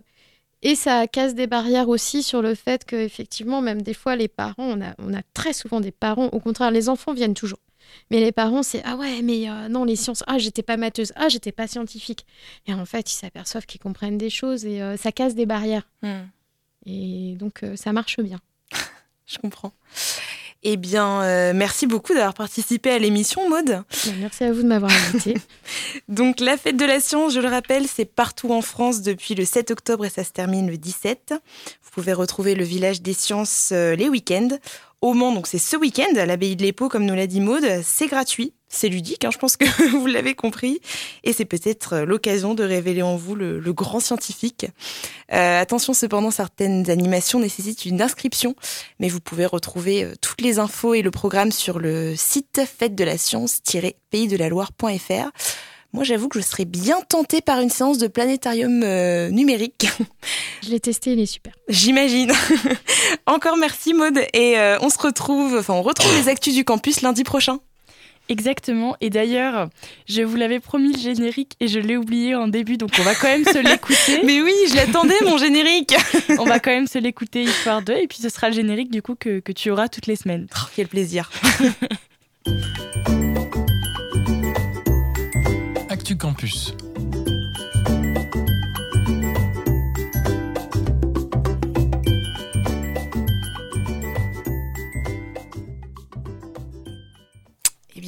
et 0.62 0.74
ça 0.74 1.06
casse 1.06 1.34
des 1.34 1.46
barrières 1.46 1.88
aussi 1.88 2.22
sur 2.22 2.42
le 2.42 2.54
fait 2.54 2.84
que 2.84 2.96
effectivement, 2.96 3.60
même 3.60 3.82
des 3.82 3.94
fois, 3.94 4.16
les 4.16 4.28
parents, 4.28 4.54
on 4.58 4.80
a, 4.80 4.94
on 4.98 5.14
a 5.14 5.22
très 5.34 5.52
souvent 5.52 5.80
des 5.80 5.90
parents. 5.90 6.26
Au 6.26 6.40
contraire, 6.40 6.70
les 6.70 6.88
enfants 6.88 7.12
viennent 7.12 7.34
toujours. 7.34 7.60
Mais 8.10 8.20
les 8.20 8.32
parents, 8.32 8.62
c'est 8.62 8.82
ah 8.84 8.96
ouais, 8.96 9.22
mais 9.22 9.46
non, 9.70 9.84
les 9.84 9.96
sciences, 9.96 10.22
ah, 10.26 10.38
j'étais 10.38 10.62
pas 10.62 10.76
matheuse, 10.76 11.12
ah, 11.16 11.28
j'étais 11.28 11.52
pas 11.52 11.66
scientifique. 11.66 12.26
Et 12.66 12.74
en 12.74 12.84
fait, 12.84 13.10
ils 13.10 13.16
s'aperçoivent 13.16 13.66
qu'ils 13.66 13.80
comprennent 13.80 14.18
des 14.18 14.30
choses 14.30 14.64
et 14.64 14.80
ça 14.96 15.10
casse 15.10 15.34
des 15.34 15.46
barrières. 15.46 15.88
Hmm. 16.02 16.26
Et 16.86 17.34
donc, 17.38 17.64
ça 17.76 17.92
marche 17.92 18.20
bien. 18.20 18.40
je 19.26 19.38
comprends. 19.38 19.72
Eh 20.64 20.76
bien, 20.76 21.22
euh, 21.22 21.52
merci 21.54 21.86
beaucoup 21.86 22.14
d'avoir 22.14 22.34
participé 22.34 22.90
à 22.90 22.98
l'émission, 22.98 23.48
Maude. 23.48 23.82
Bah, 24.06 24.12
merci 24.18 24.42
à 24.42 24.52
vous 24.52 24.62
de 24.62 24.66
m'avoir 24.66 24.90
invité. 24.90 25.34
Donc, 26.08 26.40
la 26.40 26.56
fête 26.56 26.76
de 26.76 26.84
la 26.84 26.98
science, 26.98 27.32
je 27.32 27.40
le 27.40 27.48
rappelle, 27.48 27.86
c'est 27.86 28.04
partout 28.04 28.52
en 28.52 28.60
France 28.60 29.02
depuis 29.02 29.36
le 29.36 29.44
7 29.44 29.70
octobre 29.70 30.04
et 30.04 30.10
ça 30.10 30.24
se 30.24 30.32
termine 30.32 30.68
le 30.68 30.76
17. 30.76 31.34
Vous 31.82 31.90
pouvez 31.92 32.12
retrouver 32.12 32.56
le 32.56 32.64
village 32.64 33.02
des 33.02 33.12
sciences 33.12 33.70
euh, 33.72 33.94
les 33.94 34.08
week-ends. 34.08 34.58
Au 35.00 35.14
Mans, 35.14 35.32
donc 35.32 35.46
c'est 35.46 35.58
ce 35.58 35.76
week-end 35.76 36.16
à 36.16 36.26
l'abbaye 36.26 36.56
de 36.56 36.62
l'Épau, 36.62 36.88
comme 36.88 37.04
nous 37.04 37.14
l'a 37.14 37.28
dit 37.28 37.40
Maude. 37.40 37.64
C'est 37.84 38.08
gratuit, 38.08 38.52
c'est 38.68 38.88
ludique, 38.88 39.24
hein, 39.24 39.30
je 39.32 39.38
pense 39.38 39.56
que 39.56 39.64
vous 39.96 40.06
l'avez 40.06 40.34
compris. 40.34 40.80
Et 41.24 41.32
c'est 41.32 41.44
peut-être 41.44 41.94
euh, 41.94 42.04
l'occasion 42.04 42.54
de 42.54 42.64
révéler 42.64 43.02
en 43.02 43.16
vous 43.16 43.34
le, 43.34 43.60
grand 43.72 44.00
scientifique. 44.00 44.66
Euh, 45.32 45.60
attention 45.60 45.94
cependant, 45.94 46.30
certaines 46.30 46.90
animations 46.90 47.38
nécessitent 47.38 47.84
une 47.84 48.02
inscription, 48.02 48.54
mais 48.98 49.08
vous 49.08 49.20
pouvez 49.20 49.46
retrouver 49.46 50.04
euh, 50.04 50.14
toutes 50.20 50.40
les 50.40 50.58
infos 50.58 50.94
et 50.94 51.02
le 51.02 51.10
programme 51.10 51.52
sur 51.52 51.78
le 51.78 52.14
site 52.16 52.62
fête 52.66 52.94
de 52.94 53.04
la 53.04 53.18
science-pays 53.18 54.28
de 54.28 54.36
la 54.36 54.48
Loire.fr. 54.48 55.30
Moi, 55.94 56.04
j'avoue 56.04 56.28
que 56.28 56.38
je 56.38 56.44
serais 56.44 56.66
bien 56.66 57.00
tentée 57.00 57.40
par 57.40 57.60
une 57.60 57.70
séance 57.70 57.96
de 57.96 58.08
planétarium 58.08 58.82
euh, 58.82 59.30
numérique. 59.30 59.88
Je 60.62 60.70
l'ai 60.70 60.80
testé, 60.80 61.12
il 61.12 61.20
est 61.20 61.26
super. 61.26 61.54
J'imagine. 61.68 62.30
Encore 63.26 63.56
merci 63.56 63.94
Maude 63.94 64.18
et 64.34 64.58
euh, 64.58 64.76
on 64.82 64.90
se 64.90 64.98
retrouve, 64.98 65.56
enfin 65.56 65.72
on 65.74 65.82
retrouve 65.82 66.14
les 66.20 66.28
actus 66.28 66.54
du 66.54 66.64
campus 66.64 67.00
lundi 67.00 67.24
prochain. 67.24 67.60
Exactement. 68.28 68.96
Et 69.00 69.10
d'ailleurs, 69.10 69.68
je 70.08 70.22
vous 70.22 70.36
l'avais 70.36 70.60
promis 70.60 70.92
le 70.92 70.98
générique 70.98 71.52
et 71.60 71.68
je 71.68 71.78
l'ai 71.78 71.96
oublié 71.96 72.34
en 72.34 72.48
début, 72.48 72.76
donc 72.76 72.90
on 72.98 73.02
va 73.02 73.14
quand 73.14 73.28
même 73.28 73.44
se 73.44 73.58
l'écouter. 73.58 74.22
Mais 74.24 74.42
oui, 74.42 74.54
je 74.70 74.76
l'attendais 74.76 75.14
mon 75.24 75.38
générique. 75.38 75.94
on 76.38 76.44
va 76.44 76.58
quand 76.58 76.70
même 76.70 76.86
se 76.86 76.98
l'écouter 76.98 77.42
histoire 77.42 77.82
de, 77.82 77.92
et 77.92 78.06
puis 78.06 78.18
ce 78.18 78.28
sera 78.28 78.48
le 78.48 78.54
générique 78.54 78.90
du 78.90 79.02
coup 79.02 79.14
que, 79.14 79.40
que 79.40 79.52
tu 79.52 79.70
auras 79.70 79.88
toutes 79.88 80.06
les 80.06 80.16
semaines. 80.16 80.46
Oh, 80.54 80.68
quel 80.74 80.88
plaisir. 80.88 81.30
Campus. 86.16 86.74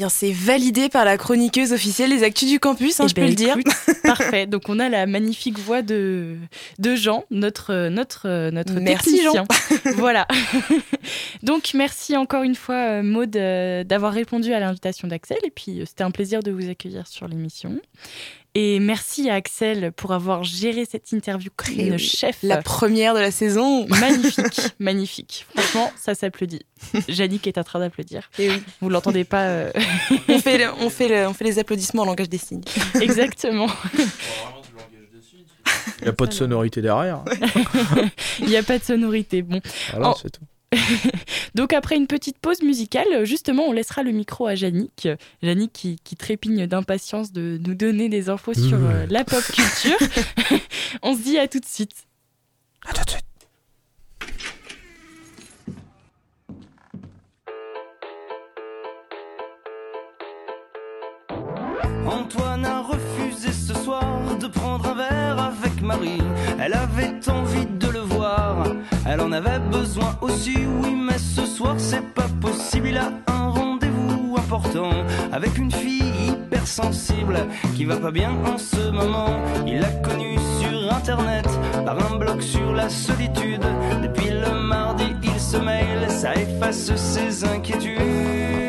Bien, 0.00 0.08
c'est 0.08 0.32
validé 0.32 0.88
par 0.88 1.04
la 1.04 1.18
chroniqueuse 1.18 1.74
officielle 1.74 2.08
des 2.08 2.22
Actus 2.22 2.48
du 2.48 2.58
Campus, 2.58 3.00
hein, 3.00 3.04
eh 3.04 3.08
je 3.10 3.14
peux 3.14 3.20
ben, 3.20 3.28
le 3.28 3.34
dire. 3.34 3.56
parfait. 4.02 4.46
Donc, 4.46 4.70
on 4.70 4.78
a 4.78 4.88
la 4.88 5.04
magnifique 5.04 5.58
voix 5.58 5.82
de, 5.82 6.36
de 6.78 6.94
Jean, 6.94 7.24
notre, 7.30 7.88
notre, 7.88 8.48
notre 8.48 8.72
merci 8.80 9.20
Jean. 9.22 9.44
voilà. 9.96 10.26
Donc, 11.42 11.72
merci 11.74 12.16
encore 12.16 12.44
une 12.44 12.54
fois, 12.54 12.76
euh, 12.76 13.02
Maude, 13.02 13.36
euh, 13.36 13.84
d'avoir 13.84 14.14
répondu 14.14 14.54
à 14.54 14.60
l'invitation 14.60 15.06
d'Axel. 15.06 15.36
Et 15.44 15.50
puis, 15.50 15.82
euh, 15.82 15.84
c'était 15.86 16.04
un 16.04 16.10
plaisir 16.10 16.42
de 16.42 16.50
vous 16.50 16.70
accueillir 16.70 17.06
sur 17.06 17.28
l'émission. 17.28 17.78
Et 18.54 18.80
merci 18.80 19.30
à 19.30 19.34
Axel 19.34 19.92
pour 19.92 20.12
avoir 20.12 20.42
géré 20.42 20.84
cette 20.84 21.12
interview 21.12 21.50
comme 21.54 21.78
une 21.78 21.98
chef. 21.98 22.38
La 22.42 22.60
première 22.62 23.14
de 23.14 23.20
la 23.20 23.30
saison. 23.30 23.86
Magnifique, 23.86 24.60
magnifique. 24.80 25.46
Franchement, 25.54 25.92
ça 25.96 26.14
s'applaudit. 26.14 26.62
Yannick 27.08 27.46
est 27.46 27.58
en 27.58 27.64
train 27.64 27.78
d'applaudir. 27.78 28.28
Et 28.40 28.50
oui. 28.50 28.62
Vous 28.80 28.88
l'entendez 28.88 29.22
pas. 29.22 29.44
Euh. 29.44 29.72
on, 30.28 30.38
fait 30.38 30.66
on, 30.80 30.90
fait 30.90 31.26
on 31.26 31.34
fait 31.34 31.44
les 31.44 31.58
applaudissements 31.60 32.02
en 32.02 32.06
langage 32.06 32.28
des 32.28 32.38
signes. 32.38 32.64
Exactement. 33.00 33.68
Il 36.00 36.04
n'y 36.04 36.08
a 36.08 36.12
pas 36.12 36.26
de 36.26 36.32
sonorité 36.32 36.82
derrière. 36.82 37.24
Il 38.40 38.46
n'y 38.46 38.56
a 38.56 38.62
pas 38.62 38.78
de 38.78 38.84
sonorité. 38.84 39.42
Bon. 39.42 39.60
Voilà, 39.92 40.14
c'est 40.20 40.30
tout. 40.30 40.44
Donc 41.54 41.72
après 41.72 41.96
une 41.96 42.06
petite 42.06 42.38
pause 42.38 42.62
musicale, 42.62 43.24
justement, 43.24 43.64
on 43.64 43.72
laissera 43.72 44.02
le 44.02 44.12
micro 44.12 44.46
à 44.46 44.54
Yannick. 44.54 45.08
Yannick 45.42 45.72
qui, 45.72 46.16
trépigne 46.16 46.66
d'impatience 46.66 47.32
de 47.32 47.58
nous 47.64 47.74
donner 47.74 48.08
des 48.08 48.28
infos 48.28 48.54
sur 48.54 48.78
euh, 48.78 49.06
la 49.08 49.24
pop 49.24 49.42
culture. 49.42 49.98
on 51.02 51.16
se 51.16 51.22
dit 51.22 51.38
à 51.38 51.48
tout 51.48 51.60
de 51.60 51.66
suite. 51.66 52.06
À 52.86 52.92
tout 52.92 53.04
de 53.04 53.10
suite. 53.10 53.24
Antoine 62.06 62.64
a 62.64 62.80
refusé 62.80 63.52
ce 63.52 63.74
soir 63.74 64.36
de 64.38 64.46
prendre 64.46 64.86
un 64.88 64.94
verre 64.94 65.38
avec 65.38 65.80
Marie. 65.80 66.20
Elle 66.60 66.74
avait 66.74 67.28
envie 67.28 67.66
de 67.66 67.88
le 67.88 68.00
voir, 68.00 68.66
elle 69.06 69.20
en 69.20 69.32
avait 69.32 69.58
besoin 69.58 70.16
aussi, 70.20 70.56
oui, 70.82 70.94
mais 70.94 71.18
ce 71.18 71.46
soir 71.46 71.74
c'est 71.78 72.04
pas 72.14 72.28
possible. 72.40 72.88
Il 72.88 72.98
a 72.98 73.10
un 73.26 73.48
rendez-vous 73.50 74.36
important 74.36 74.90
avec 75.32 75.56
une 75.58 75.70
fille 75.70 76.12
hypersensible 76.28 77.46
qui 77.76 77.84
va 77.84 77.96
pas 77.96 78.10
bien 78.10 78.32
en 78.46 78.58
ce 78.58 78.90
moment. 78.90 79.30
Il 79.66 79.80
l'a 79.80 79.92
connue 80.02 80.38
sur 80.60 80.92
internet 80.92 81.46
par 81.84 82.12
un 82.12 82.16
blog 82.16 82.40
sur 82.40 82.72
la 82.72 82.88
solitude. 82.88 83.64
Depuis 84.02 84.30
le 84.30 84.52
mardi, 84.54 85.14
il 85.22 85.40
se 85.40 85.56
mail, 85.56 86.08
ça 86.08 86.34
efface 86.34 86.94
ses 86.96 87.44
inquiétudes. 87.44 88.59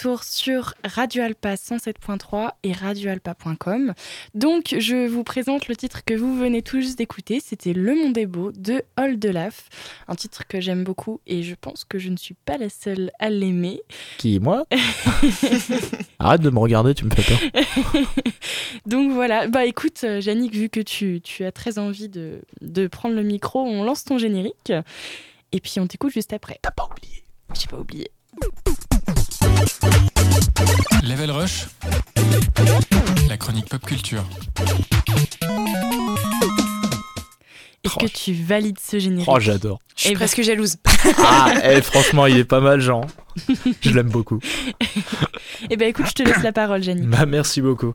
Retour 0.00 0.24
sur 0.24 0.72
Radio 0.82 1.22
Alpa 1.24 1.56
107.3 1.56 2.52
et 2.62 2.72
radioalpa.com. 2.72 3.92
Donc, 4.34 4.74
je 4.78 5.06
vous 5.06 5.24
présente 5.24 5.68
le 5.68 5.76
titre 5.76 6.02
que 6.06 6.14
vous 6.14 6.38
venez 6.38 6.62
tout 6.62 6.80
juste 6.80 6.96
d'écouter. 6.96 7.38
C'était 7.38 7.74
Le 7.74 7.94
Monde 7.94 8.16
est 8.16 8.24
beau 8.24 8.50
de 8.50 8.82
Oldelaf. 8.96 9.68
Un 10.08 10.14
titre 10.14 10.46
que 10.46 10.58
j'aime 10.58 10.84
beaucoup 10.84 11.20
et 11.26 11.42
je 11.42 11.54
pense 11.54 11.84
que 11.84 11.98
je 11.98 12.08
ne 12.08 12.16
suis 12.16 12.34
pas 12.46 12.56
la 12.56 12.70
seule 12.70 13.10
à 13.18 13.28
l'aimer. 13.28 13.82
Qui, 14.16 14.40
moi 14.40 14.64
Arrête 16.18 16.40
de 16.40 16.48
me 16.48 16.58
regarder, 16.58 16.94
tu 16.94 17.04
me 17.04 17.10
fais 17.10 17.22
peur. 17.22 18.02
Donc 18.86 19.12
voilà, 19.12 19.48
bah 19.48 19.66
écoute, 19.66 20.00
euh, 20.04 20.20
Yannick, 20.20 20.54
vu 20.54 20.70
que 20.70 20.80
tu, 20.80 21.20
tu 21.20 21.44
as 21.44 21.52
très 21.52 21.78
envie 21.78 22.08
de, 22.08 22.40
de 22.62 22.86
prendre 22.86 23.14
le 23.14 23.22
micro, 23.22 23.60
on 23.60 23.84
lance 23.84 24.04
ton 24.04 24.16
générique. 24.16 24.72
Et 25.52 25.60
puis 25.60 25.78
on 25.78 25.86
t'écoute 25.86 26.12
juste 26.12 26.32
après. 26.32 26.58
T'as 26.62 26.70
pas 26.70 26.88
oublié. 26.90 27.22
J'ai 27.54 27.66
pas 27.66 27.78
oublié. 27.78 28.10
Level 31.02 31.30
Rush, 31.30 31.66
la 33.28 33.36
chronique 33.36 33.68
pop 33.68 33.84
culture. 33.84 34.24
Est-ce 37.82 37.94
Oh. 37.96 38.00
que 38.00 38.06
tu 38.06 38.32
valides 38.34 38.78
ce 38.78 38.98
générique 38.98 39.28
Oh, 39.28 39.40
j'adore. 39.40 39.78
Je 39.96 40.02
suis 40.02 40.10
ben- 40.10 40.16
presque 40.18 40.42
jalouse. 40.42 40.76
Ah, 41.18 41.54
eh, 41.64 41.80
franchement, 41.80 42.26
il 42.26 42.36
est 42.36 42.44
pas 42.44 42.60
mal, 42.60 42.80
Jean. 42.80 43.00
Je 43.80 43.90
l'aime 43.90 44.10
beaucoup. 44.10 44.38
Eh 45.70 45.76
ben 45.76 45.88
écoute, 45.88 46.06
je 46.08 46.12
te 46.12 46.22
laisse 46.22 46.42
la 46.42 46.52
parole, 46.52 46.84
Yannick. 46.84 47.08
Bah, 47.08 47.26
merci 47.26 47.60
beaucoup. 47.62 47.94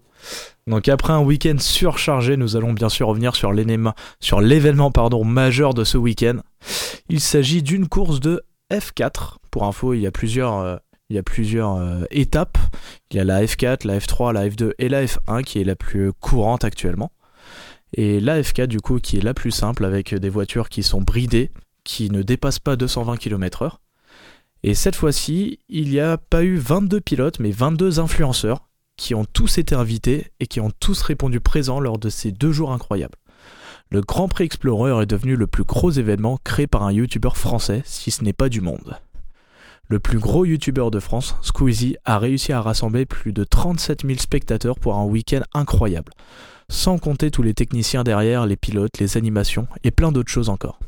Donc, 0.67 0.87
après 0.89 1.13
un 1.13 1.21
week-end 1.21 1.57
surchargé, 1.59 2.35
nous 2.35 2.55
allons 2.55 2.73
bien 2.73 2.89
sûr 2.89 3.07
revenir 3.07 3.35
sur 3.35 3.53
l'énéma- 3.53 3.93
sur 4.19 4.41
l'événement 4.41 4.91
pardon, 4.91 5.23
majeur 5.23 5.73
de 5.73 5.83
ce 5.83 5.97
week-end. 5.97 6.37
Il 7.09 7.19
s'agit 7.21 7.61
d'une 7.61 7.87
course 7.87 8.19
de 8.19 8.41
F4. 8.73 9.37
Pour 9.51 9.63
info, 9.65 9.93
il 9.93 10.01
y 10.01 10.07
a 10.07 10.11
plusieurs, 10.11 10.57
euh, 10.59 10.75
il 11.09 11.15
y 11.15 11.19
a 11.19 11.23
plusieurs 11.23 11.75
euh, 11.75 12.03
étapes. 12.11 12.57
Il 13.11 13.17
y 13.17 13.19
a 13.19 13.23
la 13.23 13.43
F4, 13.43 13.85
la 13.85 13.99
F3, 13.99 14.33
la 14.33 14.47
F2 14.47 14.71
et 14.79 14.89
la 14.89 15.05
F1 15.05 15.43
qui 15.43 15.59
est 15.59 15.63
la 15.63 15.75
plus 15.75 16.13
courante 16.13 16.63
actuellement. 16.63 17.11
Et 17.93 18.19
la 18.19 18.41
F4, 18.41 18.67
du 18.67 18.81
coup, 18.81 18.99
qui 18.99 19.17
est 19.17 19.23
la 19.23 19.33
plus 19.33 19.51
simple 19.51 19.85
avec 19.85 20.13
des 20.13 20.29
voitures 20.29 20.69
qui 20.69 20.83
sont 20.83 21.01
bridées, 21.01 21.51
qui 21.83 22.09
ne 22.09 22.23
dépassent 22.23 22.59
pas 22.59 22.75
220 22.75 23.17
km/h. 23.17 23.77
Et 24.63 24.73
cette 24.73 24.95
fois-ci, 24.95 25.59
il 25.69 25.91
n'y 25.91 25.99
a 25.99 26.17
pas 26.17 26.43
eu 26.43 26.57
22 26.57 26.99
pilotes, 26.99 27.39
mais 27.39 27.51
22 27.51 27.99
influenceurs 27.99 28.67
qui 28.97 29.13
ont 29.13 29.25
tous 29.25 29.57
été 29.59 29.75
invités 29.75 30.31
et 30.39 30.47
qui 30.47 30.59
ont 30.59 30.71
tous 30.79 31.01
répondu 31.03 31.39
présents 31.39 31.79
lors 31.79 31.99
de 31.99 32.09
ces 32.09 32.31
deux 32.31 32.51
jours 32.51 32.71
incroyables. 32.71 33.17
Le 33.91 34.01
Grand 34.01 34.27
Prix 34.27 34.45
Explorer 34.45 35.03
est 35.03 35.05
devenu 35.05 35.35
le 35.35 35.47
plus 35.47 35.63
gros 35.63 35.91
événement 35.91 36.39
créé 36.43 36.65
par 36.65 36.83
un 36.83 36.91
youtubeur 36.91 37.37
français, 37.37 37.83
si 37.85 38.09
ce 38.09 38.23
n'est 38.23 38.33
pas 38.33 38.49
du 38.49 38.61
monde. 38.61 38.97
Le 39.87 39.99
plus 39.99 40.17
gros 40.17 40.45
youtubeur 40.45 40.89
de 40.89 40.99
France, 40.99 41.35
Squeezie, 41.43 41.97
a 42.05 42.17
réussi 42.17 42.51
à 42.51 42.61
rassembler 42.61 43.05
plus 43.05 43.33
de 43.33 43.43
37 43.43 44.01
000 44.03 44.17
spectateurs 44.17 44.79
pour 44.79 44.95
un 44.95 45.05
week-end 45.05 45.41
incroyable, 45.53 46.11
sans 46.69 46.97
compter 46.97 47.29
tous 47.29 47.43
les 47.43 47.53
techniciens 47.53 48.03
derrière, 48.03 48.47
les 48.47 48.55
pilotes, 48.55 48.97
les 48.99 49.15
animations 49.15 49.67
et 49.83 49.91
plein 49.91 50.11
d'autres 50.11 50.31
choses 50.31 50.49
encore. 50.49 50.79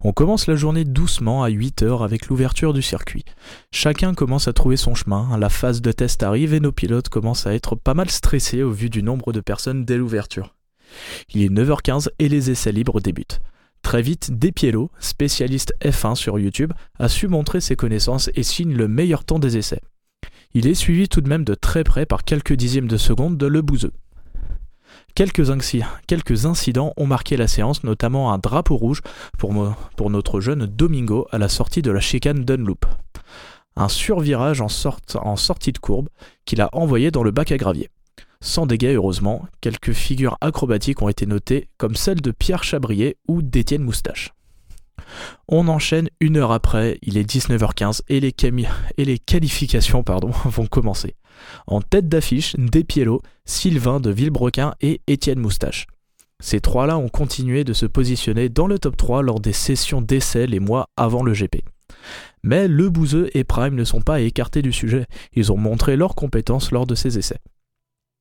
On 0.00 0.12
commence 0.12 0.46
la 0.46 0.56
journée 0.56 0.84
doucement 0.84 1.42
à 1.42 1.50
8h 1.50 2.02
avec 2.02 2.28
l'ouverture 2.28 2.72
du 2.72 2.80
circuit. 2.80 3.26
Chacun 3.72 4.14
commence 4.14 4.48
à 4.48 4.54
trouver 4.54 4.78
son 4.78 4.94
chemin, 4.94 5.36
la 5.36 5.50
phase 5.50 5.82
de 5.82 5.92
test 5.92 6.22
arrive 6.22 6.54
et 6.54 6.60
nos 6.60 6.72
pilotes 6.72 7.10
commencent 7.10 7.46
à 7.46 7.52
être 7.52 7.74
pas 7.74 7.94
mal 7.94 8.08
stressés 8.08 8.62
au 8.62 8.70
vu 8.70 8.88
du 8.88 9.02
nombre 9.02 9.34
de 9.34 9.40
personnes 9.40 9.84
dès 9.84 9.98
l'ouverture. 9.98 10.54
Il 11.34 11.42
est 11.42 11.52
9h15 11.52 12.08
et 12.18 12.30
les 12.30 12.50
essais 12.50 12.72
libres 12.72 13.00
débutent. 13.00 13.40
Très 13.84 14.00
vite, 14.00 14.36
Despiello, 14.38 14.90
spécialiste 14.98 15.74
F1 15.82 16.14
sur 16.14 16.38
YouTube, 16.38 16.72
a 16.98 17.08
su 17.10 17.28
montrer 17.28 17.60
ses 17.60 17.76
connaissances 17.76 18.30
et 18.34 18.42
signe 18.42 18.72
le 18.74 18.88
meilleur 18.88 19.24
temps 19.24 19.38
des 19.38 19.58
essais. 19.58 19.82
Il 20.54 20.66
est 20.66 20.74
suivi 20.74 21.06
tout 21.06 21.20
de 21.20 21.28
même 21.28 21.44
de 21.44 21.54
très 21.54 21.84
près 21.84 22.06
par 22.06 22.24
quelques 22.24 22.54
dixièmes 22.54 22.88
de 22.88 22.96
seconde 22.96 23.36
de 23.36 23.46
Le 23.46 23.60
Bouzeux. 23.60 23.92
Quelques, 25.14 25.50
inci- 25.50 25.84
quelques 26.06 26.46
incidents 26.46 26.94
ont 26.96 27.06
marqué 27.06 27.36
la 27.36 27.46
séance, 27.46 27.84
notamment 27.84 28.32
un 28.32 28.38
drapeau 28.38 28.76
rouge 28.76 29.02
pour, 29.38 29.52
notre 30.10 30.40
jeune 30.40 30.64
Domingo 30.66 31.28
à 31.30 31.36
la 31.36 31.50
sortie 31.50 31.82
de 31.82 31.90
la 31.90 32.00
chicane 32.00 32.42
Dunloop. 32.42 32.86
Un 33.76 33.88
survirage 33.88 34.62
en 34.62 34.68
sortie 35.36 35.72
de 35.72 35.78
courbe 35.78 36.08
qu'il 36.46 36.62
a 36.62 36.70
envoyé 36.72 37.10
dans 37.10 37.22
le 37.22 37.32
bac 37.32 37.52
à 37.52 37.58
gravier. 37.58 37.90
Sans 38.44 38.66
dégâts 38.66 38.92
heureusement, 38.94 39.46
quelques 39.62 39.94
figures 39.94 40.36
acrobatiques 40.42 41.00
ont 41.00 41.08
été 41.08 41.24
notées 41.24 41.70
comme 41.78 41.96
celle 41.96 42.20
de 42.20 42.30
Pierre 42.30 42.62
Chabrier 42.62 43.16
ou 43.26 43.40
d'Étienne 43.40 43.82
Moustache. 43.82 44.34
On 45.48 45.66
enchaîne 45.66 46.10
une 46.20 46.36
heure 46.36 46.52
après, 46.52 46.98
il 47.00 47.16
est 47.16 47.28
19h15 47.28 48.02
et 48.10 48.20
les, 48.20 49.18
qualifications 49.18 50.04
vont 50.44 50.66
commencer. 50.66 51.16
En 51.66 51.80
tête 51.80 52.06
d'affiche, 52.06 52.54
Despiello, 52.56 53.22
Sylvain 53.46 53.98
de 53.98 54.10
Villebrequin 54.10 54.74
et 54.82 55.00
Étienne 55.06 55.40
Moustache. 55.40 55.86
Ces 56.38 56.60
trois-là 56.60 56.98
ont 56.98 57.08
continué 57.08 57.64
de 57.64 57.72
se 57.72 57.86
positionner 57.86 58.50
dans 58.50 58.66
le 58.66 58.78
top 58.78 58.98
3 58.98 59.22
lors 59.22 59.40
des 59.40 59.54
sessions 59.54 60.02
d'essai 60.02 60.46
les 60.46 60.60
mois 60.60 60.90
avant 60.98 61.22
le 61.22 61.32
GP. 61.32 61.62
Mais 62.42 62.68
Le 62.68 62.90
Bouzeux 62.90 63.30
et 63.32 63.44
Prime 63.44 63.74
ne 63.74 63.84
sont 63.84 64.02
pas 64.02 64.20
écartés 64.20 64.60
du 64.60 64.70
sujet, 64.70 65.06
ils 65.32 65.50
ont 65.50 65.56
montré 65.56 65.96
leurs 65.96 66.14
compétences 66.14 66.72
lors 66.72 66.86
de 66.86 66.94
ces 66.94 67.16
essais. 67.16 67.40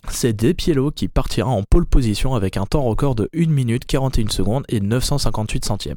C'est 0.10 0.34
Despiello 0.34 0.92
qui 0.92 1.08
partira 1.08 1.50
en 1.50 1.64
pole 1.64 1.86
position 1.86 2.36
avec 2.36 2.58
un 2.58 2.66
temps 2.66 2.84
record 2.84 3.16
de 3.16 3.30
1 3.36 3.48
minute 3.48 3.86
41 3.86 4.30
secondes 4.30 4.66
et 4.70 4.80
958 4.80 5.66
centièmes. 5.66 5.96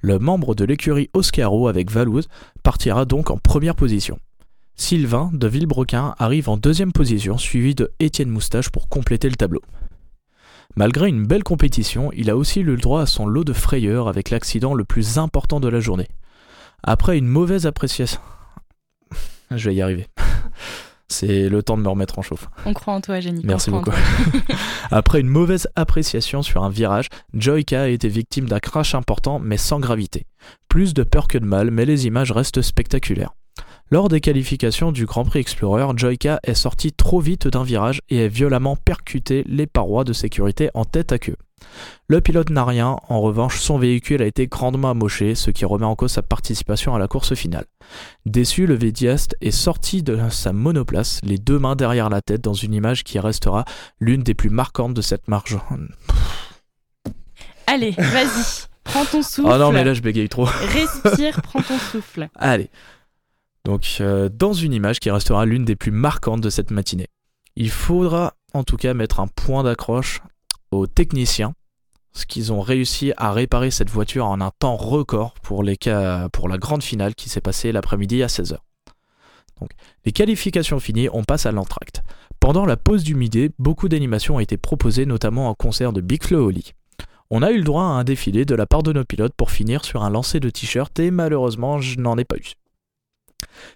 Le 0.00 0.18
membre 0.18 0.54
de 0.54 0.64
l'écurie 0.64 1.10
Oscaro 1.12 1.68
avec 1.68 1.90
Valouz 1.90 2.28
partira 2.62 3.04
donc 3.04 3.30
en 3.30 3.36
première 3.36 3.74
position. 3.74 4.18
Sylvain 4.74 5.30
de 5.34 5.46
Villebrequin 5.46 6.14
arrive 6.18 6.48
en 6.48 6.56
deuxième 6.56 6.92
position, 6.92 7.36
suivi 7.36 7.74
de 7.74 7.92
Étienne 8.00 8.30
Moustache 8.30 8.70
pour 8.70 8.88
compléter 8.88 9.28
le 9.28 9.36
tableau. 9.36 9.60
Malgré 10.76 11.08
une 11.08 11.26
belle 11.26 11.44
compétition, 11.44 12.10
il 12.12 12.30
a 12.30 12.36
aussi 12.36 12.60
eu 12.60 12.64
le 12.64 12.76
droit 12.76 13.02
à 13.02 13.06
son 13.06 13.26
lot 13.26 13.44
de 13.44 13.52
frayeurs 13.52 14.08
avec 14.08 14.30
l'accident 14.30 14.72
le 14.72 14.84
plus 14.84 15.18
important 15.18 15.60
de 15.60 15.68
la 15.68 15.80
journée. 15.80 16.08
Après 16.82 17.18
une 17.18 17.26
mauvaise 17.26 17.66
appréciation. 17.66 18.20
Je 19.50 19.68
vais 19.68 19.74
y 19.74 19.82
arriver. 19.82 20.06
C'est 21.10 21.48
le 21.48 21.62
temps 21.62 21.76
de 21.76 21.82
me 21.82 21.88
remettre 21.88 22.18
en 22.20 22.22
chauffe. 22.22 22.48
On 22.64 22.72
croit 22.72 22.94
en 22.94 23.00
toi, 23.00 23.16
on 23.16 23.40
Merci 23.44 23.70
beaucoup. 23.70 23.90
Après 24.92 25.20
une 25.20 25.28
mauvaise 25.28 25.68
appréciation 25.74 26.42
sur 26.42 26.62
un 26.62 26.70
virage, 26.70 27.08
Joyka 27.34 27.82
a 27.82 27.88
été 27.88 28.08
victime 28.08 28.48
d'un 28.48 28.60
crash 28.60 28.94
important 28.94 29.40
mais 29.40 29.56
sans 29.56 29.80
gravité. 29.80 30.26
Plus 30.68 30.94
de 30.94 31.02
peur 31.02 31.26
que 31.26 31.36
de 31.36 31.44
mal, 31.44 31.72
mais 31.72 31.84
les 31.84 32.06
images 32.06 32.30
restent 32.30 32.62
spectaculaires. 32.62 33.34
Lors 33.90 34.08
des 34.08 34.20
qualifications 34.20 34.92
du 34.92 35.04
Grand 35.04 35.24
Prix 35.24 35.40
Explorer, 35.40 35.84
Joyka 35.96 36.38
est 36.44 36.54
sorti 36.54 36.92
trop 36.92 37.18
vite 37.18 37.48
d'un 37.48 37.64
virage 37.64 38.00
et 38.08 38.22
a 38.22 38.28
violemment 38.28 38.76
percuté 38.76 39.42
les 39.48 39.66
parois 39.66 40.04
de 40.04 40.12
sécurité 40.12 40.70
en 40.74 40.84
tête 40.84 41.10
à 41.10 41.18
queue. 41.18 41.34
Le 42.08 42.20
pilote 42.20 42.50
n'a 42.50 42.64
rien, 42.64 42.96
en 43.08 43.20
revanche 43.20 43.60
son 43.60 43.78
véhicule 43.78 44.22
a 44.22 44.26
été 44.26 44.46
grandement 44.46 44.90
amoché, 44.90 45.34
ce 45.34 45.50
qui 45.50 45.64
remet 45.64 45.84
en 45.84 45.94
cause 45.94 46.12
sa 46.12 46.22
participation 46.22 46.94
à 46.94 46.98
la 46.98 47.08
course 47.08 47.34
finale. 47.34 47.66
Déçu, 48.26 48.66
le 48.66 48.74
Védiaste 48.74 49.36
est 49.40 49.50
sorti 49.50 50.02
de 50.02 50.18
sa 50.30 50.52
monoplace, 50.52 51.20
les 51.22 51.38
deux 51.38 51.58
mains 51.58 51.76
derrière 51.76 52.08
la 52.08 52.20
tête 52.20 52.42
dans 52.42 52.54
une 52.54 52.74
image 52.74 53.04
qui 53.04 53.18
restera 53.18 53.64
l'une 54.00 54.22
des 54.22 54.34
plus 54.34 54.50
marquantes 54.50 54.94
de 54.94 55.02
cette 55.02 55.28
marche. 55.28 55.54
Allez, 57.66 57.92
vas-y. 57.92 58.66
Prends 58.84 59.04
ton 59.04 59.22
souffle. 59.22 59.48
Oh 59.52 59.58
non 59.58 59.72
mais 59.72 59.84
là 59.84 59.94
je 59.94 60.00
bégaye 60.02 60.28
trop. 60.28 60.44
Respire, 60.44 61.40
prends 61.42 61.62
ton 61.62 61.78
souffle. 61.78 62.28
Allez. 62.34 62.70
Donc, 63.64 63.98
euh, 64.00 64.28
dans 64.32 64.52
une 64.52 64.72
image 64.72 65.00
qui 65.00 65.10
restera 65.10 65.44
l'une 65.44 65.64
des 65.64 65.76
plus 65.76 65.92
marquantes 65.92 66.40
de 66.40 66.50
cette 66.50 66.70
matinée. 66.70 67.08
Il 67.56 67.70
faudra 67.70 68.34
en 68.54 68.64
tout 68.64 68.76
cas 68.76 68.94
mettre 68.94 69.20
un 69.20 69.26
point 69.26 69.62
d'accroche 69.62 70.22
aux 70.70 70.86
techniciens 70.86 71.54
ce 72.12 72.26
qu'ils 72.26 72.52
ont 72.52 72.60
réussi 72.60 73.12
à 73.16 73.32
réparer 73.32 73.70
cette 73.70 73.90
voiture 73.90 74.26
en 74.26 74.40
un 74.40 74.50
temps 74.58 74.76
record 74.76 75.34
pour, 75.42 75.62
la 75.62 76.58
grande 76.58 76.82
finale 76.82 77.14
qui 77.14 77.28
s'est 77.28 77.40
passée 77.40 77.72
l'après-midi 77.72 78.22
à 78.22 78.26
16h. 78.26 78.56
Donc, 79.60 79.70
les 80.04 80.12
qualifications 80.12 80.80
finies, 80.80 81.08
on 81.12 81.22
passe 81.22 81.46
à 81.46 81.52
l'entracte. 81.52 82.02
Pendant 82.40 82.64
la 82.64 82.76
pause 82.76 83.04
du 83.04 83.14
midi, 83.14 83.50
beaucoup 83.58 83.88
d'animations 83.88 84.36
ont 84.36 84.40
été 84.40 84.56
proposées, 84.56 85.06
notamment 85.06 85.48
en 85.48 85.54
concert 85.54 85.92
de 85.92 86.00
Big 86.00 86.24
Flo 86.24 86.46
Oli. 86.46 86.72
On 87.30 87.42
a 87.42 87.52
eu 87.52 87.58
le 87.58 87.64
droit 87.64 87.82
à 87.82 87.86
un 87.86 88.02
défilé 88.02 88.44
de 88.44 88.54
la 88.54 88.66
part 88.66 88.82
de 88.82 88.92
nos 88.92 89.04
pilotes 89.04 89.34
pour 89.36 89.50
finir 89.50 89.84
sur 89.84 90.02
un 90.02 90.10
lancer 90.10 90.40
de 90.40 90.50
t-shirt 90.50 90.98
et 90.98 91.10
malheureusement, 91.10 91.80
je 91.80 92.00
n'en 92.00 92.18
ai 92.18 92.24
pas 92.24 92.36
eu. 92.36 92.54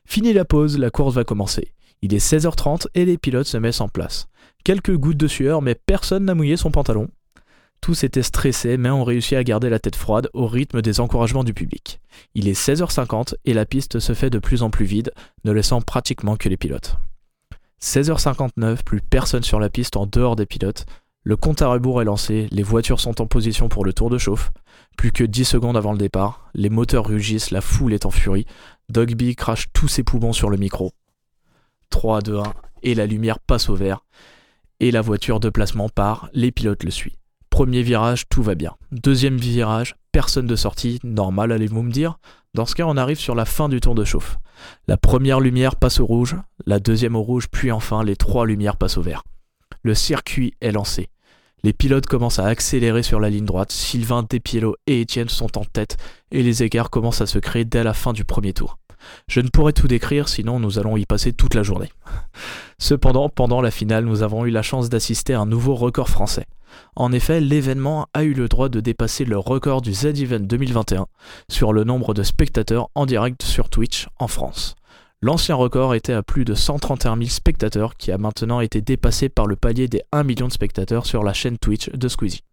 Fini 0.06 0.32
la 0.32 0.44
pause, 0.44 0.78
la 0.78 0.90
course 0.90 1.14
va 1.14 1.24
commencer. 1.24 1.72
Il 2.02 2.14
est 2.14 2.18
16h30 2.18 2.86
et 2.94 3.04
les 3.04 3.16
pilotes 3.16 3.46
se 3.46 3.56
mettent 3.56 3.80
en 3.80 3.88
place. 3.88 4.26
Quelques 4.64 4.96
gouttes 4.96 5.18
de 5.18 5.28
sueur, 5.28 5.60
mais 5.60 5.74
personne 5.74 6.24
n'a 6.24 6.34
mouillé 6.34 6.56
son 6.56 6.70
pantalon. 6.70 7.10
Tous 7.82 8.02
étaient 8.02 8.22
stressés, 8.22 8.78
mais 8.78 8.88
ont 8.88 9.04
réussi 9.04 9.36
à 9.36 9.44
garder 9.44 9.68
la 9.68 9.78
tête 9.78 9.94
froide 9.94 10.30
au 10.32 10.46
rythme 10.46 10.80
des 10.80 11.00
encouragements 11.00 11.44
du 11.44 11.52
public. 11.52 12.00
Il 12.34 12.48
est 12.48 12.58
16h50 12.58 13.34
et 13.44 13.52
la 13.52 13.66
piste 13.66 13.98
se 13.98 14.14
fait 14.14 14.30
de 14.30 14.38
plus 14.38 14.62
en 14.62 14.70
plus 14.70 14.86
vide, 14.86 15.12
ne 15.44 15.52
laissant 15.52 15.82
pratiquement 15.82 16.36
que 16.36 16.48
les 16.48 16.56
pilotes. 16.56 16.96
16h59, 17.82 18.84
plus 18.84 19.02
personne 19.02 19.42
sur 19.42 19.60
la 19.60 19.68
piste 19.68 19.98
en 19.98 20.06
dehors 20.06 20.34
des 20.34 20.46
pilotes. 20.46 20.86
Le 21.24 21.36
compte 21.36 21.60
à 21.60 21.68
rebours 21.68 22.00
est 22.00 22.06
lancé, 22.06 22.48
les 22.50 22.62
voitures 22.62 23.00
sont 23.00 23.20
en 23.20 23.26
position 23.26 23.68
pour 23.68 23.84
le 23.84 23.92
tour 23.92 24.08
de 24.08 24.16
chauffe. 24.16 24.50
Plus 24.96 25.12
que 25.12 25.24
10 25.24 25.44
secondes 25.44 25.76
avant 25.76 25.92
le 25.92 25.98
départ, 25.98 26.48
les 26.54 26.70
moteurs 26.70 27.06
rugissent, 27.06 27.50
la 27.50 27.60
foule 27.60 27.92
est 27.92 28.06
en 28.06 28.10
furie. 28.10 28.46
Dogby 28.88 29.36
crache 29.36 29.66
tous 29.74 29.88
ses 29.88 30.04
poumons 30.04 30.32
sur 30.32 30.48
le 30.48 30.56
micro. 30.56 30.92
3, 31.90 32.22
2, 32.22 32.38
1, 32.38 32.42
et 32.82 32.94
la 32.94 33.04
lumière 33.04 33.40
passe 33.40 33.68
au 33.68 33.74
vert. 33.74 34.06
Et 34.80 34.90
la 34.90 35.00
voiture 35.00 35.40
de 35.40 35.50
placement 35.50 35.88
part, 35.88 36.28
les 36.32 36.52
pilotes 36.52 36.84
le 36.84 36.90
suivent. 36.90 37.16
Premier 37.50 37.82
virage, 37.82 38.28
tout 38.28 38.42
va 38.42 38.54
bien. 38.56 38.74
Deuxième 38.90 39.36
virage, 39.36 39.94
personne 40.10 40.46
de 40.46 40.56
sortie, 40.56 40.98
normal 41.04 41.52
allez-vous 41.52 41.82
me 41.82 41.92
dire. 41.92 42.18
Dans 42.54 42.66
ce 42.66 42.74
cas, 42.74 42.84
on 42.86 42.96
arrive 42.96 43.18
sur 43.18 43.34
la 43.34 43.44
fin 43.44 43.68
du 43.68 43.80
tour 43.80 43.94
de 43.94 44.04
chauffe. 44.04 44.36
La 44.88 44.96
première 44.96 45.40
lumière 45.40 45.76
passe 45.76 46.00
au 46.00 46.06
rouge, 46.06 46.36
la 46.66 46.80
deuxième 46.80 47.16
au 47.16 47.22
rouge, 47.22 47.46
puis 47.50 47.70
enfin 47.70 48.02
les 48.02 48.16
trois 48.16 48.46
lumières 48.46 48.76
passent 48.76 48.98
au 48.98 49.02
vert. 49.02 49.22
Le 49.82 49.94
circuit 49.94 50.54
est 50.60 50.72
lancé. 50.72 51.10
Les 51.62 51.72
pilotes 51.72 52.06
commencent 52.06 52.38
à 52.38 52.46
accélérer 52.46 53.02
sur 53.02 53.20
la 53.20 53.30
ligne 53.30 53.46
droite, 53.46 53.72
Sylvain, 53.72 54.22
Despiello 54.22 54.76
et 54.86 55.00
Étienne 55.00 55.28
sont 55.28 55.56
en 55.56 55.64
tête, 55.64 55.96
et 56.30 56.42
les 56.42 56.62
écarts 56.62 56.90
commencent 56.90 57.22
à 57.22 57.26
se 57.26 57.38
créer 57.38 57.64
dès 57.64 57.84
la 57.84 57.94
fin 57.94 58.12
du 58.12 58.24
premier 58.24 58.52
tour. 58.52 58.78
Je 59.28 59.40
ne 59.40 59.48
pourrais 59.48 59.72
tout 59.72 59.88
décrire, 59.88 60.28
sinon 60.28 60.60
nous 60.60 60.78
allons 60.78 60.96
y 60.96 61.06
passer 61.06 61.32
toute 61.32 61.54
la 61.54 61.62
journée. 61.62 61.90
Cependant, 62.78 63.28
pendant 63.28 63.60
la 63.60 63.70
finale, 63.70 64.04
nous 64.04 64.22
avons 64.22 64.44
eu 64.44 64.50
la 64.50 64.62
chance 64.62 64.88
d'assister 64.88 65.34
à 65.34 65.40
un 65.40 65.46
nouveau 65.46 65.74
record 65.74 66.08
français. 66.08 66.46
En 66.96 67.12
effet, 67.12 67.40
l'événement 67.40 68.06
a 68.14 68.24
eu 68.24 68.34
le 68.34 68.48
droit 68.48 68.68
de 68.68 68.80
dépasser 68.80 69.24
le 69.24 69.38
record 69.38 69.80
du 69.80 69.92
Z-Event 69.92 70.40
2021 70.40 71.06
sur 71.48 71.72
le 71.72 71.84
nombre 71.84 72.14
de 72.14 72.22
spectateurs 72.22 72.88
en 72.94 73.06
direct 73.06 73.42
sur 73.42 73.68
Twitch 73.68 74.08
en 74.18 74.28
France. 74.28 74.74
L'ancien 75.20 75.54
record 75.54 75.94
était 75.94 76.12
à 76.12 76.22
plus 76.22 76.44
de 76.44 76.54
131 76.54 77.16
000 77.16 77.30
spectateurs 77.30 77.96
qui 77.96 78.12
a 78.12 78.18
maintenant 78.18 78.60
été 78.60 78.82
dépassé 78.82 79.28
par 79.28 79.46
le 79.46 79.56
palier 79.56 79.88
des 79.88 80.02
1 80.12 80.22
million 80.22 80.48
de 80.48 80.52
spectateurs 80.52 81.06
sur 81.06 81.22
la 81.22 81.32
chaîne 81.32 81.56
Twitch 81.58 81.88
de 81.90 82.08
Squeezie. 82.08 82.44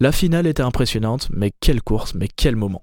La 0.00 0.10
finale 0.10 0.46
était 0.46 0.62
impressionnante, 0.62 1.28
mais 1.30 1.52
quelle 1.60 1.82
course, 1.82 2.14
mais 2.14 2.28
quel 2.34 2.56
moment. 2.56 2.82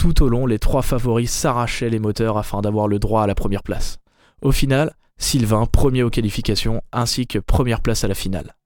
Tout 0.00 0.22
au 0.22 0.30
long, 0.30 0.46
les 0.46 0.58
trois 0.58 0.80
favoris 0.80 1.30
s'arrachaient 1.30 1.90
les 1.90 1.98
moteurs 1.98 2.38
afin 2.38 2.62
d'avoir 2.62 2.88
le 2.88 2.98
droit 2.98 3.22
à 3.22 3.26
la 3.26 3.34
première 3.34 3.62
place. 3.62 3.98
Au 4.40 4.50
final, 4.50 4.94
Sylvain, 5.18 5.66
premier 5.66 6.02
aux 6.02 6.08
qualifications, 6.08 6.80
ainsi 6.90 7.26
que 7.26 7.38
première 7.38 7.82
place 7.82 8.02
à 8.02 8.08
la 8.08 8.14
finale. 8.14 8.56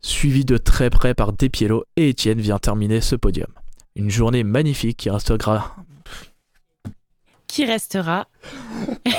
Suivi 0.00 0.46
de 0.46 0.56
très 0.56 0.88
près 0.88 1.12
par 1.12 1.34
Despiello 1.34 1.84
et 1.96 2.08
Étienne 2.08 2.40
vient 2.40 2.58
terminer 2.58 3.02
ce 3.02 3.14
podium. 3.14 3.48
Une 3.94 4.08
journée 4.08 4.42
magnifique 4.42 4.96
qui 4.96 5.10
restera 5.10 5.76
qui 7.58 7.64
restera. 7.64 8.28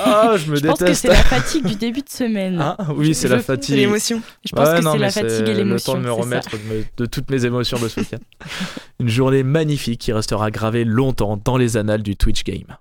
Ah, 0.02 0.34
je 0.38 0.46
me 0.50 0.56
je 0.56 0.66
pense 0.66 0.78
que 0.78 0.94
c'est 0.94 1.08
la 1.08 1.14
fatigue 1.14 1.66
du 1.66 1.74
début 1.74 2.00
de 2.00 2.08
semaine. 2.08 2.58
Ah, 2.58 2.74
oui, 2.96 3.14
c'est 3.14 3.28
la 3.28 3.40
fatigue. 3.40 3.74
C'est 3.74 3.80
l'émotion. 3.82 4.22
Je 4.46 4.52
pense 4.56 4.66
Ouais, 4.66 4.80
que 4.80 4.90
c'est 4.90 4.98
la 4.98 5.10
fatigue 5.10 5.48
et 5.48 5.52
Le 5.52 5.58
l'émotion. 5.58 5.92
temps 5.92 5.98
de 5.98 6.04
me 6.04 6.10
remettre 6.12 6.48
de, 6.52 6.84
de 6.96 7.04
toutes 7.06 7.30
mes 7.30 7.44
émotions 7.44 7.78
de 7.78 7.86
ce 7.86 8.00
week-end. 8.00 8.16
Une 8.98 9.10
journée 9.10 9.42
magnifique 9.42 10.00
qui 10.00 10.12
restera 10.14 10.50
gravée 10.50 10.84
longtemps 10.86 11.36
dans 11.36 11.58
les 11.58 11.76
annales 11.76 12.02
du 12.02 12.16
Twitch 12.16 12.42
Game. 12.44 12.78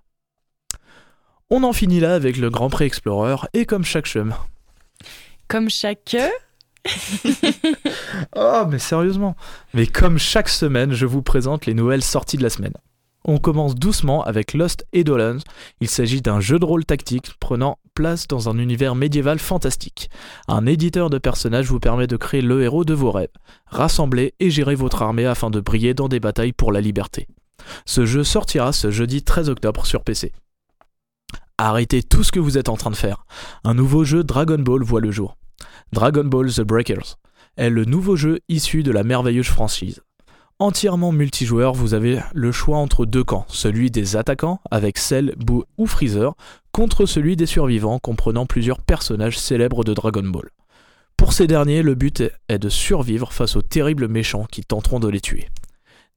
On 1.50 1.64
en 1.64 1.74
finit 1.74 2.00
là 2.00 2.14
avec 2.16 2.38
le 2.38 2.50
Grand 2.50 2.70
Prix 2.70 2.86
Explorer 2.86 3.36
et 3.54 3.66
comme 3.66 3.84
chaque 3.84 4.06
chemin. 4.06 4.38
Comme 5.50 5.70
chaque. 5.70 6.16
Oh, 8.36 8.64
mais 8.70 8.80
sérieusement. 8.80 9.36
Mais 9.74 9.86
comme 9.88 10.18
chaque 10.18 10.48
semaine, 10.48 10.94
je 10.94 11.06
vous 11.06 11.22
présente 11.22 11.66
les 11.66 11.74
nouvelles 11.74 12.04
sorties 12.04 12.38
de 12.38 12.44
la 12.44 12.50
semaine. 12.50 12.72
On 13.26 13.38
commence 13.38 13.76
doucement 13.76 14.24
avec 14.24 14.54
Lost 14.54 14.86
Eidolons. 14.94 15.40
Il 15.82 15.90
s'agit 15.90 16.22
d'un 16.22 16.40
jeu 16.40 16.58
de 16.58 16.66
rôle 16.66 16.86
tactique 16.86 17.32
prenant 17.40 17.78
place 17.94 18.28
dans 18.28 18.50
un 18.50 18.58
univers 18.58 18.96
médiéval 18.96 19.40
fantastique. 19.40 20.10
Un 20.48 20.66
éditeur 20.66 21.10
de 21.10 21.18
personnages 21.18 21.68
vous 21.68 21.80
permet 21.80 22.08
de 22.08 22.16
créer 22.18 22.42
le 22.42 22.64
héros 22.64 22.86
de 22.86 22.94
vos 22.94 23.12
rêves. 23.12 23.28
Rassemblez 23.68 24.34
et 24.40 24.50
gérez 24.50 24.76
votre 24.76 25.02
armée 25.02 25.26
afin 25.26 25.50
de 25.50 25.60
briller 25.60 25.94
dans 25.94 26.08
des 26.08 26.22
batailles 26.22 26.54
pour 26.54 26.72
la 26.72 26.82
liberté. 26.82 27.28
Ce 27.86 28.06
jeu 28.06 28.24
sortira 28.24 28.72
ce 28.72 28.90
jeudi 28.90 29.22
13 29.22 29.50
octobre 29.50 29.86
sur 29.86 30.04
PC. 30.04 30.32
Arrêtez 31.58 32.04
tout 32.04 32.24
ce 32.24 32.32
que 32.32 32.40
vous 32.40 32.58
êtes 32.58 32.70
en 32.70 32.78
train 32.78 32.90
de 32.90 32.96
faire. 32.96 33.26
Un 33.66 33.74
nouveau 33.74 34.06
jeu 34.06 34.24
Dragon 34.24 34.60
Ball 34.60 34.82
voit 34.82 35.02
le 35.02 35.12
jour. 35.12 35.36
Dragon 35.92 36.24
Ball 36.24 36.50
The 36.52 36.62
Breakers 36.62 37.18
est 37.58 37.70
le 37.70 37.84
nouveau 37.84 38.16
jeu 38.16 38.40
issu 38.48 38.82
de 38.82 38.92
la 38.92 39.04
merveilleuse 39.04 39.48
franchise. 39.48 40.02
Entièrement 40.62 41.14
multijoueur, 41.14 41.74
vous 41.74 41.94
avez 41.94 42.20
le 42.34 42.52
choix 42.52 42.78
entre 42.78 43.06
deux 43.06 43.24
camps, 43.24 43.46
celui 43.48 43.92
des 43.92 44.18
attaquants 44.18 44.60
avec 44.70 44.98
Cell, 44.98 45.34
Boo 45.38 45.64
ou 45.78 45.86
Freezer, 45.88 46.34
contre 46.74 47.06
celui 47.06 47.38
des 47.38 47.46
survivants 47.46 47.98
comprenant 48.00 48.46
plusieurs 48.46 48.82
personnages 48.82 49.40
célèbres 49.40 49.86
de 49.86 49.94
Dragon 49.94 50.24
Ball. 50.24 50.50
Pour 51.16 51.32
ces 51.32 51.48
derniers, 51.48 51.82
le 51.82 51.96
but 51.96 52.24
est- 52.50 52.60
de 52.60 52.68
survivre 52.68 53.32
face 53.32 53.56
aux 53.56 53.62
terribles 53.62 54.10
méchants 54.10 54.46
qui 54.52 54.62
tenteront 54.62 55.00
de 55.00 55.08
les 55.08 55.22
tuer. 55.22 55.48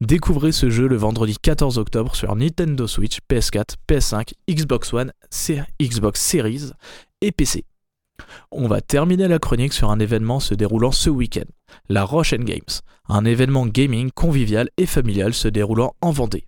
Découvrez 0.00 0.50
ce 0.50 0.70
jeu 0.70 0.88
le 0.88 0.96
vendredi 0.96 1.36
14 1.40 1.78
octobre 1.78 2.16
sur 2.16 2.34
Nintendo 2.34 2.88
Switch, 2.88 3.18
PS4, 3.28 3.76
PS5, 3.86 4.34
Xbox 4.50 4.92
One, 4.92 5.12
Xbox 5.80 6.20
Series 6.20 6.70
et 7.20 7.30
PC. 7.30 7.64
On 8.50 8.68
va 8.68 8.80
terminer 8.80 9.28
la 9.28 9.38
chronique 9.38 9.72
sur 9.72 9.90
un 9.90 9.98
événement 9.98 10.40
se 10.40 10.54
déroulant 10.54 10.92
ce 10.92 11.10
week-end, 11.10 11.50
la 11.88 12.04
Roche 12.04 12.34
Games, 12.34 12.60
un 13.08 13.24
événement 13.24 13.66
gaming 13.66 14.10
convivial 14.10 14.68
et 14.76 14.86
familial 14.86 15.34
se 15.34 15.48
déroulant 15.48 15.94
en 16.00 16.10
Vendée. 16.10 16.46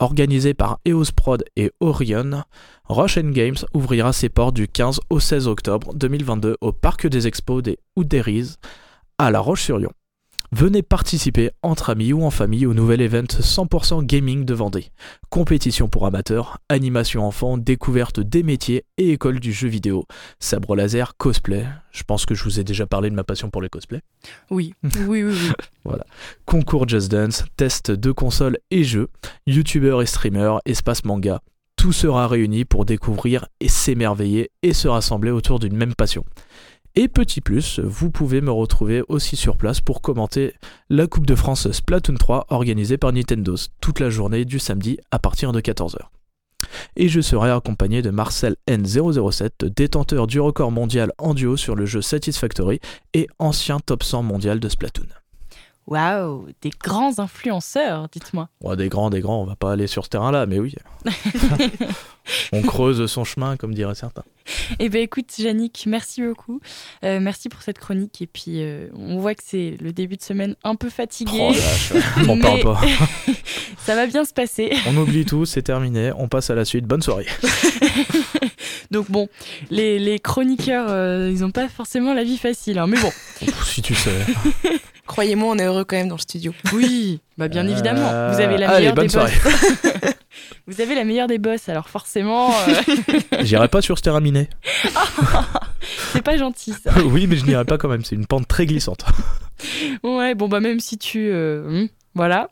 Organisé 0.00 0.54
par 0.54 0.78
EOS 0.86 1.12
Prod 1.16 1.44
et 1.56 1.72
Orion, 1.80 2.44
Roche 2.84 3.18
Games 3.18 3.56
ouvrira 3.74 4.12
ses 4.12 4.28
portes 4.28 4.54
du 4.54 4.68
15 4.68 5.00
au 5.10 5.18
16 5.18 5.48
octobre 5.48 5.92
2022 5.94 6.56
au 6.60 6.72
Parc 6.72 7.08
des 7.08 7.26
Expos 7.26 7.62
des 7.62 7.78
Oudéries 7.96 8.54
à 9.18 9.32
La 9.32 9.40
Roche-sur-Yon. 9.40 9.90
Venez 10.50 10.80
participer 10.82 11.50
entre 11.62 11.90
amis 11.90 12.14
ou 12.14 12.24
en 12.24 12.30
famille 12.30 12.64
au 12.64 12.72
nouvel 12.72 13.02
event 13.02 13.26
100% 13.26 14.02
gaming 14.02 14.46
de 14.46 14.54
Vendée. 14.54 14.86
Compétition 15.28 15.88
pour 15.88 16.06
amateurs, 16.06 16.56
animation 16.70 17.26
enfants, 17.26 17.58
découverte 17.58 18.20
des 18.20 18.42
métiers 18.42 18.84
et 18.96 19.10
école 19.10 19.40
du 19.40 19.52
jeu 19.52 19.68
vidéo, 19.68 20.06
sabre 20.40 20.74
laser, 20.74 21.18
cosplay. 21.18 21.66
Je 21.92 22.02
pense 22.02 22.24
que 22.24 22.34
je 22.34 22.44
vous 22.44 22.58
ai 22.58 22.64
déjà 22.64 22.86
parlé 22.86 23.10
de 23.10 23.14
ma 23.14 23.24
passion 23.24 23.50
pour 23.50 23.60
les 23.60 23.68
cosplays. 23.68 24.00
Oui, 24.50 24.72
oui, 25.06 25.22
oui. 25.22 25.34
oui. 25.84 25.94
Concours 26.46 26.88
Just 26.88 27.10
Dance, 27.10 27.44
test 27.58 27.90
de 27.90 28.10
consoles 28.10 28.56
et 28.70 28.84
jeux, 28.84 29.08
youtubeurs 29.46 30.00
et 30.00 30.06
streamers, 30.06 30.60
espace 30.64 31.04
manga. 31.04 31.42
Tout 31.76 31.92
sera 31.92 32.26
réuni 32.26 32.64
pour 32.64 32.86
découvrir 32.86 33.46
et 33.60 33.68
s'émerveiller 33.68 34.50
et 34.62 34.72
se 34.72 34.88
rassembler 34.88 35.30
autour 35.30 35.58
d'une 35.58 35.76
même 35.76 35.94
passion. 35.94 36.24
Et 37.00 37.06
petit 37.06 37.40
plus, 37.40 37.78
vous 37.78 38.10
pouvez 38.10 38.40
me 38.40 38.50
retrouver 38.50 39.04
aussi 39.06 39.36
sur 39.36 39.56
place 39.56 39.80
pour 39.80 40.02
commenter 40.02 40.54
la 40.90 41.06
Coupe 41.06 41.26
de 41.26 41.36
France 41.36 41.70
Splatoon 41.70 42.16
3 42.16 42.46
organisée 42.48 42.98
par 42.98 43.12
Nintendo 43.12 43.54
toute 43.80 44.00
la 44.00 44.10
journée 44.10 44.44
du 44.44 44.58
samedi 44.58 44.98
à 45.12 45.20
partir 45.20 45.52
de 45.52 45.60
14h. 45.60 45.98
Et 46.96 47.08
je 47.08 47.20
serai 47.20 47.52
accompagné 47.52 48.02
de 48.02 48.10
Marcel 48.10 48.56
N007, 48.66 49.66
détenteur 49.66 50.26
du 50.26 50.40
record 50.40 50.72
mondial 50.72 51.12
en 51.18 51.34
duo 51.34 51.56
sur 51.56 51.76
le 51.76 51.86
jeu 51.86 52.02
Satisfactory 52.02 52.80
et 53.14 53.28
ancien 53.38 53.78
top 53.78 54.02
100 54.02 54.24
mondial 54.24 54.58
de 54.58 54.68
Splatoon. 54.68 55.06
Waouh, 55.86 56.48
des 56.60 56.70
grands 56.70 57.20
influenceurs, 57.20 58.08
dites-moi. 58.10 58.48
Ouais, 58.60 58.76
des 58.76 58.88
grands, 58.88 59.08
des 59.08 59.20
grands, 59.20 59.40
on 59.40 59.46
va 59.46 59.56
pas 59.56 59.70
aller 59.72 59.86
sur 59.86 60.04
ce 60.04 60.10
terrain-là, 60.10 60.46
mais 60.46 60.58
oui. 60.58 60.74
on 62.52 62.62
creuse 62.62 63.04
son 63.06 63.24
chemin, 63.24 63.56
comme 63.56 63.74
diraient 63.74 63.94
certains. 63.94 64.24
Eh 64.78 64.88
bien, 64.88 65.02
écoute, 65.02 65.38
Yannick, 65.38 65.84
merci 65.86 66.22
beaucoup. 66.22 66.60
Euh, 67.04 67.20
merci 67.20 67.48
pour 67.48 67.62
cette 67.62 67.78
chronique. 67.78 68.22
Et 68.22 68.26
puis, 68.26 68.62
euh, 68.62 68.88
on 68.94 69.18
voit 69.18 69.34
que 69.34 69.42
c'est 69.44 69.76
le 69.80 69.92
début 69.92 70.16
de 70.16 70.22
semaine 70.22 70.56
un 70.64 70.74
peu 70.74 70.88
fatigué. 70.90 71.50
Oh, 71.50 72.24
m'en 72.24 72.38
parle 72.38 72.60
pas. 72.60 72.80
Ça 73.84 73.94
va 73.94 74.06
bien 74.06 74.24
se 74.24 74.32
passer. 74.32 74.72
On 74.86 74.96
oublie 74.96 75.24
tout, 75.24 75.46
c'est 75.46 75.62
terminé, 75.62 76.12
on 76.16 76.28
passe 76.28 76.50
à 76.50 76.54
la 76.54 76.64
suite. 76.64 76.84
Bonne 76.84 77.02
soirée. 77.02 77.26
Donc 78.90 79.10
bon, 79.10 79.28
les, 79.70 79.98
les 79.98 80.18
chroniqueurs, 80.18 80.86
euh, 80.88 81.30
ils 81.30 81.40
n'ont 81.40 81.50
pas 81.50 81.68
forcément 81.68 82.14
la 82.14 82.24
vie 82.24 82.38
facile, 82.38 82.78
hein, 82.78 82.86
mais 82.86 83.00
bon. 83.00 83.10
si 83.64 83.82
tu 83.82 83.94
savais. 83.94 84.24
Croyez-moi, 85.06 85.54
on 85.54 85.58
est 85.58 85.64
heureux 85.64 85.84
quand 85.84 85.96
même 85.96 86.08
dans 86.08 86.16
le 86.16 86.20
studio. 86.20 86.52
Oui, 86.72 87.20
bah 87.38 87.48
bien 87.48 87.66
Euh, 87.66 87.70
évidemment. 87.70 88.32
Vous 88.32 88.40
avez 88.40 88.58
la 88.58 88.68
allez, 88.70 88.78
meilleure 88.92 88.94
bonne 88.94 89.06
des 89.06 89.16
boss. 89.16 89.30
Vous 90.66 90.80
avez 90.82 90.94
la 90.94 91.04
meilleure 91.04 91.28
des 91.28 91.38
boss, 91.38 91.68
alors 91.70 91.88
forcément, 91.88 92.50
euh, 92.50 92.74
J'irai 93.42 93.68
pas 93.68 93.80
sur 93.80 93.96
ce 93.96 94.02
terrain 94.02 94.20
miné. 94.20 94.50
c'est 96.12 96.22
pas 96.22 96.36
gentil 96.36 96.72
ça. 96.74 96.92
oui, 97.06 97.26
mais 97.26 97.36
je 97.36 97.46
n'irai 97.46 97.64
pas 97.64 97.78
quand 97.78 97.88
même. 97.88 98.04
C'est 98.04 98.16
une 98.16 98.26
pente 98.26 98.46
très 98.46 98.66
glissante. 98.66 99.04
Ouais, 100.02 100.34
bon 100.34 100.48
bah 100.48 100.60
même 100.60 100.78
si 100.78 100.98
tu, 100.98 101.30
euh, 101.32 101.84
hmm, 101.84 101.88
voilà, 102.14 102.48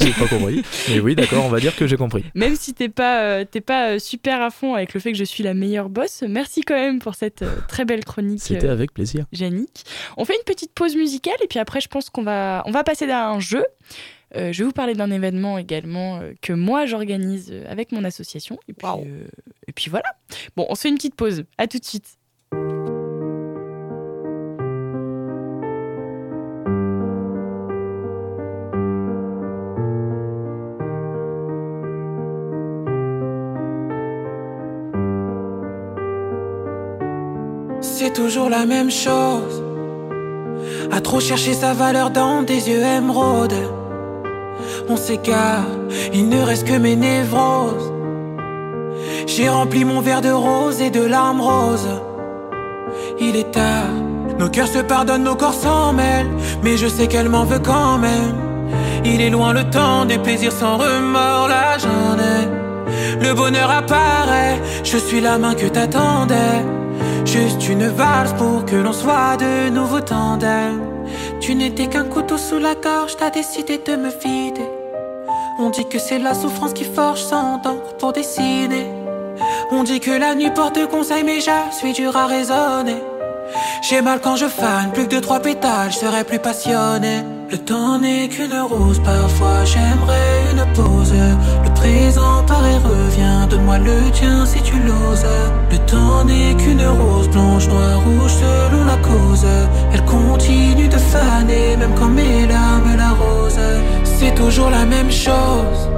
J'ai 0.00 0.12
pas 0.12 0.26
compris. 0.26 0.62
Mais 0.88 0.98
oui, 1.00 1.14
d'accord, 1.14 1.44
on 1.44 1.48
va 1.50 1.60
dire 1.60 1.76
que 1.76 1.86
j'ai 1.86 1.96
compris. 1.96 2.24
même 2.34 2.56
si 2.56 2.72
t'es 2.74 2.88
pas, 2.88 3.22
euh, 3.22 3.44
t'es 3.44 3.60
pas 3.60 3.98
super 3.98 4.40
à 4.40 4.50
fond 4.50 4.74
avec 4.74 4.94
le 4.94 5.00
fait 5.00 5.12
que 5.12 5.18
je 5.18 5.24
suis 5.24 5.42
la 5.44 5.54
meilleure 5.54 5.88
boss, 5.90 6.24
merci 6.26 6.62
quand 6.62 6.74
même 6.74 6.98
pour 7.00 7.14
cette 7.16 7.44
très 7.68 7.84
belle 7.84 8.04
chronique. 8.04 8.40
C'était 8.42 8.68
avec 8.68 8.92
plaisir. 8.94 9.26
Yannick. 9.32 9.84
On 10.16 10.24
fait 10.24 10.34
une 10.34 10.44
petite 10.44 10.72
pause 10.72 10.96
musicale 10.96 11.36
et 11.44 11.48
puis 11.48 11.58
après, 11.58 11.80
je 11.80 11.88
pense 11.88 12.08
qu'on 12.10 12.22
va, 12.22 12.62
on 12.66 12.70
va 12.70 12.82
passer 12.82 13.08
à 13.10 13.28
un 13.28 13.40
jeu. 13.40 13.64
Euh, 14.36 14.52
je 14.52 14.58
vais 14.58 14.66
vous 14.66 14.72
parler 14.72 14.94
d'un 14.94 15.10
événement 15.10 15.58
également 15.58 16.20
euh, 16.20 16.32
que 16.42 16.52
moi 16.52 16.84
j'organise 16.86 17.50
euh, 17.50 17.64
avec 17.68 17.92
mon 17.92 18.04
association. 18.04 18.58
Et 18.68 18.74
puis, 18.74 18.88
et 19.66 19.72
puis 19.72 19.90
voilà. 19.90 20.14
Bon, 20.56 20.66
on 20.68 20.74
se 20.74 20.82
fait 20.82 20.88
une 20.88 20.96
petite 20.96 21.14
pause. 21.14 21.44
À 21.56 21.66
tout 21.66 21.78
de 21.78 21.84
suite. 21.84 22.18
C'est 37.80 38.12
toujours 38.12 38.48
la 38.48 38.66
même 38.66 38.90
chose. 38.90 39.62
À 40.92 41.00
trop 41.00 41.20
chercher 41.20 41.54
sa 41.54 41.72
valeur 41.74 42.10
dans 42.10 42.42
des 42.42 42.68
yeux 42.68 42.82
émeraudes. 42.82 43.77
On 44.88 44.96
s'égare, 44.96 45.66
il 46.12 46.28
ne 46.28 46.42
reste 46.42 46.66
que 46.66 46.78
mes 46.78 46.96
névroses. 46.96 47.92
J'ai 49.26 49.48
rempli 49.48 49.84
mon 49.84 50.00
verre 50.00 50.20
de 50.20 50.30
rose 50.30 50.80
et 50.80 50.90
de 50.90 51.04
larmes 51.04 51.40
roses. 51.40 52.00
Il 53.20 53.36
est 53.36 53.50
tard, 53.50 53.92
nos 54.38 54.48
cœurs 54.48 54.68
se 54.68 54.78
pardonnent, 54.78 55.24
nos 55.24 55.36
corps 55.36 55.54
s'en 55.54 55.92
mêlent. 55.92 56.30
Mais 56.62 56.76
je 56.76 56.86
sais 56.86 57.06
qu'elle 57.06 57.28
m'en 57.28 57.44
veut 57.44 57.58
quand 57.58 57.98
même. 57.98 58.34
Il 59.04 59.20
est 59.20 59.30
loin 59.30 59.52
le 59.52 59.64
temps 59.70 60.04
des 60.04 60.18
plaisirs 60.18 60.52
sans 60.52 60.76
remords, 60.76 61.50
j'en 61.78 62.18
ai. 62.18 63.26
Le 63.26 63.34
bonheur 63.34 63.70
apparaît, 63.70 64.58
je 64.84 64.96
suis 64.96 65.20
la 65.20 65.38
main 65.38 65.54
que 65.54 65.66
t'attendais. 65.66 66.64
Juste 67.24 67.68
une 67.68 67.88
valse 67.88 68.32
pour 68.34 68.64
que 68.64 68.76
l'on 68.76 68.92
soit 68.92 69.36
de 69.38 69.70
nouveau 69.70 70.00
tandem. 70.00 70.97
Tu 71.40 71.54
n'étais 71.54 71.86
qu'un 71.86 72.04
couteau 72.04 72.36
sous 72.36 72.58
la 72.58 72.74
gorge, 72.74 73.16
t'as 73.16 73.30
décidé 73.30 73.78
de 73.78 73.96
me 73.96 74.10
vider. 74.10 74.68
On 75.58 75.70
dit 75.70 75.88
que 75.88 75.98
c'est 75.98 76.18
la 76.18 76.34
souffrance 76.34 76.72
qui 76.72 76.84
forge 76.84 77.20
sans 77.20 77.58
d'encre 77.58 77.96
pour 77.98 78.12
dessiner. 78.12 78.86
On 79.70 79.82
dit 79.82 80.00
que 80.00 80.10
la 80.10 80.34
nuit 80.34 80.50
porte 80.50 80.86
conseil, 80.88 81.24
mais 81.24 81.40
je 81.40 81.76
suis 81.76 81.92
dur 81.92 82.16
à 82.16 82.26
raisonner. 82.26 83.02
J'ai 83.88 84.02
mal 84.02 84.20
quand 84.20 84.36
je 84.36 84.46
fane, 84.46 84.92
plus 84.92 85.06
que 85.06 85.14
de 85.14 85.20
trois 85.20 85.40
pétales, 85.40 85.90
je 85.90 85.98
serais 85.98 86.24
plus 86.24 86.38
passionné. 86.38 87.24
Le 87.50 87.56
temps 87.56 87.98
n'est 87.98 88.28
qu'une 88.28 88.52
rose, 88.60 89.00
parfois 89.02 89.64
j'aimerais 89.64 90.52
une 90.52 90.64
pause. 90.74 91.14
Le 91.64 91.72
présent 91.72 92.44
paraît 92.46 92.76
revient, 92.76 93.46
donne-moi 93.48 93.78
le 93.78 94.10
tien 94.10 94.44
si 94.44 94.60
tu 94.60 94.74
l'oses. 94.80 95.24
Le 95.70 95.78
temps 95.90 96.24
n'est 96.24 96.54
qu'une 96.54 96.86
rose, 96.86 97.28
blanche, 97.30 97.68
noire, 97.68 98.00
rouge, 98.04 98.32
selon 98.32 98.84
la 98.84 98.96
cause. 98.96 99.46
Elle 99.94 100.04
continue 100.04 100.88
de 100.88 100.98
faner, 100.98 101.76
même 101.78 101.94
quand 101.94 102.08
mes 102.08 102.46
larmes 102.46 102.96
l'arrosent. 102.96 103.58
C'est 104.04 104.34
toujours 104.34 104.70
la 104.70 104.84
même 104.84 105.10
chose. 105.10 105.88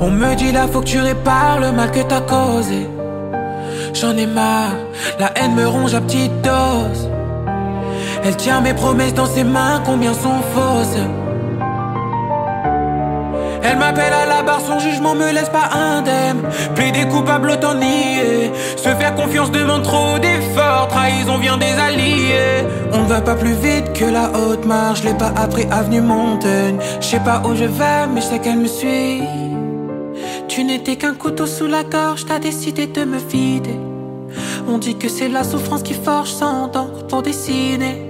On 0.00 0.10
me 0.10 0.34
dit 0.36 0.52
là 0.52 0.68
faut 0.68 0.80
que 0.80 0.86
tu 0.86 1.00
répares 1.00 1.58
le 1.60 1.72
mal 1.72 1.90
que 1.90 2.02
t'as 2.02 2.20
causé. 2.20 2.86
J'en 3.94 4.16
ai 4.16 4.26
marre, 4.26 4.76
la 5.18 5.32
haine 5.36 5.54
me 5.54 5.66
ronge 5.66 5.94
à 5.94 6.00
petite 6.00 6.40
dose. 6.42 7.08
Elle 8.24 8.36
tient 8.36 8.60
mes 8.60 8.74
promesses 8.74 9.14
dans 9.14 9.26
ses 9.26 9.44
mains, 9.44 9.82
combien 9.84 10.12
sont 10.12 10.40
fausses. 10.54 10.98
Elle 13.62 13.76
m'appelle 13.76 14.12
à 14.12 14.26
la 14.26 14.42
barre, 14.42 14.60
son 14.60 14.78
jugement 14.78 15.14
me 15.14 15.32
laisse 15.32 15.50
pas 15.50 15.68
indemne. 15.76 16.42
Plaider 16.74 17.06
coupable, 17.08 17.50
autant 17.50 17.74
nier. 17.74 18.50
Se 18.76 18.88
faire 18.88 19.14
confiance 19.14 19.50
demande 19.50 19.82
trop 19.82 20.18
d'efforts. 20.18 20.88
Trahison 20.88 21.38
vient 21.38 21.58
des 21.58 21.72
alliés. 21.72 22.64
On 22.92 23.02
ne 23.02 23.08
va 23.08 23.20
pas 23.20 23.34
plus 23.34 23.54
vite 23.54 23.92
que 23.92 24.04
la 24.04 24.30
haute 24.30 24.64
marche. 24.64 25.02
Je 25.02 25.08
l'ai 25.08 25.14
pas 25.14 25.32
appris 25.36 25.66
avenue 25.70 26.00
Montaigne. 26.00 26.78
Je 27.00 27.06
sais 27.06 27.20
pas 27.20 27.42
où 27.44 27.54
je 27.54 27.64
vais, 27.64 28.06
mais 28.12 28.20
je 28.20 28.26
sais 28.26 28.38
qu'elle 28.38 28.58
me 28.58 28.68
suit. 28.68 29.47
Tu 30.48 30.64
n'étais 30.64 30.96
qu'un 30.96 31.14
couteau 31.14 31.46
sous 31.46 31.66
la 31.66 31.84
gorge, 31.84 32.24
t'as 32.26 32.38
décidé 32.38 32.86
de 32.86 33.04
me 33.04 33.18
vider. 33.18 33.78
On 34.66 34.78
dit 34.78 34.96
que 34.96 35.08
c'est 35.08 35.28
la 35.28 35.44
souffrance 35.44 35.82
qui 35.82 35.94
forge 35.94 36.30
sans 36.30 36.68
d'encre 36.68 37.06
pour 37.06 37.22
dessiner. 37.22 38.02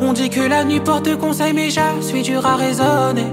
On 0.00 0.12
dit 0.12 0.30
que 0.30 0.40
la 0.40 0.64
nuit 0.64 0.80
porte 0.80 1.14
conseil, 1.16 1.52
mais 1.52 1.70
je 1.70 1.80
suis 2.00 2.22
dur 2.22 2.44
à 2.46 2.56
raisonner. 2.56 3.30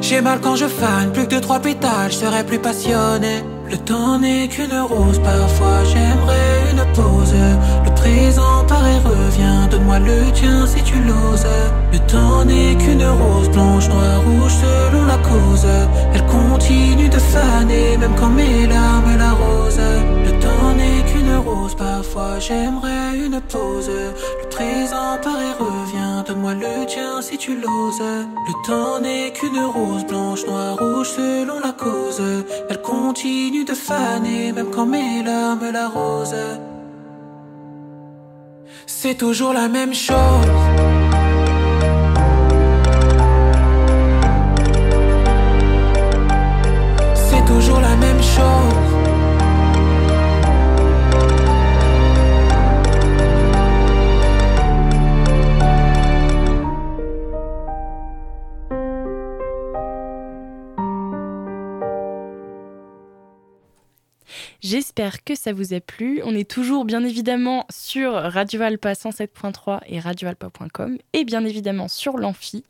J'ai 0.00 0.20
mal 0.20 0.40
quand 0.40 0.56
je 0.56 0.66
fane, 0.66 1.12
plus 1.12 1.26
que 1.26 1.34
de 1.34 1.40
trois 1.40 1.58
pétales, 1.58 2.10
je 2.10 2.16
serais 2.16 2.44
plus 2.44 2.58
passionné. 2.58 3.42
Le 3.70 3.76
temps 3.76 4.18
n'est 4.18 4.48
qu'une 4.48 4.78
rose, 4.80 5.18
parfois 5.18 5.84
j'aimerais 5.84 6.70
une 6.72 6.84
pause. 6.94 7.34
Le 7.84 7.90
présent 7.94 8.64
paraît 8.66 8.98
revient, 8.98 9.68
donne-moi 9.70 9.98
le 9.98 10.32
tien 10.32 10.66
si 10.66 10.82
tu 10.82 10.94
l'oses. 11.00 11.46
Le 11.92 11.98
temps 12.00 12.44
n'est 12.46 12.74
qu'une 12.76 13.04
rose, 13.04 13.50
blanche, 13.50 13.88
noire, 13.88 14.22
rouge, 14.24 14.52
selon 14.64 15.04
la 15.04 15.18
cause. 15.18 15.66
Elle 16.14 16.24
continue 16.26 17.08
de 17.08 17.18
faner, 17.18 17.98
même 17.98 18.14
quand 18.18 18.30
mes 18.30 18.66
larmes 18.66 19.16
l'arrosent. 19.18 19.80
Le 20.24 20.30
temps 20.40 20.72
n'est 20.74 21.02
qu'une 21.10 21.36
rose, 21.36 21.74
parfois 21.74 22.38
j'aimerais 22.38 23.18
une 23.26 23.40
pause. 23.52 23.90
Le 24.42 24.48
présent 24.48 25.18
paraît 25.22 25.56
revient, 25.58 25.77
donne-moi 26.28 26.54
le 26.54 26.86
tien 26.86 27.22
si 27.22 27.38
tu 27.38 27.54
l'oses. 27.54 28.00
Le 28.00 28.66
temps 28.66 29.00
n'est 29.00 29.32
qu'une 29.32 29.58
rose, 29.58 30.04
blanche, 30.04 30.44
noire, 30.46 30.76
rouge, 30.78 31.08
selon 31.16 31.58
la 31.60 31.72
cause. 31.72 32.22
Elle 32.68 32.82
continue 32.82 33.64
de 33.64 33.74
faner, 33.74 34.52
même 34.52 34.70
quand 34.70 34.86
mes 34.86 35.22
larmes 35.22 35.70
l'arrosent. 35.72 36.34
C'est 38.86 39.14
toujours 39.14 39.52
la 39.54 39.68
même 39.68 39.94
chose. 39.94 40.16
C'est 47.14 47.44
toujours 47.46 47.80
la 47.80 47.96
même 47.96 48.22
chose. 48.22 48.77
J'espère 64.60 65.22
que 65.22 65.36
ça 65.36 65.52
vous 65.52 65.72
a 65.72 65.80
plu. 65.80 66.20
On 66.24 66.34
est 66.34 66.48
toujours 66.48 66.84
bien 66.84 67.04
évidemment 67.04 67.64
sur 67.70 68.12
Radio 68.12 68.62
Alpa 68.62 68.92
107.3 68.94 69.80
et 69.86 70.00
radioalpa.com 70.00 70.98
et 71.12 71.24
bien 71.24 71.44
évidemment 71.44 71.86
sur 71.86 72.18
l'amphi. 72.18 72.64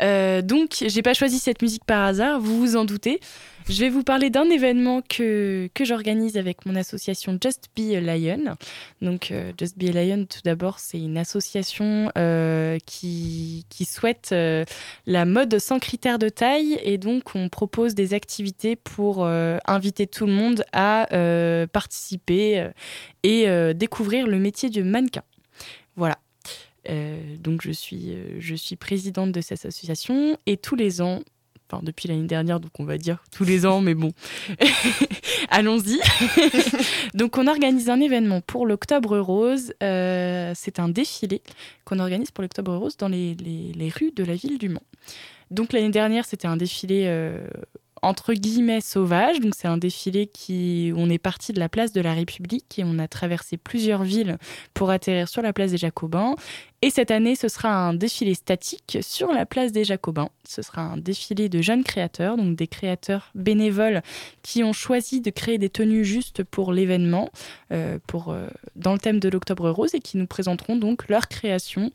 Euh, 0.00 0.42
donc, 0.42 0.84
j'ai 0.86 1.02
pas 1.02 1.14
choisi 1.14 1.38
cette 1.38 1.62
musique 1.62 1.84
par 1.84 2.04
hasard, 2.04 2.40
vous 2.40 2.58
vous 2.58 2.76
en 2.76 2.84
doutez. 2.84 3.20
Je 3.68 3.80
vais 3.80 3.90
vous 3.90 4.02
parler 4.02 4.30
d'un 4.30 4.48
événement 4.48 5.02
que, 5.02 5.68
que 5.74 5.84
j'organise 5.84 6.38
avec 6.38 6.64
mon 6.64 6.74
association 6.74 7.38
Just 7.42 7.68
Be 7.76 7.94
a 7.94 8.00
Lion. 8.00 8.56
Donc, 9.02 9.30
euh, 9.30 9.52
Just 9.58 9.76
Be 9.78 9.94
a 9.94 10.04
Lion, 10.04 10.24
tout 10.24 10.40
d'abord, 10.42 10.78
c'est 10.78 10.98
une 10.98 11.18
association 11.18 12.10
euh, 12.16 12.78
qui, 12.86 13.66
qui 13.68 13.84
souhaite 13.84 14.34
la 15.06 15.24
mode 15.26 15.58
sans 15.58 15.78
critères 15.78 16.18
de 16.18 16.28
taille. 16.28 16.78
Et 16.82 16.96
donc, 16.96 17.34
on 17.34 17.48
propose 17.48 17.94
des 17.94 18.14
activités 18.14 18.76
pour 18.76 19.26
inviter 19.26 20.06
tout 20.06 20.26
le 20.26 20.32
monde 20.32 20.64
à 20.72 21.06
participer 21.72 22.70
et 23.22 23.74
découvrir 23.74 24.26
le 24.26 24.38
métier 24.38 24.70
du 24.70 24.82
mannequin. 24.82 25.22
Voilà. 25.96 26.18
Euh, 26.88 27.36
donc 27.38 27.62
je 27.62 27.70
suis, 27.72 28.12
euh, 28.14 28.36
je 28.38 28.54
suis 28.54 28.76
présidente 28.76 29.32
de 29.32 29.40
cette 29.40 29.64
association 29.66 30.38
et 30.46 30.56
tous 30.56 30.76
les 30.76 31.00
ans, 31.00 31.20
enfin 31.70 31.82
depuis 31.84 32.08
l'année 32.08 32.26
dernière, 32.26 32.60
donc 32.60 32.70
on 32.78 32.84
va 32.84 32.98
dire 32.98 33.22
tous 33.32 33.44
les 33.44 33.66
ans, 33.66 33.80
mais 33.80 33.94
bon, 33.94 34.12
allons-y. 35.50 35.98
donc 37.14 37.36
on 37.38 37.46
organise 37.46 37.88
un 37.90 38.00
événement 38.00 38.40
pour 38.40 38.66
l'Octobre 38.66 39.18
Rose. 39.18 39.72
Euh, 39.82 40.52
c'est 40.54 40.78
un 40.78 40.88
défilé 40.88 41.42
qu'on 41.84 41.98
organise 41.98 42.30
pour 42.30 42.42
l'Octobre 42.42 42.74
Rose 42.76 42.96
dans 42.96 43.08
les, 43.08 43.34
les- 43.34 43.72
les 43.74 43.88
rues 43.88 44.12
de 44.14 44.24
la 44.24 44.34
ville 44.34 44.58
du 44.58 44.68
Mans. 44.68 44.82
Donc 45.50 45.72
l'année 45.72 45.90
dernière, 45.90 46.24
c'était 46.26 46.46
un 46.48 46.56
défilé 46.56 47.04
euh, 47.06 47.46
entre 48.02 48.34
guillemets 48.34 48.80
sauvage. 48.80 49.40
Donc 49.40 49.54
c'est 49.56 49.68
un 49.68 49.78
défilé 49.78 50.26
qui 50.26 50.92
on 50.96 51.10
est 51.10 51.18
parti 51.18 51.52
de 51.52 51.60
la 51.60 51.68
place 51.68 51.92
de 51.92 52.00
la 52.00 52.14
République 52.14 52.78
et 52.78 52.84
on 52.84 52.98
a 52.98 53.08
traversé 53.08 53.56
plusieurs 53.56 54.02
villes 54.02 54.38
pour 54.74 54.90
atterrir 54.90 55.28
sur 55.28 55.42
la 55.42 55.52
place 55.52 55.72
des 55.72 55.78
Jacobins. 55.78 56.34
Et 56.80 56.90
cette 56.90 57.10
année, 57.10 57.34
ce 57.34 57.48
sera 57.48 57.70
un 57.70 57.92
défilé 57.92 58.34
statique 58.34 58.98
sur 59.00 59.32
la 59.32 59.46
place 59.46 59.72
des 59.72 59.82
Jacobins. 59.82 60.28
Ce 60.46 60.62
sera 60.62 60.82
un 60.82 60.96
défilé 60.96 61.48
de 61.48 61.60
jeunes 61.60 61.82
créateurs, 61.82 62.36
donc 62.36 62.54
des 62.54 62.68
créateurs 62.68 63.32
bénévoles 63.34 64.02
qui 64.42 64.62
ont 64.62 64.72
choisi 64.72 65.20
de 65.20 65.30
créer 65.30 65.58
des 65.58 65.70
tenues 65.70 66.04
justes 66.04 66.44
pour 66.44 66.72
l'événement, 66.72 67.30
euh, 67.72 67.98
pour 68.06 68.30
euh, 68.30 68.46
dans 68.76 68.92
le 68.92 69.00
thème 69.00 69.18
de 69.18 69.28
l'Octobre 69.28 69.70
Rose, 69.70 69.96
et 69.96 70.00
qui 70.00 70.18
nous 70.18 70.28
présenteront 70.28 70.76
donc 70.76 71.08
leur 71.08 71.26
création 71.26 71.90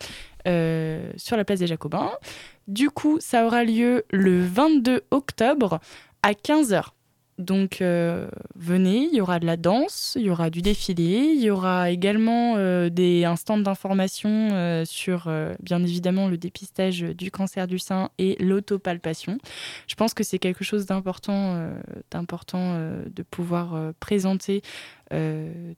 euh, 0.47 1.11
sur 1.15 1.37
la 1.37 1.45
place 1.45 1.59
des 1.59 1.67
Jacobins. 1.67 2.11
Du 2.67 2.89
coup, 2.89 3.17
ça 3.19 3.45
aura 3.45 3.63
lieu 3.63 4.05
le 4.11 4.45
22 4.45 5.03
octobre 5.11 5.79
à 6.21 6.31
15h. 6.31 6.87
Donc 7.39 7.81
euh, 7.81 8.27
venez, 8.55 9.09
il 9.11 9.15
y 9.15 9.21
aura 9.21 9.39
de 9.39 9.45
la 9.47 9.57
danse, 9.57 10.13
il 10.19 10.23
y 10.23 10.29
aura 10.29 10.51
du 10.51 10.61
défilé, 10.61 11.33
il 11.35 11.41
y 11.41 11.49
aura 11.49 11.89
également 11.89 12.55
euh, 12.57 12.89
des, 12.89 13.25
un 13.25 13.35
stand 13.35 13.63
d'information 13.63 14.49
euh, 14.51 14.85
sur 14.85 15.31
bien 15.59 15.81
évidemment 15.81 16.27
le 16.27 16.37
dépistage 16.37 17.01
du 17.01 17.31
cancer 17.31 17.65
du 17.65 17.79
sein 17.79 18.11
et 18.19 18.35
l'autopalpation. 18.39 19.39
Je 19.87 19.95
pense 19.95 20.13
que 20.13 20.23
c'est 20.23 20.39
quelque 20.39 20.63
chose 20.63 20.85
d'important 20.85 21.71
d'important 22.11 22.77
de 23.05 23.23
pouvoir 23.23 23.93
présenter 23.99 24.61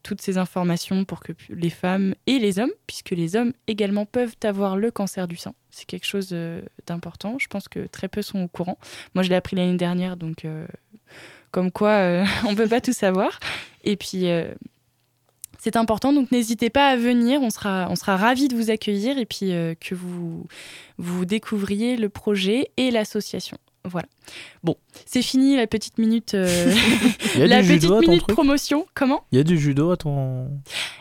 toutes 0.04 0.22
ces 0.22 0.38
informations 0.38 1.06
pour 1.06 1.22
que 1.22 1.32
les 1.50 1.70
femmes 1.70 2.16
et 2.28 2.40
les 2.40 2.60
hommes, 2.60 2.72
puisque 2.88 3.12
les 3.12 3.36
hommes 3.36 3.54
également 3.68 4.06
peuvent 4.06 4.36
avoir 4.44 4.78
le 4.78 4.92
cancer 4.92 5.28
du 5.28 5.38
sein. 5.38 5.54
C'est 5.76 5.86
quelque 5.86 6.06
chose 6.06 6.30
euh, 6.32 6.62
d'important. 6.88 7.38
Je 7.38 7.48
pense 7.48 7.68
que 7.68 7.86
très 7.88 8.08
peu 8.08 8.22
sont 8.22 8.44
au 8.44 8.48
courant. 8.48 8.78
Moi, 9.14 9.24
je 9.24 9.30
l'ai 9.30 9.36
appris 9.36 9.58
l'année 9.58 9.76
dernière, 9.76 10.16
donc 10.16 10.46
euh, 10.46 10.66
comme 11.52 11.70
quoi 11.70 11.90
euh, 11.90 12.26
on 12.48 12.52
ne 12.52 12.56
peut 12.56 12.70
pas 12.70 12.80
tout 12.80 12.94
savoir. 12.94 13.42
Et 13.84 13.98
puis, 13.98 14.26
c'est 15.66 15.78
important, 15.78 16.14
donc 16.14 16.32
n'hésitez 16.32 16.70
pas 16.70 16.90
à 16.90 16.96
venir. 16.96 17.42
On 17.42 17.50
sera, 17.50 17.88
on 17.90 17.96
sera 17.96 18.18
ravis 18.18 18.50
de 18.50 18.56
vous 18.56 18.70
accueillir 18.70 19.18
et 19.18 19.26
puis 19.26 19.52
euh, 19.52 19.74
que 19.74 19.96
vous, 19.96 20.46
vous 21.00 21.26
découvriez 21.26 21.98
le 21.98 22.08
projet 22.08 22.70
et 22.78 22.92
l'association. 22.92 23.58
Voilà. 23.84 24.08
Bon, 24.64 24.76
c'est 25.08 25.24
fini 25.24 25.56
la 25.56 25.66
petite 25.66 25.98
minute, 25.98 26.36
euh, 26.36 26.72
la 27.38 27.62
petite 27.62 27.90
minute 27.90 28.28
promotion. 28.28 28.86
Comment? 28.94 29.24
Il 29.32 29.40
y 29.40 29.42
a 29.42 29.44
du 29.44 29.58
judo 29.58 29.90
à 29.90 29.98
ton. 29.98 30.52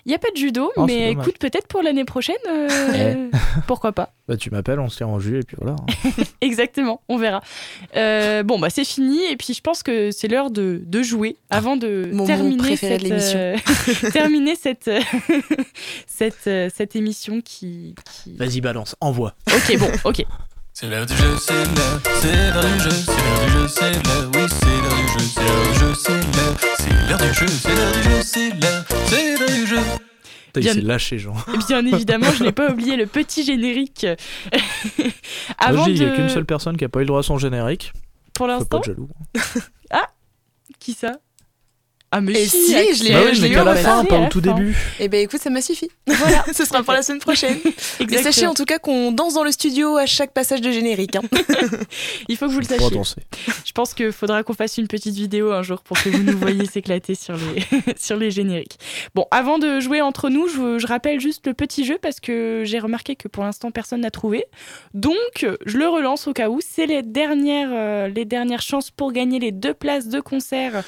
Il 0.06 0.10
n'y 0.10 0.14
a 0.14 0.18
pas 0.18 0.30
de 0.32 0.36
judo, 0.36 0.70
Oh, 0.76 0.84
mais 0.84 1.12
écoute, 1.12 1.38
peut-être 1.38 1.66
pour 1.66 1.80
l'année 1.82 2.04
prochaine, 2.04 2.36
euh, 2.46 3.30
pourquoi 3.66 3.92
pas. 3.92 4.10
Bah, 4.28 4.36
tu 4.36 4.50
m'appelles, 4.50 4.78
on 4.78 4.90
se 4.90 4.98
tient 4.98 5.06
en 5.06 5.18
jus 5.18 5.38
et 5.38 5.42
puis 5.42 5.56
voilà. 5.58 5.76
Exactement, 6.42 7.00
on 7.08 7.16
verra. 7.16 7.40
Euh, 7.96 8.42
bon, 8.42 8.58
bah 8.58 8.68
c'est 8.68 8.84
fini, 8.84 9.24
et 9.30 9.36
puis 9.36 9.54
je 9.54 9.62
pense 9.62 9.82
que 9.82 10.10
c'est 10.10 10.28
l'heure 10.28 10.50
de, 10.50 10.82
de 10.84 11.02
jouer 11.02 11.36
avant 11.48 11.76
de 11.76 12.08
Mon 12.10 12.16
moment 12.18 12.26
terminer 12.26 12.76
cette, 12.76 13.02
de 13.02 13.12
euh, 13.12 13.56
terminer 14.12 14.56
cette, 14.56 14.88
euh, 14.88 15.00
cette, 16.06 16.46
euh, 16.48 16.68
cette 16.74 16.96
émission 16.96 17.40
qui, 17.40 17.94
qui- 18.22 18.36
Vas-y, 18.36 18.60
balance, 18.60 18.96
envoie. 19.00 19.34
Ok, 19.54 19.78
bon, 19.78 19.88
ok. 20.04 20.24
C'est 20.76 20.88
l'heure 20.88 21.06
du 21.06 21.14
jeu, 21.14 21.36
c'est 21.38 21.52
l'heure, 21.54 22.00
c'est 22.20 22.50
l'heure 22.50 22.64
du 22.64 22.80
jeu, 22.80 22.90
c'est 22.90 23.12
l'heure 23.12 23.44
du 23.44 23.52
jeu, 23.52 23.68
c'est 23.68 23.92
l'heure, 23.92 24.30
oui, 24.34 24.46
c'est 24.48 24.66
l'heure 24.66 24.96
du 24.96 25.08
jeu, 25.08 25.24
c'est 25.24 25.40
l'heure 25.40 25.62
du 25.70 25.78
jeu, 25.78 25.94
c'est 25.94 26.10
l'heure, 26.10 26.56
c'est 26.78 27.08
l'heure 27.08 27.18
du 27.20 27.32
jeu, 27.32 27.46
c'est 27.46 27.74
l'heure 27.76 27.92
du 27.92 28.02
jeu, 28.02 28.22
c'est 28.22 28.50
l'heure, 28.50 28.84
c'est 29.06 29.38
l'heure 29.38 29.50
du 29.50 29.66
jeu. 29.68 29.76
Putain, 30.46 30.60
Bien- 30.60 30.72
Il 30.72 30.74
s'est 30.74 30.80
lâché, 30.80 31.18
genre. 31.20 31.46
Et 31.54 31.58
bien 31.68 31.86
évidemment, 31.86 32.32
je 32.36 32.42
n'ai 32.42 32.50
pas 32.50 32.72
oublié 32.72 32.96
le 32.96 33.06
petit 33.06 33.44
générique. 33.44 34.04
avant 35.58 35.86
il 35.86 35.96
de... 35.96 36.04
n'y 36.06 36.10
a 36.10 36.14
qu'une 36.16 36.28
seule 36.28 36.44
personne 36.44 36.76
qui 36.76 36.84
a 36.84 36.88
pas 36.88 36.98
eu 36.98 37.02
le 37.02 37.06
droit 37.06 37.20
à 37.20 37.22
son 37.22 37.38
générique. 37.38 37.92
Pour 38.34 38.48
pas 38.48 38.54
l'instant, 38.58 38.78
être 38.78 38.84
jaloux. 38.84 39.08
qui 40.80 40.92
ça? 40.92 41.12
Ah, 42.10 42.20
mais 42.20 42.42
Et 42.42 42.46
si, 42.46 42.70
je 42.94 43.02
l'ai- 43.04 43.10
Bah 43.12 43.22
oui, 43.26 43.34
je 43.34 43.42
l'ai 43.42 43.48
eu 43.48 43.58
en 43.58 43.64
la 43.64 43.74
fin, 43.74 44.04
pas 44.04 44.18
à 44.18 44.26
au 44.26 44.28
tout 44.28 44.40
début. 44.40 44.76
Eh 45.00 45.08
ben 45.08 45.20
écoute, 45.20 45.40
ça 45.40 45.50
m'a 45.50 45.60
suffi. 45.60 45.88
Voilà, 46.06 46.44
Ce 46.52 46.64
sera 46.64 46.82
pour 46.84 46.92
la 46.92 47.02
semaine 47.02 47.18
prochaine. 47.18 47.58
Mais 47.64 47.70
exactement. 48.00 48.22
sachez 48.22 48.46
en 48.46 48.54
tout 48.54 48.64
cas 48.66 48.78
qu'on 48.78 49.10
danse 49.10 49.34
dans 49.34 49.42
le 49.42 49.50
studio 49.50 49.96
à 49.96 50.06
chaque 50.06 50.32
passage 50.32 50.60
de 50.60 50.70
générique. 50.70 51.16
hein. 51.16 51.22
Il 52.28 52.36
faut 52.36 52.46
que 52.46 52.52
vous 52.52 52.60
le 52.60 52.64
sachiez. 52.66 52.90
danser. 52.90 53.20
Je 53.64 53.72
pense 53.72 53.94
qu'il 53.94 54.12
faudra 54.12 54.44
qu'on 54.44 54.52
fasse 54.54 54.78
une 54.78 54.86
petite 54.86 55.14
vidéo 55.16 55.50
un 55.50 55.62
jour 55.62 55.82
pour 55.82 56.00
que 56.00 56.08
vous 56.08 56.22
nous 56.22 56.38
voyez 56.38 56.66
s'éclater 56.66 57.16
sur 57.16 57.34
les, 57.36 57.64
sur 57.98 58.16
les 58.16 58.30
génériques. 58.30 58.78
Bon, 59.16 59.26
avant 59.32 59.58
de 59.58 59.80
jouer 59.80 60.00
entre 60.00 60.28
nous, 60.30 60.46
je, 60.46 60.78
je 60.78 60.86
rappelle 60.86 61.18
juste 61.20 61.46
le 61.48 61.54
petit 61.54 61.84
jeu 61.84 61.98
parce 62.00 62.20
que 62.20 62.62
j'ai 62.64 62.78
remarqué 62.78 63.16
que 63.16 63.26
pour 63.26 63.42
l'instant 63.42 63.72
personne 63.72 64.02
n'a 64.02 64.12
trouvé. 64.12 64.44
Donc, 64.94 65.46
je 65.66 65.76
le 65.78 65.88
relance 65.88 66.28
au 66.28 66.32
cas 66.32 66.48
où. 66.48 66.60
C'est 66.64 66.86
les 66.86 67.02
dernières, 67.02 67.70
euh, 67.72 68.08
les 68.08 68.24
dernières 68.24 68.62
chances 68.62 68.92
pour 68.92 69.10
gagner 69.12 69.40
les 69.40 69.50
deux 69.50 69.74
places 69.74 70.06
de 70.06 70.20
concert 70.20 70.84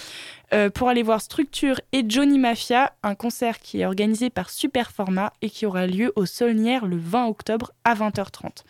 euh, 0.52 0.70
pour 0.70 0.88
aller 0.88 1.02
voir 1.02 1.20
Structure 1.20 1.80
et 1.92 2.04
Johnny 2.06 2.38
Mafia, 2.38 2.92
un 3.02 3.14
concert 3.14 3.58
qui 3.58 3.80
est 3.80 3.86
organisé 3.86 4.30
par 4.30 4.50
Superformat 4.50 5.32
et 5.42 5.50
qui 5.50 5.66
aura 5.66 5.86
lieu 5.86 6.12
au 6.14 6.24
Saulnières 6.24 6.86
le 6.86 6.96
20 6.96 7.26
octobre 7.26 7.72
à 7.84 7.94
20h30. 7.94 8.62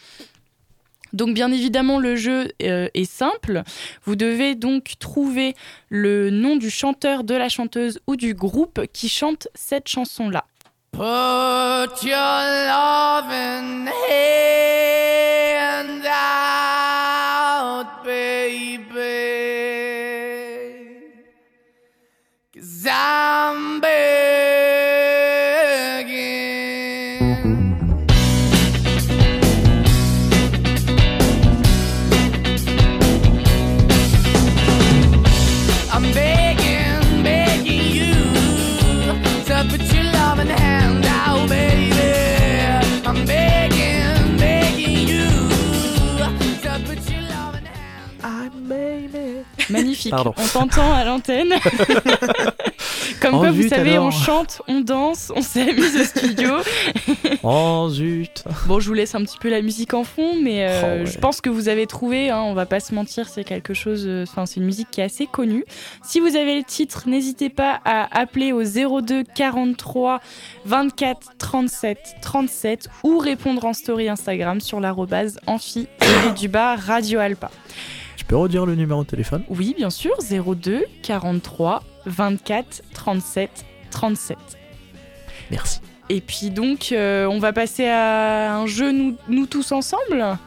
Donc 1.12 1.34
bien 1.34 1.52
évidemment 1.52 1.98
le 1.98 2.16
jeu 2.16 2.52
euh, 2.62 2.88
est 2.94 3.10
simple. 3.10 3.62
Vous 4.04 4.16
devez 4.16 4.54
donc 4.54 4.94
trouver 4.98 5.54
le 5.88 6.30
nom 6.30 6.56
du 6.56 6.70
chanteur, 6.70 7.24
de 7.24 7.34
la 7.34 7.48
chanteuse 7.48 8.00
ou 8.06 8.16
du 8.16 8.34
groupe 8.34 8.86
qui 8.92 9.08
chante 9.08 9.48
cette 9.54 9.88
chanson-là. 9.88 10.44
Put 10.92 11.00
Magnifique. 50.10 50.10
Pardon. 50.10 50.34
On 50.36 50.46
t'entend 50.46 50.92
à 50.94 51.04
l'antenne. 51.04 51.54
Comme 53.20 53.34
Oh, 53.34 53.38
quoi, 53.38 53.50
vous 53.50 53.68
savez, 53.68 53.92
alors. 53.92 54.06
on 54.06 54.10
chante, 54.10 54.62
on 54.68 54.80
danse, 54.80 55.32
on 55.34 55.42
s'amuse 55.42 55.96
au 56.00 56.04
studio. 56.04 56.50
Oh 57.42 57.88
zut. 57.90 58.44
Bon, 58.66 58.80
je 58.80 58.88
vous 58.88 58.94
laisse 58.94 59.14
un 59.14 59.22
petit 59.22 59.38
peu 59.38 59.48
la 59.48 59.62
musique 59.62 59.94
en 59.94 60.04
fond, 60.04 60.34
mais 60.42 60.66
euh, 60.66 60.80
Oh, 60.82 60.86
ouais. 61.00 61.06
je 61.06 61.18
pense 61.18 61.40
que 61.40 61.48
vous 61.50 61.68
avez 61.68 61.86
trouvé, 61.86 62.30
hein, 62.30 62.40
on 62.40 62.54
va 62.54 62.66
pas 62.66 62.80
se 62.80 62.94
mentir, 62.94 63.28
c'est 63.28 63.44
quelque 63.44 63.74
chose, 63.74 64.04
euh, 64.06 64.24
enfin, 64.28 64.46
c'est 64.46 64.56
une 64.60 64.66
musique 64.66 64.88
qui 64.90 65.00
est 65.00 65.04
assez 65.04 65.26
connue. 65.26 65.64
Si 66.02 66.18
vous 66.20 66.34
avez 66.36 66.56
le 66.56 66.64
titre, 66.64 67.04
n'hésitez 67.06 67.48
pas 67.50 67.80
à 67.84 68.08
appeler 68.18 68.52
au 68.52 68.62
02 68.64 69.22
43 69.34 70.20
24 70.64 71.32
37 71.38 71.98
37 72.22 72.88
ou 73.04 73.18
répondre 73.18 73.64
en 73.64 73.72
story 73.72 74.08
Instagram 74.08 74.60
sur 74.60 74.80
l'arrobase 74.80 75.38
amphi 75.46 75.86
du 76.36 76.48
bas 76.48 76.74
Radio 76.76 77.20
Alpa. 77.20 77.50
Tu 78.26 78.30
peux 78.30 78.38
redire 78.38 78.66
le 78.66 78.74
numéro 78.74 79.04
de 79.04 79.08
téléphone? 79.08 79.44
Oui, 79.48 79.72
bien 79.76 79.88
sûr, 79.88 80.16
02 80.20 80.84
43 81.04 81.84
24 82.06 82.82
37 82.92 83.64
37. 83.92 84.36
Merci. 85.52 85.80
Et 86.08 86.20
puis 86.20 86.50
donc, 86.50 86.90
euh, 86.90 87.26
on 87.26 87.38
va 87.38 87.52
passer 87.52 87.86
à 87.86 88.56
un 88.56 88.66
jeu 88.66 88.90
nous, 88.90 89.16
nous 89.28 89.46
tous 89.46 89.70
ensemble? 89.70 90.38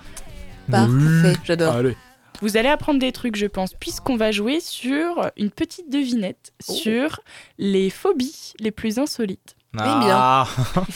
Parfait, 0.70 1.38
j'adore. 1.46 1.74
Allez. 1.74 1.96
Vous 2.42 2.58
allez 2.58 2.68
apprendre 2.68 3.00
des 3.00 3.14
trucs, 3.14 3.38
je 3.38 3.46
pense, 3.46 3.74
puisqu'on 3.74 4.18
va 4.18 4.34
jouer 4.34 4.60
sur 4.60 5.32
une 5.38 5.50
petite 5.50 5.90
devinette 5.90 6.52
sur 6.60 7.22
les 7.60 7.90
phobies 7.90 8.56
les 8.60 8.72
plus 8.72 9.00
insolites. 9.00 9.56
Ah. 9.78 10.48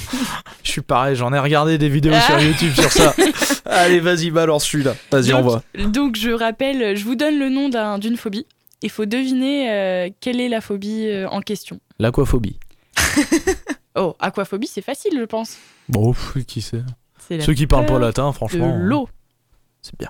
Je 0.63 0.71
suis 0.71 0.81
pareil, 0.81 1.15
j'en 1.15 1.31
ai 1.33 1.39
regardé 1.39 1.77
des 1.77 1.89
vidéos 1.89 2.13
Ah. 2.15 2.21
sur 2.21 2.39
YouTube 2.41 2.73
sur 2.73 2.91
ça. 2.91 3.13
Allez, 3.65 3.99
vas-y, 3.99 4.31
balance 4.31 4.65
celui-là. 4.65 4.95
Vas-y, 5.11 5.31
envoie. 5.33 5.61
Donc, 5.77 6.15
je 6.15 6.31
rappelle, 6.31 6.95
je 6.97 7.03
vous 7.05 7.15
donne 7.15 7.37
le 7.37 7.49
nom 7.49 7.69
d'un- 7.69 7.99
d'une 7.99 8.17
phobie. 8.17 8.45
Il 8.81 8.89
faut 8.89 9.05
deviner 9.05 9.71
euh, 9.71 10.09
quelle 10.19 10.41
est 10.41 10.49
la 10.49 10.59
phobie 10.59 11.07
euh, 11.07 11.27
en 11.29 11.41
question. 11.41 11.79
L'aquaphobie. 11.99 12.59
Oh, 13.95 14.15
aquaphobie, 14.19 14.65
c'est 14.65 14.81
facile, 14.81 15.11
je 15.19 15.23
pense. 15.25 15.55
Bon, 15.87 16.15
qui 16.47 16.61
sait 16.63 16.81
Ceux 17.29 17.53
qui 17.53 17.67
parlent 17.67 17.85
pas 17.85 17.99
latin, 17.99 18.33
franchement. 18.33 18.75
l'eau. 18.79 19.07
C'est 19.83 19.95
bien. 19.99 20.09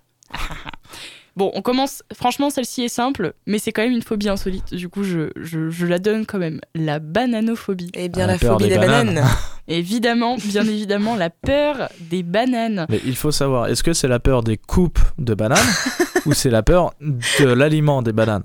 Bon, 1.36 1.52
on 1.56 1.62
commence. 1.62 2.04
Franchement, 2.14 2.50
celle-ci 2.52 2.84
est 2.84 2.88
simple, 2.90 3.34
mais 3.48 3.58
c'est 3.58 3.72
quand 3.72 3.82
même 3.82 3.92
une 3.94 4.04
phobie 4.04 4.30
insolite. 4.30 4.74
Du 4.76 4.88
coup, 4.90 5.04
je, 5.04 5.32
je, 5.36 5.70
je 5.70 5.86
la 5.88 5.98
donne 5.98 6.26
quand 6.28 6.38
même. 6.38 6.62
La 6.76 7.00
bananophobie. 7.00 7.92
Eh 7.96 8.08
bien, 8.10 8.28
La 8.28 8.34
la 8.34 8.40
phobie 8.40 8.66
des 8.66 8.70
des 8.72 8.78
bananes. 8.80 9.08
bananes. 9.16 9.28
Évidemment, 9.68 10.36
bien 10.44 10.64
évidemment, 10.66 11.16
la 11.16 11.30
peur 11.30 11.90
des 12.02 12.22
bananes. 12.22 12.86
Mais 12.90 13.00
il 13.06 13.16
faut 13.16 13.32
savoir, 13.32 13.68
est-ce 13.68 13.82
que 13.82 13.94
c'est 13.94 14.10
la 14.10 14.20
peur 14.20 14.44
des 14.44 14.58
coupes 14.58 15.00
de 15.20 15.34
bananes 15.34 15.58
ou 16.26 16.34
c'est 16.34 16.50
la 16.50 16.64
peur 16.64 16.94
de 17.00 17.46
l'aliment 17.46 18.02
des 18.02 18.12
bananes? 18.12 18.44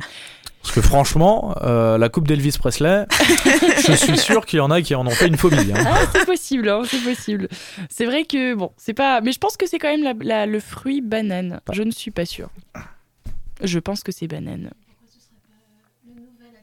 Parce 0.69 0.81
que 0.83 0.87
franchement, 0.87 1.55
euh, 1.63 1.97
la 1.97 2.11
coupe 2.11 2.29
d'Elvis 2.29 2.57
Presley, 2.59 3.07
je 3.89 3.93
suis 3.95 4.19
sûr 4.19 4.45
qu'il 4.45 4.59
y 4.59 4.61
en 4.61 4.71
a 4.71 4.83
qui 4.83 4.95
en 4.95 5.07
ont 5.07 5.11
fait 5.11 5.27
une 5.27 5.39
phobie. 5.39 5.73
hein. 5.75 5.83
Ah, 5.87 6.01
c'est 6.13 6.27
possible, 6.27 6.69
hein, 6.69 6.83
c'est 6.85 7.03
possible. 7.03 7.49
C'est 7.89 8.05
vrai 8.05 8.25
que 8.25 8.53
bon, 8.55 8.71
c'est 8.77 8.93
pas. 8.93 9.23
Mais 9.23 9.33
je 9.33 9.39
pense 9.39 9.57
que 9.57 9.67
c'est 9.67 9.79
quand 9.79 9.89
même 9.89 10.03
la- 10.03 10.13
la- 10.21 10.45
le 10.45 10.61
fruit 10.61 11.01
banane. 11.01 11.61
Je 11.73 11.83
ne 11.83 11.91
suis 11.91 12.11
pas 12.11 12.27
sûre. 12.27 12.51
Je 13.65 13.79
pense 13.79 14.03
que 14.03 14.13
c'est 14.13 14.27
banane. 14.27 14.71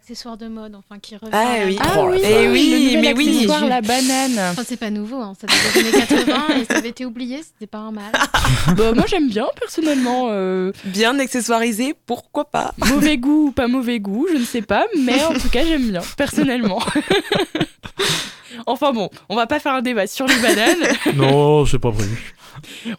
Accessoire 0.07 0.37
de 0.37 0.47
mode, 0.47 0.75
enfin, 0.75 0.99
qui 0.99 1.15
revient. 1.15 1.31
Ah 1.33 1.63
à- 1.63 1.65
oui. 1.65 1.79
Ah 1.81 1.93
Oh 1.97 2.05
la 2.09 2.11
oui, 2.15 2.21
vache. 2.21 2.31
Eh 2.31 2.47
oui, 2.49 2.91
le 2.93 3.01
mais 3.01 3.13
oui. 3.15 3.27
accessoire, 3.37 3.65
la 3.65 3.81
banane. 3.81 4.51
Enfin, 4.51 4.61
c'est 4.63 4.77
pas 4.77 4.91
nouveau, 4.91 5.15
hein. 5.19 5.33
ça 5.41 5.47
date 5.47 5.57
des 5.73 5.79
années 5.79 6.05
80 6.05 6.47
et 6.61 6.65
ça 6.65 6.75
avait 6.77 6.89
été 6.89 7.05
oublié, 7.07 7.41
c'était 7.41 7.65
pas 7.65 7.79
un 7.79 7.91
mal. 7.91 8.11
Bah, 8.77 8.93
moi 8.93 9.05
j'aime 9.07 9.29
bien 9.29 9.47
personnellement. 9.59 10.27
euh, 10.29 10.71
Bien 10.83 11.17
accessoirisé, 11.17 11.95
pourquoi 12.05 12.45
pas? 12.45 12.75
mauvais 12.87 13.17
goût 13.17 13.47
ou 13.47 13.51
pas 13.51 13.67
mauvais 13.67 13.99
goût, 13.99 14.27
je 14.31 14.37
ne 14.37 14.43
sais 14.45 14.61
pas, 14.61 14.85
mais 14.95 15.23
en 15.25 15.33
tout 15.33 15.49
cas 15.49 15.65
j'aime 15.65 15.89
bien 15.89 16.01
personnellement. 16.17 16.83
enfin 18.67 18.93
bon, 18.93 19.09
on 19.29 19.35
va 19.35 19.47
pas 19.47 19.59
faire 19.59 19.73
un 19.73 19.81
débat 19.81 20.05
sur 20.05 20.27
les 20.27 20.37
bananes. 20.37 20.85
Non, 21.15 21.65
c'est 21.65 21.79
pas 21.79 21.91
prévu. 21.91 22.35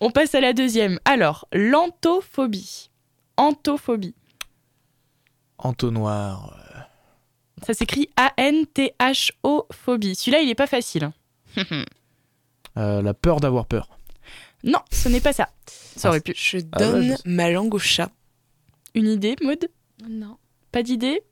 On 0.00 0.10
passe 0.10 0.34
à 0.34 0.40
la 0.40 0.52
deuxième. 0.52 0.98
Alors, 1.04 1.46
l'antophobie. 1.52 2.90
Antophobie. 3.36 4.14
Entonnoir. 5.58 6.52
Ça 7.66 7.74
s'écrit 7.74 8.08
A-N-T-H-O 8.16 9.66
phobie. 9.72 10.14
Celui-là, 10.14 10.40
il 10.40 10.48
est 10.48 10.54
pas 10.54 10.68
facile. 10.68 11.10
euh, 12.78 13.02
la 13.02 13.12
peur 13.12 13.40
d'avoir 13.40 13.66
peur. 13.66 13.98
non, 14.62 14.78
ce 14.92 15.08
n'est 15.08 15.20
pas 15.20 15.32
ça. 15.32 15.48
Ça 15.66 16.10
aurait 16.10 16.20
pu. 16.20 16.32
Je 16.36 16.58
Ah 16.70 16.78
ouais, 16.78 16.86
donne 16.92 17.16
ma 17.24 17.50
langue 17.50 17.74
au 17.74 17.80
chat. 17.80 18.12
Une 18.94 19.08
idée, 19.08 19.34
Maud 19.42 19.68
Non. 20.08 20.36
Pas 20.70 20.84
d'idée? 20.84 21.22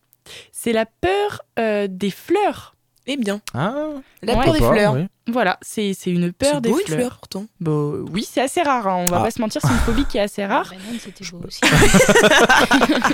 C'est 0.50 0.72
la 0.72 0.86
peur 0.86 1.42
euh, 1.60 1.86
des 1.88 2.10
fleurs. 2.10 2.73
Eh 3.06 3.16
bien, 3.18 3.40
Ah, 3.52 3.74
la 4.22 4.34
Ouais. 4.34 4.44
peur 4.44 4.54
des 4.54 4.60
pas, 4.60 4.72
fleurs. 4.72 4.94
oui. 4.94 5.06
Voilà, 5.30 5.58
c'est 5.62 5.92
c'est 5.94 6.10
une 6.10 6.32
peur 6.32 6.54
C'est 6.54 6.60
des 6.62 6.70
beau, 6.70 6.78
une 6.80 6.86
fleurs. 6.86 6.98
fleur, 7.00 7.18
pourtant. 7.18 7.46
Bah, 7.60 7.70
oui, 8.12 8.26
c'est 8.30 8.40
assez 8.40 8.62
rare. 8.62 8.86
hein. 8.88 9.04
On 9.06 9.10
va 9.10 9.18
Ah. 9.20 9.24
pas 9.24 9.30
se 9.30 9.40
mentir, 9.40 9.60
c'est 9.62 9.68
une 9.68 9.74
phobie 9.78 10.04
qui 10.06 10.18
est 10.18 10.22
assez 10.22 10.44
rare. 10.44 10.70
La 10.72 10.78
banane, 10.78 10.98
c'était 11.00 11.24
beau 11.30 11.40
aussi. 11.46 11.60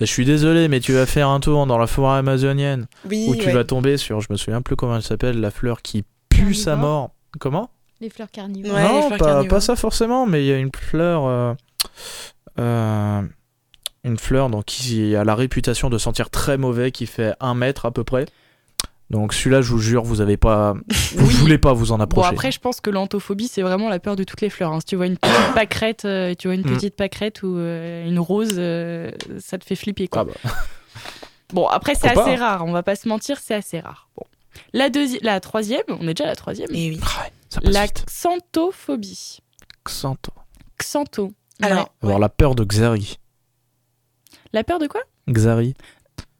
Je 0.00 0.04
suis 0.06 0.24
désolé, 0.24 0.68
mais 0.68 0.80
tu 0.80 0.92
vas 0.92 1.06
faire 1.06 1.28
un 1.28 1.40
tour 1.40 1.66
dans 1.66 1.78
la 1.78 1.86
forêt 1.86 2.18
amazonienne 2.18 2.86
Oui, 3.08 3.26
où 3.28 3.36
tu 3.36 3.46
ouais. 3.46 3.52
vas 3.52 3.64
tomber 3.64 3.96
sur, 3.96 4.20
je 4.20 4.28
me 4.30 4.36
souviens 4.36 4.62
plus 4.62 4.76
comment 4.76 4.96
elle 4.96 5.02
s'appelle, 5.02 5.40
la 5.40 5.50
fleur 5.50 5.82
qui 5.82 6.04
pue 6.28 6.54
sa 6.54 6.76
mort. 6.76 7.10
Comment? 7.38 7.70
Les 8.00 8.10
fleurs 8.10 8.30
carnivores. 8.30 8.74
Ouais, 8.74 8.82
Non, 8.82 9.06
fleurs 9.06 9.18
pas, 9.18 9.24
carnivores. 9.26 9.48
pas 9.48 9.60
ça 9.60 9.76
forcément, 9.76 10.26
mais 10.26 10.44
il 10.44 10.48
y 10.48 10.52
a 10.52 10.58
une 10.58 10.70
fleur. 10.74 11.24
euh, 11.26 11.54
euh, 12.58 13.22
une 14.04 14.18
fleur 14.18 14.50
donc, 14.50 14.64
qui 14.64 15.14
a 15.14 15.22
la 15.22 15.36
réputation 15.36 15.88
de 15.88 15.96
sentir 15.96 16.28
très 16.28 16.58
mauvais, 16.58 16.90
qui 16.90 17.06
fait 17.06 17.34
un 17.38 17.54
mètre 17.54 17.86
à 17.86 17.92
peu 17.92 18.02
près. 18.02 18.26
Donc 19.12 19.34
celui-là, 19.34 19.60
je 19.60 19.70
vous 19.70 19.78
jure, 19.78 20.02
vous 20.02 20.20
avez 20.22 20.36
pas, 20.38 20.72
vous 21.14 21.26
Oui. 21.26 21.34
voulez 21.34 21.58
pas 21.58 21.72
vous 21.74 21.92
en 21.92 21.98
Bon, 21.98 22.04
approcher. 22.04 22.28
après, 22.30 22.50
je 22.50 22.58
pense 22.58 22.80
que 22.80 22.88
l'antophobie, 22.90 23.46
c'est 23.46 23.62
vraiment 23.62 23.88
la 23.90 24.00
peur 24.00 24.16
de 24.16 24.24
toutes 24.24 24.40
les 24.40 24.48
fleurs. 24.50 24.72
hein. 24.72 24.80
Si 24.80 24.86
tu 24.86 24.96
vois 24.96 25.06
une 25.06 25.18
petite 25.18 25.54
pâquerette, 25.54 26.04
euh, 26.06 26.34
tu 26.36 26.48
vois 26.48 26.54
une 26.54 26.62
Mm. 26.62 26.74
petite 26.74 26.96
pâquerette 26.96 27.42
ou 27.42 27.56
euh, 27.58 28.08
une 28.08 28.18
rose, 28.18 28.54
euh, 28.56 29.10
ça 29.38 29.58
te 29.58 29.64
fait 29.66 29.76
flipper, 29.76 30.08
quoi. 30.08 30.22
Ah 30.22 30.24
bah. 30.44 30.50
Bon, 31.52 31.66
après, 31.68 31.94
c'est 31.94 32.08
assez 32.08 32.36
pas 32.36 32.36
rare. 32.36 32.64
On 32.64 32.72
va 32.72 32.82
pas 32.82 32.96
se 32.96 33.06
mentir, 33.06 33.36
c'est 33.38 33.54
assez 33.54 33.78
rare. 33.80 34.08
Bon. 34.16 34.24
La, 34.72 34.88
deuxi- 34.88 35.18
la 35.20 35.38
troisième, 35.40 35.82
on 35.90 36.08
est 36.08 36.14
déjà 36.14 36.24
à 36.24 36.28
la 36.28 36.34
troisième. 36.36 36.68
Eh 36.72 36.88
oui. 36.92 37.00
Ah 37.02 37.24
ouais, 37.24 37.32
ça 37.50 37.60
passe 37.60 37.74
La 37.74 37.84
vite. 37.84 38.04
xanthophobie. 38.08 39.40
Xanto. 39.86 40.32
Xantho. 40.78 41.32
Alors, 41.60 41.78
Ouais. 41.80 41.84
Avoir 42.04 42.18
la 42.18 42.30
peur 42.30 42.54
de 42.54 42.64
Xari. 42.64 43.18
La 44.54 44.64
peur 44.64 44.78
de 44.78 44.86
quoi? 44.86 45.02
Xari, 45.28 45.74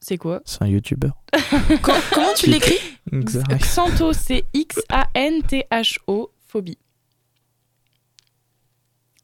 C'est 0.04 0.18
quoi 0.18 0.40
c'est 0.44 0.60
un 0.62 0.66
youtubeur. 0.66 1.12
co- 1.82 1.92
comment 2.12 2.34
tu 2.34 2.50
l'écris 2.50 2.78
Xari. 3.12 3.56
Xantho, 3.58 4.12
c'est 4.12 4.44
X-A-N-T-H-O, 4.52 6.32
phobie. 6.48 6.78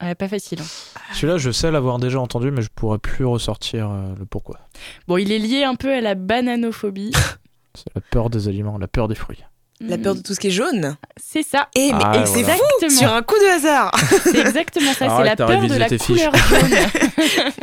Ouais, 0.01 0.15
pas 0.15 0.29
facile. 0.29 0.61
hein. 0.61 0.67
Celui-là, 1.15 1.39
je 1.39 1.51
sais 1.51 1.73
l'avoir 1.73 1.99
déjà 1.99 2.21
entendu, 2.21 2.53
mais 2.53 2.63
je 2.63 2.69
pourrais 2.73 2.99
plus 2.99 3.25
ressortir 3.25 3.91
euh, 3.91 4.15
le 4.17 4.25
pourquoi. 4.25 4.61
Bon, 5.09 5.17
il 5.17 5.33
est 5.33 5.41
lié 5.41 5.65
un 5.65 5.75
peu 5.75 5.93
à 5.93 6.01
la 6.01 6.15
bananophobie. 6.15 7.11
C'est 7.75 7.93
la 7.97 8.01
peur 8.01 8.31
des 8.31 8.47
aliments, 8.47 8.79
la 8.79 8.87
peur 8.89 9.09
des 9.09 9.17
fruits. 9.17 9.43
La 9.81 9.99
peur 9.99 10.15
de 10.17 10.21
tout 10.23 10.35
ce 10.35 10.41
qui 10.41 10.49
est 10.49 10.53
jaune. 10.53 10.97
C'est 11.17 11.43
ça. 11.45 11.69
Eh, 11.77 11.93
mais 11.93 11.99
Ah, 12.03 12.25
c'est 12.27 12.43
voilà. 12.43 12.57
fou 12.57 12.63
Exactement. 12.83 12.99
Sur 12.99 13.13
un 13.15 13.23
coup 13.23 13.37
de 13.37 13.55
hasard 13.57 13.93
C'est 14.25 14.39
exactement 14.39 14.91
ça, 14.93 14.99
c'est 14.99 15.05
Arrête, 15.07 15.39
la 15.39 15.47
peur 15.47 15.61
de 15.63 15.75
la 15.75 15.89
couleur 15.89 16.35
jaune. 16.35 16.71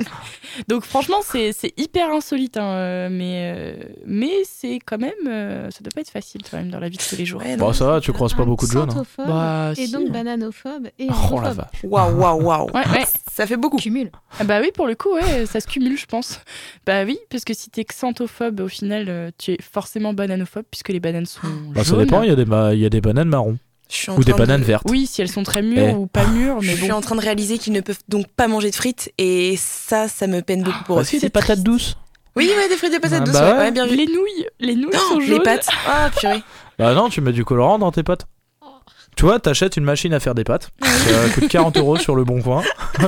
Donc 0.67 0.83
franchement, 0.83 1.17
c'est 1.23 1.51
c'est 1.53 1.73
hyper 1.77 2.11
insolite, 2.11 2.57
hein, 2.57 2.63
euh, 2.65 3.07
mais, 3.11 3.53
euh, 3.55 3.83
mais 4.05 4.31
c'est 4.43 4.79
quand 4.85 4.97
même, 4.97 5.11
euh, 5.27 5.69
ça 5.71 5.79
doit 5.81 5.91
pas 5.93 6.01
être 6.01 6.09
facile 6.09 6.41
quand 6.49 6.57
même 6.57 6.69
dans 6.69 6.79
la 6.79 6.89
vie 6.89 6.97
de 6.97 7.03
tous 7.03 7.15
les 7.15 7.25
jours. 7.25 7.41
Ouais, 7.41 7.57
Bon, 7.57 7.67
non. 7.67 7.73
ça 7.73 7.85
va, 7.85 8.01
tu 8.01 8.11
croises 8.13 8.33
pas 8.33 8.45
beaucoup 8.45 8.65
de 8.67 8.71
jeunes. 8.71 8.89
hein. 8.91 9.03
Bah, 9.27 9.71
et 9.77 9.85
si. 9.87 9.91
donc 9.91 10.09
bananophobe 10.11 10.87
et 10.99 11.07
Oh 11.31 11.39
la 11.41 11.53
vache. 11.53 11.67
Waouh, 11.83 12.15
waouh, 12.17 12.41
waouh. 12.43 12.69
Ouais, 12.73 12.87
ouais. 12.91 13.05
Ça 13.31 13.45
fait 13.47 13.57
beaucoup. 13.57 13.77
Cumule. 13.77 14.11
Ah 14.39 14.43
bah 14.45 14.59
oui, 14.61 14.71
pour 14.73 14.87
le 14.87 14.95
coup, 14.95 15.13
ouais, 15.13 15.45
ça 15.45 15.59
se 15.59 15.67
cumule, 15.67 15.97
je 15.97 16.05
pense. 16.05 16.39
Bah 16.85 17.03
oui, 17.03 17.17
parce 17.29 17.43
que 17.43 17.53
si 17.53 17.69
t'es 17.69 17.83
xanthophobe, 17.83 18.61
au 18.61 18.67
final, 18.67 19.05
euh, 19.09 19.29
tu 19.37 19.51
es 19.51 19.57
forcément 19.61 20.13
bananophobe, 20.13 20.63
puisque 20.71 20.89
les 20.89 20.99
bananes 20.99 21.25
sont 21.25 21.41
Bah, 21.73 21.83
ça 21.83 21.97
dépend, 21.97 22.21
il 22.23 22.29
y, 22.29 22.31
a 22.31 22.35
des 22.35 22.45
ba- 22.45 22.73
il 22.73 22.79
y 22.79 22.85
a 22.85 22.89
des 22.89 23.01
bananes 23.01 23.27
marron 23.29 23.57
ou 24.17 24.23
des 24.23 24.31
de- 24.31 24.37
bananes 24.37 24.61
vertes. 24.63 24.83
Oui, 24.89 25.05
si 25.07 25.21
elles 25.21 25.29
sont 25.31 25.43
très 25.43 25.61
mûres 25.61 25.89
Eh. 25.89 25.93
ou 25.93 26.07
pas 26.07 26.25
mûres, 26.27 26.61
Je 26.61 26.67
mais 26.67 26.75
suis 26.75 26.87
bon. 26.89 26.95
en 26.95 27.01
train 27.01 27.15
de 27.15 27.21
réaliser 27.21 27.57
qu'ils 27.57 27.73
ne 27.73 27.81
peuvent 27.81 27.99
donc 28.09 28.27
pas 28.27 28.47
manger 28.47 28.71
de 28.71 28.75
frites 28.75 29.11
et 29.17 29.55
ça, 29.57 30.07
ça 30.07 30.27
me 30.27 30.41
peine 30.41 30.63
beaucoup 30.63 30.83
pour 30.85 30.95
Bah 30.97 31.01
eux. 31.01 31.05
si, 31.05 31.19
C'est 31.19 31.27
des 31.27 31.29
patates 31.29 31.47
triste. 31.49 31.63
douces. 31.63 31.97
Oui, 32.35 32.49
ouais, 32.57 32.67
des 32.67 32.75
frites 32.75 32.91
et 32.91 32.95
des 32.95 32.99
patates 32.99 33.21
Ah, 33.21 33.25
douces. 33.25 33.33
bah 33.33 33.45
ouais. 33.45 33.51
ouais. 33.53 33.59
Ouais, 33.59 33.71
bien 33.71 33.85
vu. 33.87 33.95
Les 33.95 34.05
nouilles, 34.07 34.45
les 34.59 34.75
nouilles 34.75 34.89
Oh, 34.93 35.13
sont 35.13 35.19
jaunes. 35.21 35.29
les 35.37 35.39
pâtes. 35.39 35.67
Ah, 35.87 36.09
purée. 36.17 36.41
Bah 36.77 36.93
non, 36.93 37.09
tu 37.09 37.21
mets 37.21 37.31
du 37.31 37.45
colorant 37.45 37.79
dans 37.79 37.91
tes 37.91 38.03
pâtes. 38.03 38.25
Oh. 39.25 39.27
Tu 39.27 39.31
vois, 39.31 39.39
t'achètes 39.39 39.75
une 39.75 39.83
machine 39.85 40.13
à 40.13 40.19
faire 40.19 40.35
des 40.35 40.43
pâtes. 40.43 40.69
Ça 40.83 41.29
coûte 41.33 41.47
40 41.47 41.77
euros 41.77 41.97
sur 41.97 42.15
le 42.15 42.23
bon 42.23 42.41
coin. 42.43 42.61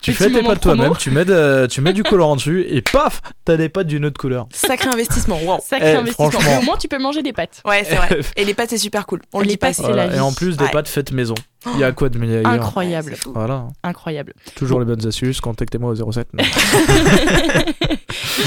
tu 0.00 0.12
Petit 0.12 0.12
fais 0.12 0.30
tes 0.30 0.42
pâtes 0.42 0.60
toi-même, 0.60 0.92
tu 0.96 1.10
mets, 1.10 1.24
de- 1.24 1.66
tu 1.68 1.80
mets 1.80 1.92
du 1.92 2.04
colorant 2.04 2.36
dessus 2.36 2.64
et 2.68 2.82
paf, 2.82 3.20
t'as 3.44 3.56
des 3.56 3.68
pâtes 3.68 3.88
d'une 3.88 4.04
autre 4.04 4.20
couleur. 4.20 4.46
Sacré 4.52 4.88
investissement. 4.90 5.38
Sacré 5.60 5.90
Eh, 5.92 5.96
investissement. 5.96 6.30
franchement. 6.30 6.50
Mais 6.52 6.58
au 6.58 6.62
moins, 6.62 6.76
tu 6.76 6.86
peux 6.86 6.98
manger 7.00 7.22
des 7.22 7.32
pâtes. 7.32 7.62
Ouais, 7.64 7.82
c'est 7.84 7.96
vrai. 7.96 8.20
Et 8.36 8.44
les 8.44 8.54
pâtes, 8.54 8.70
c'est 8.70 8.78
super 8.78 9.06
cool. 9.06 9.22
On 9.32 9.40
le 9.40 9.44
Les 9.46 9.50
dit 9.52 9.56
pâtes, 9.56 9.78
la 9.78 9.86
Voilà. 9.88 10.14
Et 10.14 10.20
en 10.20 10.32
plus 10.32 10.56
des 10.56 10.64
Ouais. 10.64 10.70
pâtes 10.70 10.88
faites 10.88 11.10
maison. 11.10 11.34
Il 11.74 11.80
y 11.80 11.84
a 11.84 11.90
quoi 11.92 12.08
de 12.10 12.18
meilleur? 12.18 12.46
Incroyable. 12.46 13.16
Voilà, 13.34 13.66
Incroyable. 13.82 14.34
toujours 14.54 14.78
les 14.78 14.86
bonnes 14.86 15.04
astuces, 15.06 15.40
contactez-moi 15.40 15.90
au 16.00 16.12
07. 16.12 16.28
Non. 16.34 16.44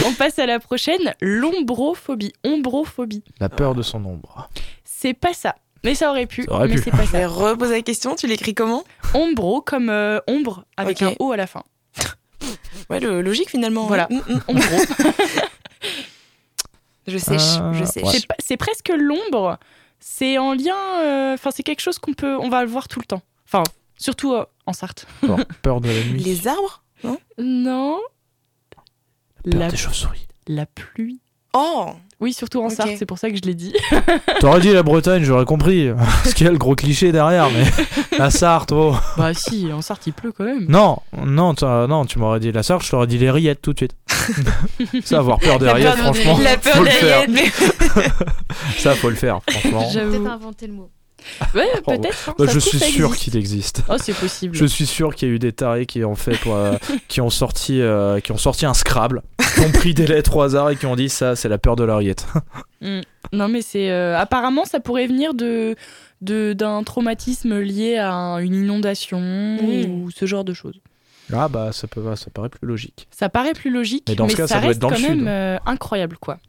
On 0.08 0.14
passe 0.14 0.40
à 0.40 0.46
la 0.46 0.60
prochaine, 0.60 1.14
l'ombrophobie. 1.22 2.34
Ombrophobie. 2.44 3.24
La 3.40 3.50
peur 3.50 3.76
de 3.76 3.82
son 3.82 4.04
ombre. 4.06 4.50
C'est 4.84 5.14
pas 5.14 5.34
ça. 5.34 5.56
Mais 5.84 5.96
ça 5.96 6.10
aurait 6.10 6.26
pu. 6.28 6.44
Ça 6.44 6.52
aurait 6.54 6.68
mais 6.68 6.76
pu. 6.76 6.82
c'est 6.84 6.92
pas 6.92 7.04
Je 7.06 7.12
vais 7.12 7.22
ça. 7.24 7.28
reposer 7.28 7.74
la 7.74 7.82
question. 7.82 8.16
Tu 8.16 8.28
l'écris 8.28 8.54
comment? 8.54 8.84
Ombro 9.14 9.62
comme 9.62 9.90
euh, 9.90 10.20
ombre 10.28 10.66
avec 10.78 11.02
Ok. 11.02 11.10
un 11.12 11.14
O 11.20 11.32
à 11.32 11.38
la 11.38 11.48
fin. 11.48 11.64
Ouais, 12.90 13.00
le- 13.00 13.22
logique 13.22 13.50
finalement. 13.50 13.86
Voilà. 13.86 14.08
Mm, 14.10 14.18
mm. 14.34 14.42
Ombro. 14.50 14.78
Je 17.08 17.18
sèche, 17.18 17.42
Ah, 17.60 17.72
je 17.74 17.84
sèche. 17.84 18.04
ouais. 18.04 18.12
C'est 18.12 18.28
pas- 18.28 18.36
c'est 18.40 18.58
presque 18.58 18.90
l'ombre. 18.96 19.58
C'est 20.00 20.38
en 20.38 20.54
lien. 20.54 20.76
euh, 21.02 21.34
Enfin, 21.34 21.52
c'est 21.52 21.64
quelque 21.64 21.82
chose 21.82 22.00
qu'on 22.00 22.14
peut. 22.14 22.38
On 22.38 22.50
va 22.50 22.64
le 22.64 22.70
voir 22.70 22.88
tout 22.88 23.00
le 23.00 23.06
temps. 23.06 23.22
Enfin, 23.46 23.64
surtout 23.98 24.34
euh, 24.34 24.46
en 24.66 24.74
Sarthe. 24.74 25.06
Bon, 25.22 25.38
peur 25.62 25.82
de 25.82 25.90
la 25.90 25.94
nuit. 26.06 26.20
Les 26.24 26.48
arbres 26.48 26.84
Non? 27.38 28.00
Peur 28.70 28.84
La, 29.46 29.68
des 29.70 29.78
chauves-souris. 29.78 30.28
la 30.48 30.66
pluie. 30.66 31.20
Oh 31.54 31.94
Oui, 32.24 32.32
surtout 32.32 32.62
en 32.62 32.68
Ok. 32.68 32.72
Sarthe, 32.72 32.92
c'est 32.98 33.06
pour 33.06 33.18
ça 33.20 33.30
que 33.30 33.36
je 33.36 33.42
l'ai 33.42 33.54
dit. 33.54 33.74
T'aurais 34.40 34.62
dit 34.62 34.72
la 34.72 34.82
Bretagne, 34.82 35.24
j'aurais 35.24 35.44
compris. 35.44 35.90
Parce 36.24 36.34
qu'il 36.34 36.46
y 36.46 36.48
a 36.48 36.54
le 36.54 36.58
gros 36.58 36.74
cliché 36.74 37.12
derrière, 37.12 37.50
mais 37.52 37.66
la 38.18 38.32
Sarthe, 38.32 38.72
oh. 38.72 38.96
bah 39.18 39.34
si, 39.34 39.70
en 39.74 39.82
Sarthe 39.82 40.08
il 40.08 40.14
pleut 40.14 40.32
quand 40.32 40.46
même. 40.46 40.66
Non, 40.70 41.00
non, 41.26 41.54
non, 41.62 42.06
tu 42.06 42.20
m'aurais 42.20 42.40
dit 42.40 42.54
la 42.54 42.64
Sarthe, 42.64 42.86
je 42.86 42.92
t'aurais 42.92 43.08
dit 43.08 43.18
les 43.18 43.30
rillettes 43.30 43.62
tout 43.62 43.74
de 43.74 43.80
suite. 43.80 43.96
ça, 45.04 45.18
avoir 45.20 45.38
peur 45.40 45.60
des 45.60 45.70
rillettes, 45.70 45.98
franchement, 45.98 46.38
La 46.42 46.56
peur 46.58 46.76
faut 46.76 46.84
le 46.84 46.90
derrière. 46.90 47.20
faire. 47.24 47.30
mais- 47.30 47.52
Ça, 48.78 48.96
faut 48.96 49.10
le 49.10 49.16
faire, 49.18 49.42
franchement. 49.50 49.90
J'avoue. 49.92 50.12
Peut-être 50.12 50.32
inventer 50.32 50.68
le 50.68 50.74
mot. 50.74 50.90
Ouais, 51.56 51.68
Oh, 51.86 51.92
peut-être. 51.92 52.30
hein, 52.30 52.36
Bah, 52.38 52.46
je 52.50 52.60
suis 52.60 52.80
sûr 52.80 53.16
qu'il 53.16 53.36
existe. 53.38 53.82
Oh, 53.90 53.96
c'est 54.00 54.14
possible. 54.14 54.56
Je 54.56 54.66
suis 54.66 54.86
sûr 54.86 55.16
qu'il 55.16 55.28
y 55.28 55.32
a 55.32 55.36
eu 55.36 55.40
des 55.40 55.52
tarés 55.54 55.86
qui 55.86 56.04
ont 56.04 56.16
fait 56.16 56.38
pour, 56.38 56.56
euh, 56.58 56.74
qui 57.08 57.22
ont 57.22 57.30
sorti 57.30 57.82
euh, 57.82 58.20
qui 58.20 58.32
ont 58.32 58.38
sorti 58.38 58.66
un 58.66 58.74
Scrabble, 58.74 59.22
qui 59.56 59.62
ont 59.62 59.72
pris 59.72 59.94
des 59.94 60.08
lettres 60.08 60.36
au 60.36 60.42
hasard 60.42 60.70
et 60.70 60.76
qui 60.76 60.86
ont 60.86 60.96
dit 60.96 61.10
ça 61.10 61.36
c'est 61.36 61.50
la 61.50 61.58
peur 61.58 61.76
de 61.76 61.84
la 61.84 61.98
rillette. 61.98 62.26
Mm. 62.82 63.00
Non, 63.32 63.48
mais 63.48 63.62
c'est. 63.62 63.90
euh, 63.92 64.20
apparemment, 64.20 64.66
ça 64.66 64.82
pourrait 64.82 65.08
venir 65.08 65.34
de 65.34 65.74
de- 66.20 66.52
d'un 66.52 66.84
traumatisme 66.84 67.58
lié 67.62 67.96
à 67.96 68.12
un- 68.14 68.40
une 68.40 68.56
inondation 68.56 69.22
Mm. 69.22 69.86
ou 70.04 70.12
ce 70.12 70.26
genre 70.26 70.44
de 70.44 70.54
choses. 70.54 70.82
Ah 71.32 71.48
bah 71.48 71.70
ça 71.72 71.88
peut 71.88 72.04
ça 72.18 72.30
paraît 72.30 72.50
plus 72.50 72.68
logique. 72.68 73.08
Ça 73.10 73.30
paraît 73.30 73.54
plus 73.54 73.70
logique, 73.72 74.04
Mais 74.10 74.16
dans 74.16 74.28
ce 74.28 74.36
cas, 74.36 74.48
ça 74.48 74.56
doit 74.60 74.68
reste 74.68 74.76
être 74.76 74.82
dans 74.82 74.90
le 74.90 74.96
quand 74.96 75.02
sud. 75.02 75.16
même 75.16 75.28
euh, 75.30 75.58
incroyable, 75.66 76.18
quoi. 76.20 76.40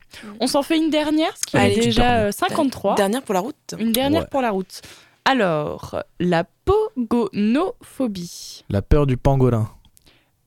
On 0.41 0.47
s'en 0.47 0.63
fait 0.63 0.77
une 0.77 0.91
dernière, 0.91 1.35
ce 1.37 1.43
qui 1.47 1.57
Allez, 1.57 1.79
est 1.79 1.81
déjà 1.81 2.03
permets. 2.03 2.29
euh, 2.29 2.33
53. 2.33 2.95
Dernière 2.97 3.23
pour 3.23 3.35
la 3.35 3.41
route. 3.41 3.57
Une 3.79 3.93
dernière 3.93 4.23
Ouais. 4.23 4.29
pour 4.31 4.43
la 4.43 4.51
route. 4.51 4.83
Alors, 5.25 6.03
la 6.21 6.45
pogonophobie. 6.65 8.65
La 8.69 8.83
peur 8.83 9.07
du 9.07 9.17
pangolin. 9.17 9.69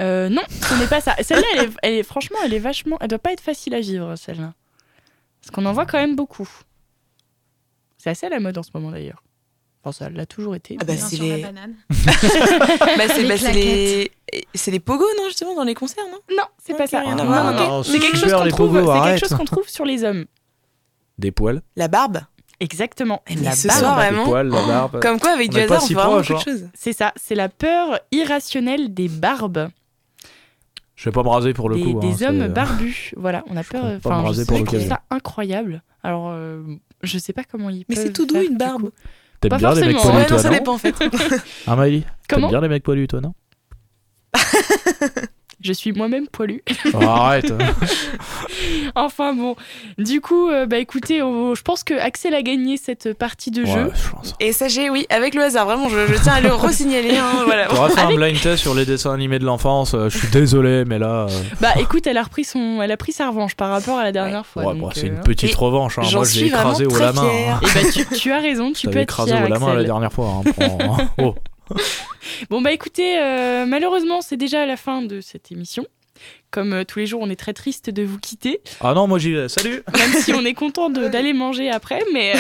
Euh, 0.02 0.30
non, 0.30 0.44
ce 0.50 0.76
n'est 0.80 0.88
pas 0.88 1.02
ça. 1.02 1.16
Celle-là, 1.22 1.48
elle 1.56 1.64
est, 1.66 1.70
elle 1.82 1.94
est- 1.96 2.04
franchement, 2.04 2.38
elle 2.46 2.54
est 2.54 2.60
vachement. 2.60 2.98
Elle 3.02 3.08
doit 3.08 3.18
pas 3.20 3.34
être 3.34 3.42
facile 3.42 3.74
à 3.74 3.80
vivre, 3.80 4.16
celle-là. 4.16 4.54
Parce 5.42 5.50
qu'on 5.52 5.66
en 5.66 5.74
voit 5.74 5.86
quand 5.88 5.98
même 5.98 6.16
beaucoup. 6.16 6.48
C'est 7.98 8.12
assez 8.12 8.28
à 8.28 8.30
la 8.30 8.40
mode 8.40 8.58
en 8.58 8.64
ce 8.64 8.70
moment 8.74 8.92
d'ailleurs. 8.92 9.24
Enfin, 9.88 10.06
ça 10.06 10.10
l'a 10.10 10.26
toujours 10.26 10.56
été. 10.56 10.78
Ah 10.82 10.86
bah, 10.86 10.94
c'est 10.98 11.18
les-. 11.18 11.44
Bah, 11.44 13.04
c'est 13.08 13.24
Les 13.24 14.12
bah, 14.54 14.72
les... 14.72 14.80
pogos, 14.80 15.06
non, 15.18 15.26
justement, 15.28 15.56
dans 15.56 15.64
les 15.64 15.74
concerts, 15.74 16.04
non? 16.12 16.20
Non, 16.36 16.44
c'est 16.64 16.76
pas 16.76 16.88
ça. 16.88 17.02
Non, 17.04 17.16
non, 17.16 17.54
non, 17.54 17.84
C'est 17.84 18.00
quelque 18.00 18.18
chose 18.18 18.34
qu'on 18.34 18.48
trouve. 18.50 18.74
quelque 19.04 19.28
chose 19.28 19.68
sur 19.68 19.86
les 19.86 20.04
hommes. 20.04 20.26
Des 21.18 21.32
poils. 21.32 21.62
La 21.76 21.88
barbe 21.88 22.20
Exactement. 22.60 23.22
Eh, 23.28 23.36
mais 23.36 23.44
La 23.44 23.52
ce 23.52 23.68
barbe. 23.68 23.80
soir, 23.80 23.96
Des 23.98 24.04
vraiment 24.06 24.26
poils, 24.26 24.48
la 24.50 24.66
barbe. 24.66 25.00
Comme 25.00 25.20
quoi, 25.20 25.32
avec 25.32 25.52
On 25.52 25.54
du 25.54 25.60
hasard, 25.62 25.82
on 25.84 25.86
si 25.86 25.94
peut 25.94 26.00
vraiment 26.02 26.18
de 26.18 26.34
hein. 26.34 26.40
choses. 26.40 26.70
C'est 26.74 26.94
ça. 26.94 27.14
C'est 27.16 27.36
la 27.36 27.50
peur 27.50 28.00
irrationnelle 28.12 28.94
des 28.94 29.08
barbes. 29.08 29.70
Je 30.96 31.06
vais 31.06 31.14
pas 31.14 31.22
me 31.24 31.30
raser 31.30 31.54
pour 31.54 31.70
le 31.70 31.76
des, 31.76 31.84
coup. 31.84 32.00
des 32.00 32.24
hein, 32.24 32.30
hommes 32.30 32.42
c'est- 32.42 32.50
barbus. 32.50 33.14
Voilà, 33.16 33.44
on 33.48 33.56
a 33.56 33.62
Je 33.62 33.70
peur. 33.70 33.84
Enfin, 34.04 34.32
je 34.34 34.42
trouve 34.42 34.88
ça 34.88 35.02
incroyable. 35.12 35.84
Alors, 36.02 36.30
euh, 36.32 36.64
je 37.04 37.18
sais 37.20 37.34
pas 37.34 37.44
comment 37.44 37.70
ils 37.70 37.86
Mais 37.90 37.96
c'est 37.96 38.12
tout 38.14 38.26
doux, 38.26 38.42
une 38.42 38.58
barbe. 38.58 38.90
T'aimes 39.40 39.50
Pas 39.52 39.58
bien 39.58 39.74
les 39.74 39.82
mecs 39.88 39.98
poilus, 39.98 40.16
Ouais, 40.16 40.22
non, 40.22 40.28
toi, 40.28 40.40
ça 40.40 40.50
non 40.50 40.56
dépend, 40.58 40.74
en 40.74 40.78
fait. 40.78 40.96
Hein, 41.68 41.76
Maëlie 41.76 42.06
T'aimes 42.28 42.48
bien 42.48 42.62
les 42.62 42.68
mecs 42.70 42.84
poilus, 42.84 43.08
toi, 43.08 43.22
non 43.22 43.34
Je 45.64 45.74
suis 45.74 45.92
moi-même 45.92 46.28
poilu. 46.28 46.64
Oh, 46.94 46.98
Arrête. 47.02 47.52
enfin 48.96 49.34
bon, 49.34 49.56
du 49.98 50.22
coup, 50.22 50.50
euh, 50.50 50.66
bah 50.68 50.78
écoutez, 50.78 51.22
on- 51.24 51.56
je 51.56 51.62
pense 51.64 51.84
que 51.84 51.94
Axel 51.96 52.34
a 52.36 52.42
gagné 52.44 52.78
cette 52.78 53.14
partie 53.18 53.50
de 53.52 53.66
jeu. 53.66 53.86
Ouais, 53.86 53.90
je 53.94 54.10
pense. 54.12 54.36
Et 54.40 54.52
sachez, 54.54 54.90
oui, 54.90 55.08
avec 55.10 55.34
le 55.34 55.42
hasard, 55.44 55.66
vraiment, 55.66 55.90
je, 55.90 56.06
je 56.08 56.22
tiens 56.22 56.34
à 56.34 56.42
le 56.42 56.54
resignaler. 56.54 57.18
Hein, 57.18 57.44
voilà. 57.46 57.68
Fait 57.70 58.00
un 58.00 58.04
Avec- 58.06 58.18
blind 58.18 58.40
test 58.40 58.62
sur 58.62 58.76
les 58.76 58.86
dessins 58.86 59.14
animés 59.14 59.40
de 59.40 59.46
l'enfance. 59.46 59.94
euh, 59.94 60.10
Je 60.10 60.18
suis 60.20 60.28
désolé, 60.30 60.84
mais 60.86 61.00
là. 61.00 61.26
euh, 61.30 61.42
Bah 61.60 61.74
écoute, 61.80 62.06
elle 62.08 62.18
a 62.18 62.24
repris 62.24 62.44
son, 62.44 62.82
elle 62.82 62.92
a 62.92 62.98
pris 62.98 63.12
sa 63.12 63.28
revanche 63.30 63.56
par 63.56 63.70
rapport 63.70 63.98
à 63.98 64.04
la 64.04 64.12
dernière 64.12 64.46
fois. 64.46 64.64
ouais, 64.64 64.74
donc, 64.74 64.82
bon, 64.82 64.90
c'est 64.94 65.06
euh, 65.06 65.16
une 65.16 65.22
petite 65.22 65.52
Et 65.52 65.56
revanche. 65.56 65.98
hein. 65.98 66.04
j'en 66.04 66.20
Moi, 66.20 66.26
je 66.28 66.34
l'ai 66.34 66.40
suis 66.42 66.50
vraiment 66.50 66.74
au 66.74 66.88
très 66.88 67.00
la 67.06 67.14
main. 67.14 67.30
fière. 67.30 67.56
hein. 67.56 67.60
Et 67.64 67.84
bah 67.84 67.90
tu, 67.92 68.06
tu 68.20 68.32
as 68.32 68.40
raison, 68.40 68.72
tu 68.74 68.86
peux 68.88 68.92
t'avais 68.94 69.04
être 69.04 69.14
écrasé 69.14 69.32
fier, 69.32 69.46
au 69.46 69.50
la 69.50 69.60
main 69.60 69.66
la 69.68 69.72
Axel. 69.74 69.86
dernière 69.86 70.14
fois. 70.14 70.42
hein. 70.46 71.08
Oh. 71.18 71.36
Bon 72.50 72.62
bah 72.62 72.72
écoutez, 72.72 73.18
euh, 73.20 73.66
malheureusement 73.66 74.22
c'est 74.22 74.38
déjà 74.38 74.66
la 74.66 74.78
fin 74.78 75.02
de 75.02 75.22
cette 75.22 75.52
émission. 75.52 75.86
Comme 76.50 76.74
euh, 76.74 76.84
tous 76.84 76.98
les 77.00 77.06
jours, 77.06 77.22
on 77.22 77.30
est 77.30 77.36
très 77.36 77.54
triste 77.54 77.90
de 77.92 78.02
vous 78.04 78.18
quitter, 78.18 78.62
Ah 78.82 78.94
non, 78.96 79.08
moi 79.08 79.20
j'y 79.20 79.34
vais. 79.34 79.48
Salut 79.50 79.84
même 79.96 80.14
si 80.14 80.34
on 80.34 80.44
est 80.46 80.54
content 80.56 80.90
de- 80.90 81.08
d'aller 81.10 81.34
manger 81.34 81.70
après, 81.70 82.02
mais 82.14 82.34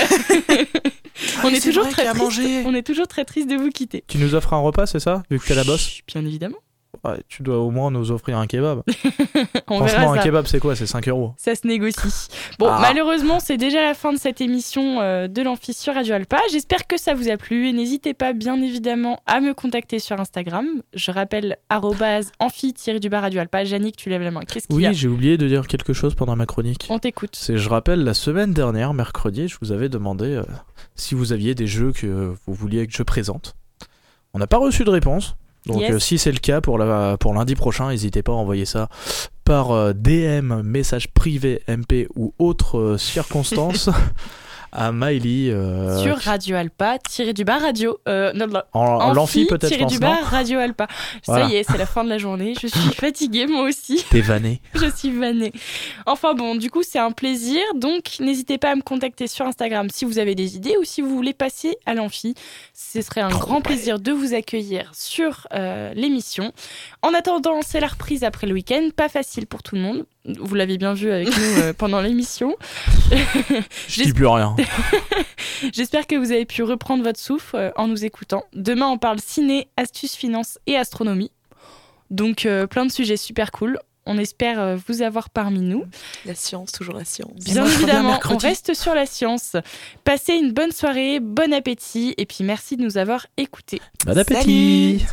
on 1.44 1.50
est 1.50 1.60
toujours 1.64 1.88
très 1.90 2.06
triste. 2.06 2.42
On 2.66 2.74
est 2.74 2.82
toujours 2.86 3.08
très 3.08 3.24
triste 3.26 3.48
de 3.50 3.56
vous 3.56 3.70
quitter. 3.70 4.04
Tu 4.08 4.18
nous 4.18 4.34
offres 4.36 4.54
un 4.54 4.60
repas, 4.60 4.86
c'est 4.88 5.00
ça 5.00 5.24
Vu 5.30 5.40
que 5.40 5.46
t'es 5.48 5.56
la 5.56 5.64
bosse? 5.64 5.82
Chut, 5.82 6.04
Bien 6.08 6.26
évidemment. 6.26 6.58
Ouais, 7.04 7.22
Tu 7.28 7.44
dois 7.44 7.60
au 7.60 7.70
moins 7.70 7.92
nous 7.92 8.12
offrir 8.12 8.38
un 8.38 8.48
kebab. 8.48 8.82
On 9.68 9.78
Franchement, 9.78 10.14
un 10.14 10.18
kebab, 10.18 10.46
c'est 10.48 10.60
quoi? 10.60 10.76
C'est 10.76 10.88
5 10.88 11.08
euros. 11.10 11.34
Ça 11.38 11.54
se 11.56 11.68
négocie. 11.68 12.28
Bon, 12.60 12.68
Ah. 12.68 12.80
malheureusement, 12.82 13.40
c'est 13.40 13.58
déjà 13.58 13.82
la 13.84 13.94
fin 13.94 14.12
de 14.14 14.18
cette 14.18 14.42
émission 14.42 15.02
euh, 15.02 15.28
de 15.28 15.42
l'Amphi 15.42 15.74
sur 15.74 15.94
Radio 15.94 16.16
Alpa. 16.16 16.40
J'espère 16.52 16.88
que 16.88 16.98
ça 16.98 17.14
vous 17.14 17.30
a 17.30 17.38
plu 17.38 17.68
et 17.68 17.74
n'hésitez 17.74 18.14
pas, 18.14 18.34
bien 18.34 18.62
évidemment, 18.62 19.20
à 19.26 19.40
me 19.42 19.54
contacter 19.54 20.00
sur 20.00 20.20
Instagram. 20.20 20.66
Je 20.94 21.12
rappelle 21.12 21.58
amphi-du-bas 22.40 23.22
Radio 23.22 23.42
Alpa. 23.42 23.64
Yannick, 23.64 23.96
tu 23.98 24.10
lèves 24.10 24.22
la 24.24 24.32
main. 24.32 24.42
Qu'est-ce 24.42 24.68
qu'il 24.68 24.76
Oui, 24.76 24.88
j'ai 24.94 25.08
oublié 25.08 25.38
de 25.38 25.48
dire 25.48 25.68
quelque 25.68 25.94
chose 25.94 26.16
pendant 26.16 26.36
ma 26.36 26.46
chronique. 26.46 26.88
On 26.90 27.00
t'écoute. 27.00 27.36
C'est, 27.36 27.58
je 27.58 27.70
rappelle, 27.70 28.04
la 28.04 28.14
semaine 28.14 28.54
dernière, 28.54 28.94
mercredi, 28.94 29.48
je 29.48 29.58
vous 29.62 29.72
avais 29.72 29.90
demandé 29.90 30.26
euh, 30.36 30.44
si 30.96 31.16
vous 31.16 31.34
aviez 31.34 31.54
des 31.56 31.68
jeux 31.68 31.92
que 31.92 32.34
vous 32.46 32.54
vouliez 32.54 32.88
que 32.88 32.94
je 32.94 33.04
présente. 33.04 33.56
On 34.34 34.40
n'a 34.40 34.48
pas 34.48 34.58
reçu 34.58 34.84
de 34.84 34.90
réponse. 34.90 35.36
Donc 35.68 35.82
Yes. 35.82 35.92
euh, 35.92 36.00
si 36.00 36.18
c'est 36.18 36.32
le 36.32 36.40
cas 36.40 36.62
pour, 36.62 36.78
la, 36.78 37.18
pour 37.18 37.34
lundi 37.34 37.56
prochain, 37.56 37.90
n'hésitez 37.90 38.24
pas 38.24 38.32
à 38.32 38.36
envoyer 38.36 38.66
ça 38.66 38.90
par 39.44 39.72
euh, 39.72 39.94
DM, 39.94 40.62
message 40.64 41.08
privé, 41.10 41.62
MP 41.68 42.08
ou 42.16 42.34
autre 42.40 42.78
euh, 42.78 42.98
circonstance 42.98 43.90
à 44.72 44.92
Miley. 44.92 45.52
euh, 45.52 46.02
sur 46.02 46.18
Radio 46.18 46.56
Alpa, 46.56 46.98
tiré 47.00 47.34
du 47.34 47.44
bas 47.44 47.58
radio. 47.58 47.98
Euh, 48.08 48.34
non, 48.34 48.48
non, 48.48 48.62
en, 48.74 49.14
l'amphi 49.14 49.46
peut-être, 49.46 49.72
tiré 49.72 49.86
du 49.86 50.00
bas 50.00 50.18
Radio 50.24 50.60
Alpa. 50.60 50.88
Ça 51.24 51.46
y 51.46 51.56
est, 51.56 51.64
c'est 51.64 51.78
la 51.78 51.86
fin 51.86 52.04
de 52.04 52.10
la 52.10 52.18
journée. 52.18 52.54
Je 52.62 52.68
suis 52.68 52.80
fatiguée, 52.96 53.48
moi 53.48 53.64
aussi. 53.64 54.04
T'es 54.10 54.22
vanné. 54.22 54.62
Je 54.74 54.90
suis 54.96 55.12
vannée. 55.12 55.52
Enfin 56.06 56.34
bon, 56.34 56.56
du 56.56 56.70
coup, 56.70 56.84
c'est 56.84 57.00
un 57.00 57.12
plaisir. 57.12 57.62
Donc, 57.76 58.18
n'hésitez 58.20 58.58
pas 58.58 58.72
à 58.72 58.76
me 58.76 58.82
contacter 58.82 59.28
sur 59.28 59.46
Instagram 59.46 59.88
si 59.92 60.06
vous 60.06 60.20
avez 60.20 60.36
des 60.36 60.56
idées 60.56 60.76
ou 60.80 60.84
si 60.84 61.02
vous 61.02 61.16
voulez 61.16 61.34
passer 61.34 61.76
à 61.86 61.94
l'amphi. 61.94 62.36
Ce 62.74 63.02
serait 63.02 63.22
un 63.22 63.30
grand 63.30 63.62
plaisir 63.62 64.00
de 64.00 64.12
vous 64.12 64.34
accueillir 64.34 64.92
sur 64.94 65.48
euh, 65.54 65.94
l'émission. 65.94 66.52
En 67.02 67.14
attendant, 67.14 67.60
c'est 67.66 67.80
la 67.80 67.88
reprise 67.88 68.24
après 68.24 68.48
le 68.48 68.54
week-end. 68.54 68.90
Pas 68.96 69.10
facile 69.10 69.48
pour 69.48 69.64
tout 69.64 69.76
le 69.76 69.82
monde. 69.82 70.06
Vous 70.40 70.56
l'avez 70.56 70.78
bien 70.78 70.94
vu 70.94 71.12
avec 71.12 71.28
nous 71.28 71.62
euh, 71.62 71.74
pendant 71.74 72.02
l'émission. 72.02 72.56
Je 73.88 74.04
dis 74.04 74.14
plus 74.14 74.28
rien. 74.28 74.56
J'espère 75.74 76.08
que 76.08 76.16
vous 76.16 76.32
avez 76.32 76.46
pu 76.46 76.64
reprendre 76.64 77.04
votre 77.04 77.20
souffle 77.20 77.56
euh, 77.56 77.72
en 77.76 77.88
nous 77.88 78.06
écoutant. 78.06 78.44
Demain, 78.54 78.88
on 78.88 78.98
parle 78.98 79.20
ciné, 79.20 79.68
astuces, 79.78 80.16
finances 80.16 80.60
et 80.68 80.76
astronomie. 80.76 81.32
Donc, 82.10 82.46
euh, 82.46 82.68
plein 82.68 82.86
de 82.86 82.92
sujets 82.92 83.18
super 83.18 83.52
cool. 83.52 83.80
On 84.06 84.18
espère 84.18 84.60
euh, 84.60 84.78
vous 84.88 85.02
avoir 85.02 85.30
parmi 85.30 85.60
nous. 85.60 85.84
La 86.26 86.34
science, 86.34 86.72
toujours 86.72 86.96
la 86.96 87.04
science. 87.04 87.44
Bien 87.44 87.66
évidemment, 87.66 88.20
on 88.30 88.38
reste 88.38 88.74
sur 88.74 88.96
la 88.96 89.06
science. 89.06 89.58
Passez 90.06 90.34
une 90.34 90.54
bonne 90.54 90.72
soirée, 90.72 91.20
bon 91.20 91.54
appétit 91.54 92.14
et 92.18 92.26
puis 92.26 92.44
merci 92.46 92.78
de 92.78 92.84
nous 92.84 92.98
avoir 92.98 93.28
écoutés. 93.36 93.82
Bon 94.06 94.18
appétit 94.18 95.06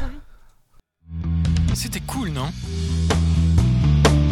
C'était 1.75 2.01
cool, 2.01 2.29
non? 2.31 2.51